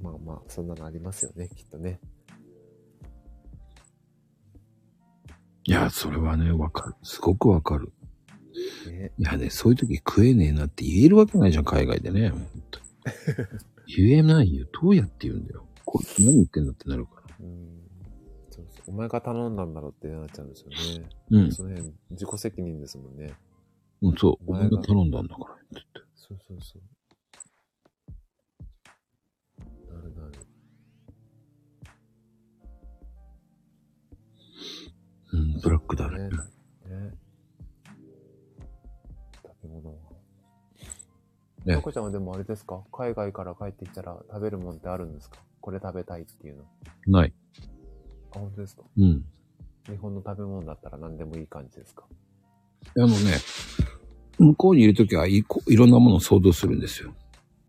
[0.01, 1.99] まあまあ、そんなのありますよね、きっとね。
[5.65, 6.95] いや、それはね、わかる。
[7.03, 7.93] すごくわかる。
[8.89, 12.31] ねいやね、そういう時食えねえなって言えるわけないじゃん、海外でね。
[12.31, 12.85] 本当に
[13.97, 14.67] 言えないよ。
[14.81, 15.67] どうやって言うんだよ。
[15.85, 17.37] こいつ何言ってんだってなるから。
[17.41, 17.78] うん。
[18.89, 20.77] お前が頼んだんだろうってなっちゃうんですよね。
[21.31, 21.53] うん。
[21.53, 23.35] その辺、自己責任ですもんね。
[24.01, 24.37] うん、そう。
[24.47, 25.55] お前が頼んだんだから。
[25.55, 26.01] って言って。
[26.15, 26.83] そうそうそう。
[29.95, 30.33] なるなる。
[35.35, 36.19] うん、ブラックだね。
[36.19, 36.29] ね。
[36.29, 36.39] ね。
[39.45, 39.95] 食べ物は。
[41.67, 42.83] ねまこちゃんはでもあれですか？
[42.91, 45.37] 海外から帰ってきたら食べるもんってあるんですか？
[45.61, 46.65] これ食べたいっていうの。
[47.07, 47.35] ない。
[48.39, 48.83] あ、本当ですか？
[48.97, 49.25] うん。
[49.89, 52.05] 日本の食べ物だったら何でもいい感じですか？
[52.97, 53.15] あのね、
[54.39, 55.45] 向こうにいるときはい
[55.75, 57.15] ろんなものを想像するんですよ。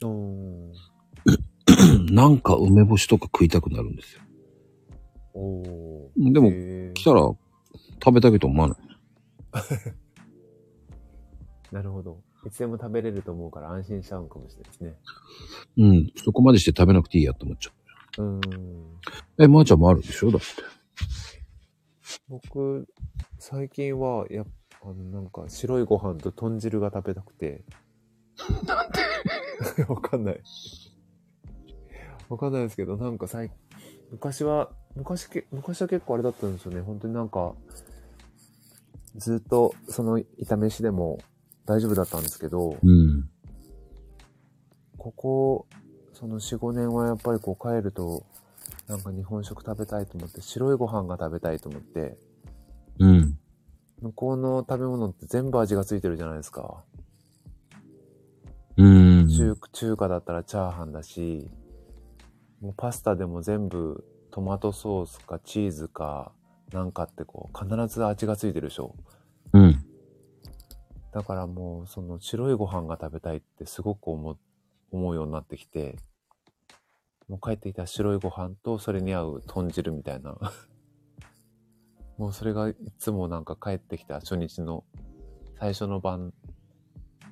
[2.12, 4.22] なんか梅干しとか食いたくなるんですよ。
[5.34, 6.34] おー。
[6.34, 6.52] でも、
[6.94, 7.22] 来たら
[8.04, 8.78] 食べたいと思わない。
[11.72, 12.22] なるほど。
[12.46, 14.96] いつでも食べれると思うから安心しちゃうんかもしれないですね。
[15.78, 16.12] うん。
[16.16, 18.40] そこまでして食べなくていいやと思っちゃうーん。
[18.40, 18.44] う。
[19.38, 20.32] え、まー、ちゃんもあるでしょ？
[20.32, 20.46] だって。
[22.28, 22.88] 僕、
[23.38, 24.46] 最近は、やっ
[24.82, 27.64] あの、なんか白いご飯と豚汁が食べたくて。
[28.66, 28.92] なん
[29.76, 29.84] で？
[29.90, 30.42] わかんない。
[32.30, 33.52] わかんないですけど、なんか最、
[34.12, 36.82] 昔は、昔け、昔は結構あれだったんですよね。
[36.82, 37.56] 本当になんか、
[39.16, 41.18] ずっとその炒めしでも
[41.66, 43.30] 大丈夫だったんですけど、うん。
[44.98, 45.68] ここ、
[46.20, 48.26] その4、5年はやっぱりこう帰ると、
[48.88, 52.18] なんか日本食食べたいと思って、白いご飯が食べたいと思って、
[53.00, 53.40] うん。
[54.02, 56.84] 向こうの食べ物って全部味がついてるじゃないですか。
[58.76, 58.84] う
[59.24, 59.30] ん。
[59.30, 61.50] 中中華だったらチャーハンだし、
[62.60, 66.34] もうパスタでも全部トマトソースかチーズか
[66.74, 68.94] なんかってこう必ず味がついてるでしょ。
[69.54, 69.86] うん。
[71.14, 74.38] だからもうその白いご飯が食べたいってすごく思う
[74.92, 75.98] 思うようになってきて、
[77.28, 80.38] もう帰ってきた白いご飯とそれに合う豚汁みたいな。
[82.18, 84.84] もうそれがいつもなんか帰ってきた初日の
[85.60, 86.34] 最初の晩、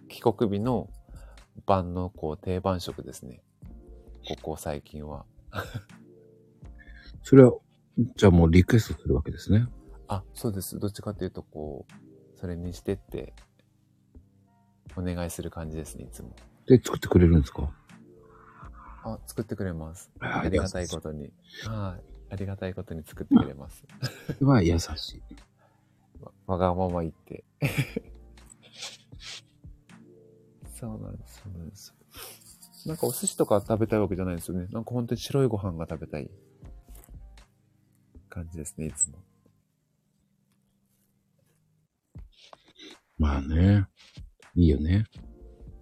[0.08, 0.90] 帰国日の
[1.66, 3.42] 晩のこう定番食ですね。
[4.28, 5.26] ここ最近は。
[7.24, 7.54] それは、
[8.16, 9.68] じゃあもうリクエストするわけですね。
[10.08, 10.80] あ、そうです。
[10.80, 13.34] どっちかっていうとこう、それにしてって
[14.96, 16.36] お願いする感じですね、いつも。
[16.68, 17.72] で、作ってくれるんですか？
[19.04, 20.12] あ、作ってくれます。
[20.20, 21.32] あありがたいことに。
[21.66, 22.04] はい。
[22.30, 23.86] ありがたいことに作ってくれます。
[24.38, 25.22] それは優しい。
[26.22, 27.46] わ わがまま言って。
[30.76, 31.94] そうなんです、そうなんです。
[32.86, 34.68] なんかお寿司とか食べたいわけじゃないんですよね。
[34.72, 36.30] なんか本当に白いご飯が食べたい
[38.30, 39.18] 感じですね、いつも。
[43.18, 43.88] まあね。
[44.54, 45.06] いいよね。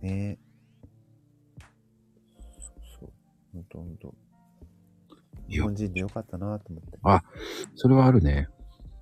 [0.02, 0.38] ね
[3.56, 4.16] ほんとほん
[5.48, 7.00] 日本人でよかったなと思って。
[7.76, 8.50] それはあるね。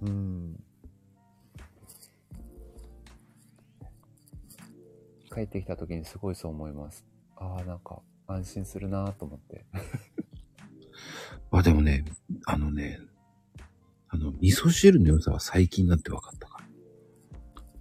[0.02, 0.60] うん。
[5.34, 7.06] 帰ってきた時にすごいそう思います。
[7.38, 9.66] ああ、なんか安心するなと思って。
[11.52, 12.06] あ、でもね、
[12.46, 13.00] あのね、
[14.10, 16.66] あの、味噌汁の良さは最近になって分かったから。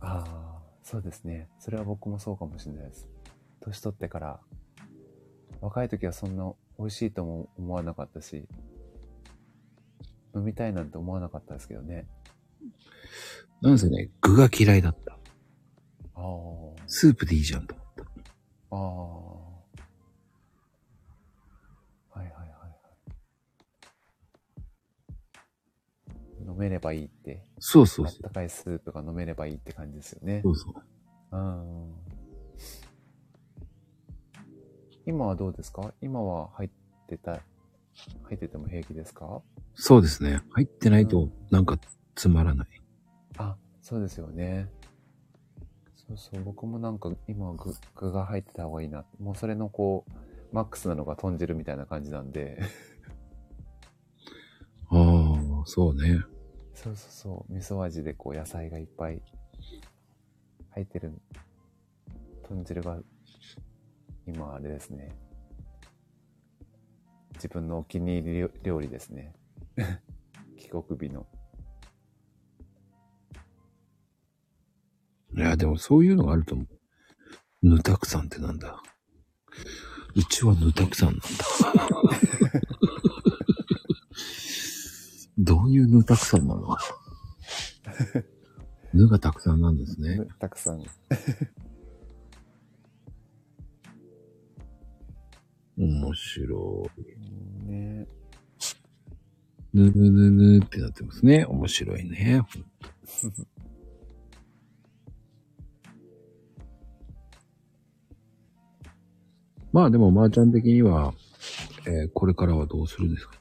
[0.01, 1.49] ああ、そうですね。
[1.59, 3.09] それは僕もそうかもしれないです。
[3.61, 4.41] 年取ってから、
[5.61, 8.47] 若い時はそんな美味しいとも思わなかったし、
[10.35, 12.07] 飲みたいなんて思わなかったですけどね。
[13.61, 15.13] なんせね、具が嫌いだった。
[16.15, 16.21] ああ、
[16.87, 18.03] スープでいいじゃんと思った。
[18.71, 18.79] ああ。
[22.19, 22.55] はいはいはいは
[26.41, 26.45] い。
[26.47, 28.17] 飲めればいいって、そうそうそう。
[28.25, 30.51] あったかいスープが飲めればいいって感じですよねそ。
[30.51, 30.75] うそう。
[31.37, 31.93] うん。
[35.07, 35.93] 今はどうですか？
[36.01, 36.71] 今は入っ
[37.09, 37.33] てた、
[38.25, 39.43] 入ってても平気ですか？
[39.75, 40.41] そうですね。
[40.51, 41.79] 入ってないうとん、なんか
[42.15, 42.69] つまらない。
[43.39, 44.69] あ、そうですよね。
[45.97, 49.05] そうそう、僕もなんか今は具具が入ってた方がいいな。
[49.19, 52.61] もうそれのこう、マックスなのが豚汁みたいな感じなんで。
[54.91, 56.23] ああ、そうね。
[56.75, 59.23] そうそうそう、味噌味でこう野菜がいっぱい
[60.71, 61.13] 入ってる
[62.43, 62.99] 豚汁が
[64.27, 65.17] 今あれですね。
[67.35, 69.35] 自分のお気に入り料理ですね。
[70.59, 71.27] 帰国日の。
[75.35, 76.69] いや、でもそういうのがあると思う。
[77.69, 78.83] ぬたくさんってなんだ？
[80.15, 81.27] うちはぬたくさんなんだ。
[85.39, 86.77] どういうぬたくさんなの？
[88.93, 90.27] ぬがたくさんなんですね。
[90.39, 90.83] たくさん。
[95.77, 97.71] 面白い。
[97.71, 98.07] ね
[99.75, 101.47] ぬぬぬぬってなってますね。
[101.47, 102.43] 面白いね。
[109.73, 111.15] まあでも、まーちゃん的には、
[111.87, 113.35] えーこれからはどうするんですか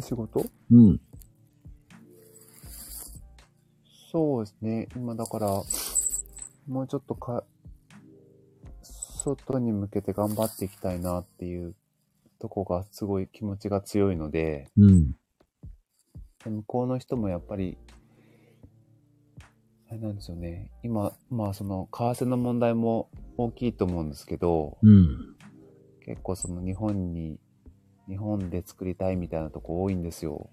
[0.00, 0.44] 仕事？
[0.72, 1.00] うん。
[4.10, 4.88] そうですね。
[4.96, 5.46] 今だから、
[6.66, 7.44] もうちょっとか、
[9.18, 11.74] 外に向けて頑張っていきたいなっていう
[12.38, 15.12] とこがすごい気持ちが強いので、うん。
[16.44, 17.76] で向こうの人もやっぱり、
[19.90, 20.70] あれなんですよね。
[20.82, 25.36] 今、まあその、為替の問題も大きいと思うんですけど、うん。
[26.04, 27.38] 結構その日本に、
[28.08, 30.50] 日本で作りたいみたいなとこ多いんですよ。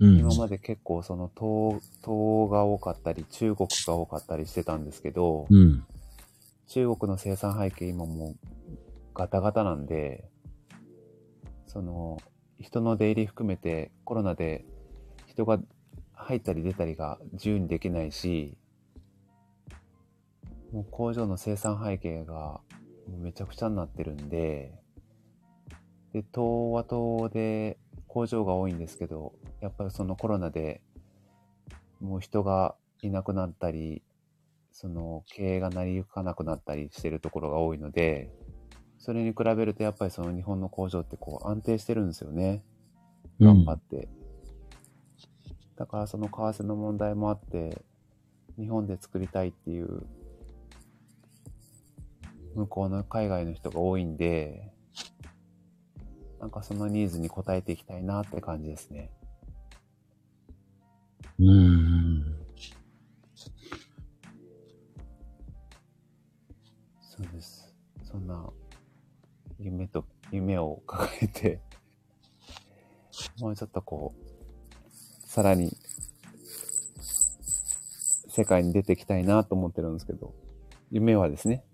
[0.00, 0.18] うん。
[0.18, 5.84] 今まで結構その東、東が多かったり、中国が多かったりしてたんですけど、うん。
[6.68, 8.36] 中国の生産背景今もう
[9.14, 10.24] ガタガタなんで、
[11.66, 12.18] その、
[12.60, 14.64] 人の出入り含めてコロナで
[15.26, 15.58] 人が
[16.12, 18.56] 入ったり出たりが自由にできないし、
[20.72, 22.60] もう工場の生産背景が
[23.08, 24.72] めちゃくちゃになってるんで、
[26.12, 30.82] で、東は東で工場が多いんですけど、やっぱりそのコロナで
[32.00, 34.02] もう人がいなくなったり、
[34.80, 38.30] その経営が成り行かなくなったりしてるところが多いので、
[38.96, 42.62] それに比べるとやっぱりその日本の工場ってこう安定してるんですよね。
[43.40, 44.08] 頑張って。
[45.74, 47.82] だからその為替の問題もあって、
[48.56, 50.06] 日本で作りたいっていう、
[52.54, 54.72] 向こうの海外の人が多いんで、
[56.38, 59.10] なんかそのニーズに応えていきたいなって感じですね。
[61.40, 61.67] うん。
[67.18, 67.74] そうです。
[68.04, 68.48] そんな
[69.58, 71.60] 夢と、夢を抱えて、
[73.40, 75.76] もうちょっとこう、さらに
[78.28, 80.32] 世界に出ていきたいなと思ってるんですけど、
[80.92, 81.64] 夢はですね。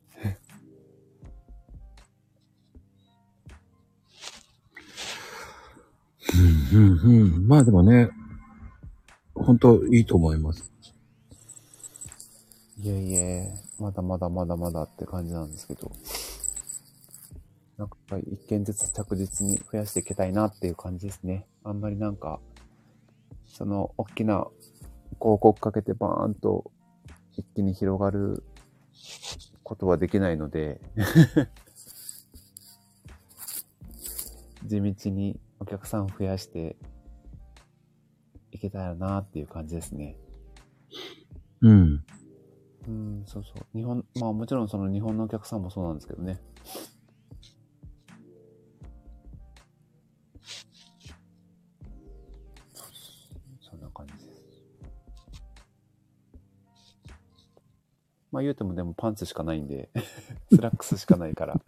[6.72, 7.46] うん、うん、うん。
[7.48, 8.08] まあでもね、
[9.34, 10.73] 本当いいと思います。
[12.84, 15.90] いえいえ、まだまだまだまだって感じなんですけど、
[17.78, 17.96] なんか
[18.30, 21.46] 一件ずつ着実に増やしていきたいなっていう感じですね。
[21.62, 22.40] あんまりなんか、
[23.46, 24.46] その大きな
[25.18, 26.70] 広告かけてバーンと
[27.38, 28.44] 一気に広がる
[29.62, 30.78] ことはできないので、
[34.62, 36.76] 地道にお客さんを増やして
[38.52, 40.18] いけたらなっていう感じですね。
[41.62, 42.04] うん。
[42.86, 43.66] うん、そうそう。
[43.76, 46.40] 日本、まあもちろんその日本のお客さんもそうなんですけどね。
[53.60, 54.24] そんな感じです。
[58.30, 59.90] まあ言うてもでもパンツしかないんで
[60.52, 61.60] スラックスしかないから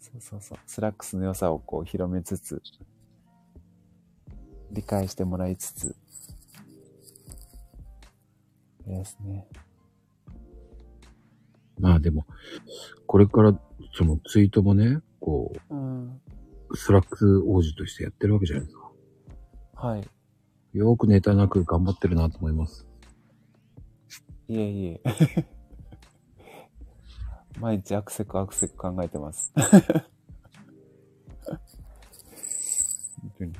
[0.00, 0.58] そうそうそう。
[0.66, 2.62] スラックスの良さをこう広めつつ、
[4.70, 5.96] 理解してもらいつつ、
[8.88, 9.46] ですね。
[11.78, 12.26] まあでも、
[13.06, 13.60] これから、
[13.94, 16.20] そのツイートもね、こうん。
[16.70, 18.90] う、スラックス王子としてやってるわけじゃないですか。
[19.74, 20.08] はい。
[20.72, 22.86] よーくネタなく頑張ってるなと思います。
[24.48, 25.00] いえいえ。
[27.60, 29.52] 毎日アクセクアクセク考えてます。
[29.56, 29.82] 本
[33.38, 33.52] 当に。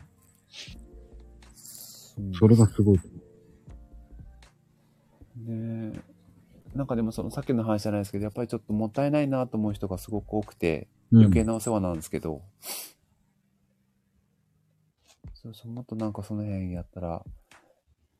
[2.18, 2.98] うんそれがすごい。
[2.98, 3.02] ね
[6.78, 12.42] なんかでもそのさっきの話じゃないですけど、やっぱりちょっともったいないなと思う人がすごく多くて、うん余計なお世話なんですけど、
[15.34, 17.24] そうそう、もっとなんかその辺やったら、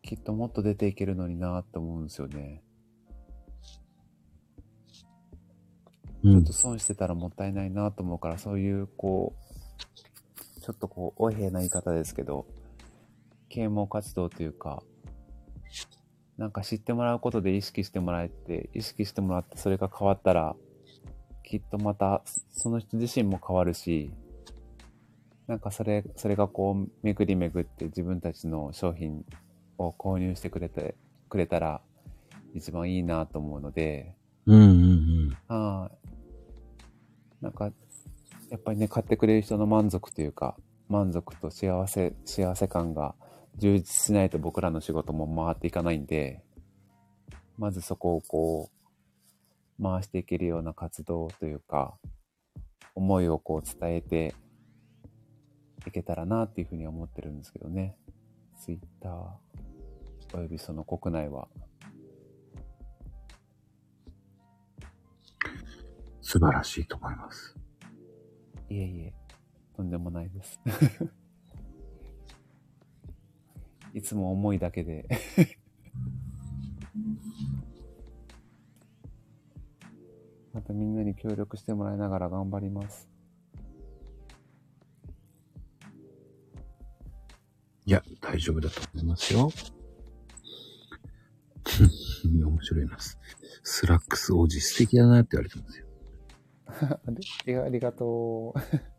[0.02, 2.64] きっともっと出ていけるのになって思うんですよね。
[6.24, 6.52] うんちょっと。
[6.52, 9.36] 損してたらもったいないなと思うから、そういう、こ
[10.56, 12.47] う、ちょっとこう、お平な言い方ですけど、
[13.51, 14.82] 啓蒙活動というか、
[16.39, 20.55] なんか知ってもらうことで意識してもらえて、意識してもらってそれが変わったら、
[21.43, 24.12] きっとまたその人自身も変わるし、
[25.48, 29.24] なんかそれ、それがこう、巡り巡って自分たちの商品
[29.78, 30.94] を購入してくれて、
[31.28, 31.81] くれたら
[32.55, 34.15] 一番いいなと思うので、
[34.47, 35.90] うんうんは
[37.40, 37.44] い。
[37.44, 37.73] なんか、
[38.51, 40.56] やっぱりね、買ってくれる人の満足というか、
[40.89, 43.15] 満足と幸せ、幸せ感が
[43.59, 46.43] 充実しないと僕らの仕事も回っていかないんで、
[47.56, 51.98] まずそこをこう、回していけるような活動というか、
[52.94, 54.35] 思いをこう伝えて
[55.86, 57.97] いけたらなっていうふうには思ってるんですけどね。
[58.56, 61.48] ツイッター、およびその国内は。
[66.20, 67.56] 素晴らしいと思います。
[68.68, 69.14] いえいえ、
[69.74, 70.60] とんでもないです。
[73.94, 75.09] いつも思いだけで。
[80.52, 83.09] またみんなに協力してもらいながら頑張ります。
[87.86, 89.51] いや、大丈夫だと思いますよ。
[92.28, 92.98] 面白いな。
[92.98, 93.19] ス
[93.62, 95.86] スラックス王子素敵だなって言われてますよ。
[97.65, 98.97] ありがとう。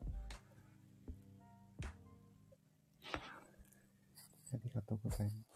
[5.10, 5.50] ございます。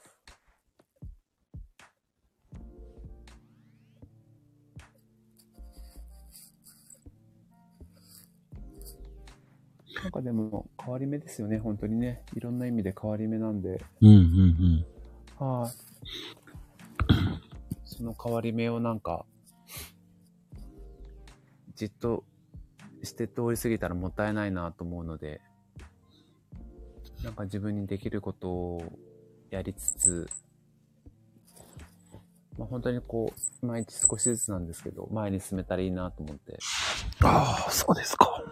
[10.03, 12.23] なんかでも変わり目ですよね、本当にね。
[12.35, 13.81] いろんな意味で変わり目なんで。
[14.01, 14.85] うんうん
[15.39, 15.71] はい。
[17.85, 19.25] その変わり目をなんか、
[21.75, 22.25] じっと
[23.01, 25.39] して通り過ぎたらもったいないなと思うので、
[27.23, 28.99] なんか自分にできることを
[29.53, 30.27] やりつつ、
[32.57, 33.31] まあ、本当にこ
[33.61, 36.53] う、毎日少しずつなんですけど、前に進めたらいいなと思って。
[37.21, 37.27] うん。
[37.27, 38.43] ああ、そうですか。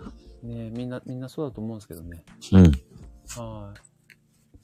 [0.44, 2.24] ねえみんな、みんなそうだと思うんですけどね。
[2.54, 2.72] うん。
[3.42, 3.74] は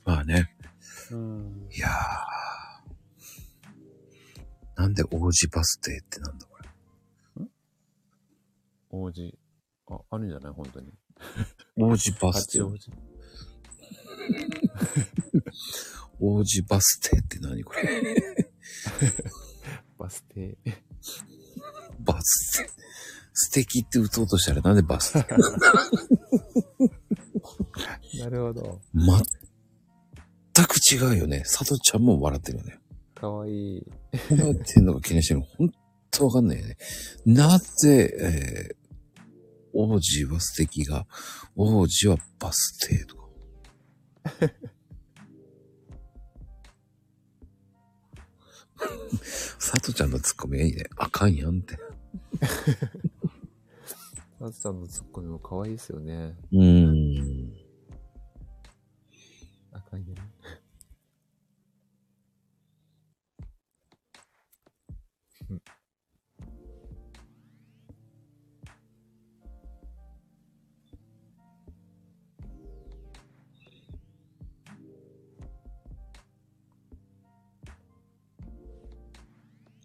[0.05, 0.53] まあね。
[1.11, 1.14] い。
[1.14, 1.68] うん。
[1.72, 1.91] いやー。
[4.81, 6.57] なんで王子バス停ってなんだこ
[7.39, 7.47] れ。
[8.91, 9.38] 王子。
[9.89, 10.53] あ、あるんじゃない？
[10.53, 10.93] 本当に。
[11.77, 12.68] 王子バス停八。
[12.68, 12.91] 王子。
[16.19, 17.81] 王子バス停って何これ？
[19.98, 20.57] バス停。
[21.99, 22.69] バス停。
[23.34, 25.19] 素敵って打とうとしたらなんでバス停？
[28.19, 28.81] なるほど。
[28.95, 31.41] 全く違うよね。
[31.41, 32.80] 佐藤ちゃんも笑ってるよね。
[33.14, 33.84] かわいい。
[34.31, 35.72] 笑ってんのか気にしてるのかほん
[36.11, 36.77] とわかんないよね。
[37.26, 38.76] なぜ、えー、
[39.73, 41.06] 王子は素敵が、
[41.56, 43.27] 王子はバス停とか？
[49.59, 50.85] 佐藤ちゃんのツッコミはいいね。
[50.97, 51.77] あかんやんって。
[54.39, 56.35] あつさんのツッコミも可愛いですよね。
[56.51, 57.53] うーん。
[59.71, 60.15] 赤いね。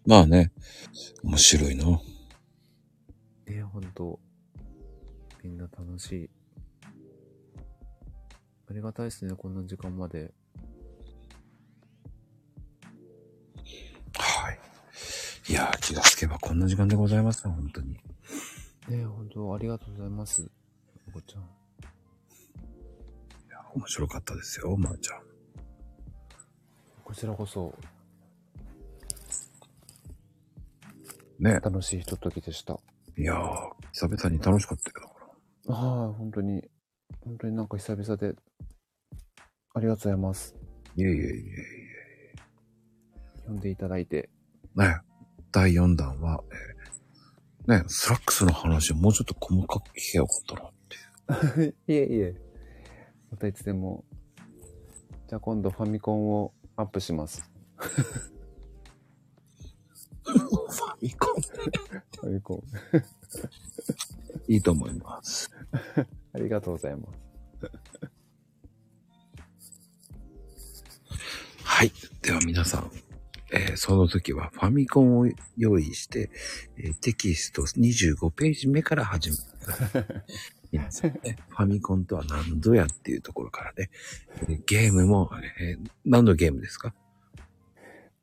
[0.05, 0.51] まあね。
[1.23, 2.01] 面白いな。
[3.47, 4.19] えほんと。
[5.43, 6.29] みんな楽しい。
[8.69, 10.33] ありがたいですね、こんな時間まで。
[16.23, 17.91] けばこんな時間でございますよ、本当に。
[17.91, 17.99] ね
[18.91, 20.49] え、本当ありがとうございます。
[21.09, 21.43] おこちゃん。
[23.75, 25.21] 面白かったですよ、まー、ちゃん。
[27.03, 27.73] こちらこそ
[31.39, 31.59] ね。
[31.59, 32.79] 楽しいひとときでした。
[33.17, 33.39] いやー、
[33.91, 35.13] 久々に楽しかったよ。
[35.67, 36.63] だからはい、本当に、
[37.21, 38.35] 本当になんか久々で、
[39.75, 40.55] ありがとうございます。
[40.95, 41.43] いえいえいえい
[43.47, 44.29] 呼んでいただいて。
[44.77, 44.79] え。
[44.79, 44.97] ね。
[45.51, 46.43] 第4弾は、
[47.67, 50.73] えーね、スラックスの話をもうちょっと細かく聞けばよかったなっ
[51.55, 51.75] ていう。
[51.87, 52.35] いえいえ。
[53.31, 54.03] またいつでも。
[55.27, 57.49] じゃあ今度ファミコンをアップします。
[57.75, 58.03] フ
[61.03, 62.63] ァミコンファミコン。
[64.47, 65.49] いいと思います。
[66.33, 67.19] ありがとうございます。
[71.63, 71.91] はい。
[72.21, 72.91] では皆さん、
[73.51, 75.27] えーその時はファミコンを
[75.57, 76.29] 用意して、
[76.77, 80.23] えーテキスト25ページ目から始める。
[80.71, 83.89] 皆さんね、 ファミコンとは何ぞやっていうところからね、
[84.49, 86.93] えーゲームも、えー何のゲームですか？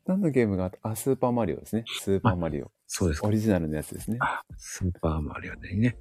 [0.05, 0.89] 何のゲームがあった？
[0.89, 1.85] あ、スーパーマリオですね。
[2.01, 2.71] スーパーマリオ。
[2.87, 3.31] そうですかオ。
[3.31, 4.17] リジナルのやつですね。
[4.19, 5.97] あ、スーパーマリオでね。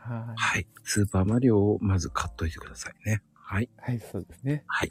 [0.00, 0.66] ははい。
[0.82, 3.22] スーパーマリオをまず買っといてくださいね。
[3.34, 3.64] はい。
[3.64, 3.70] い。
[3.78, 4.64] はい、そうですね。
[4.66, 4.90] はい。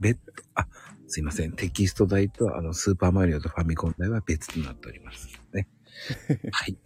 [0.00, 0.66] 別途、あ、
[1.06, 1.52] すいません。
[1.52, 5.28] テキスト代と、あの、スーパーマリオとファミコン代は別となっております。
[5.52, 5.68] ね。
[6.50, 6.76] はい。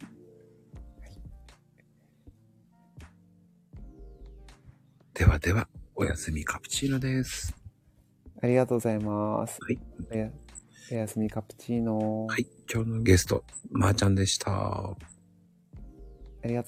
[5.15, 7.55] ではでは、おやすみカプチーノです。
[8.43, 9.59] ありがとうございます。
[9.63, 9.79] はい。
[10.93, 12.27] おやすみカプチーノ。
[12.27, 12.47] はい。
[12.73, 14.51] 今日のゲスト、まーちゃんでした。
[14.53, 14.95] あ
[16.45, 16.65] りがとう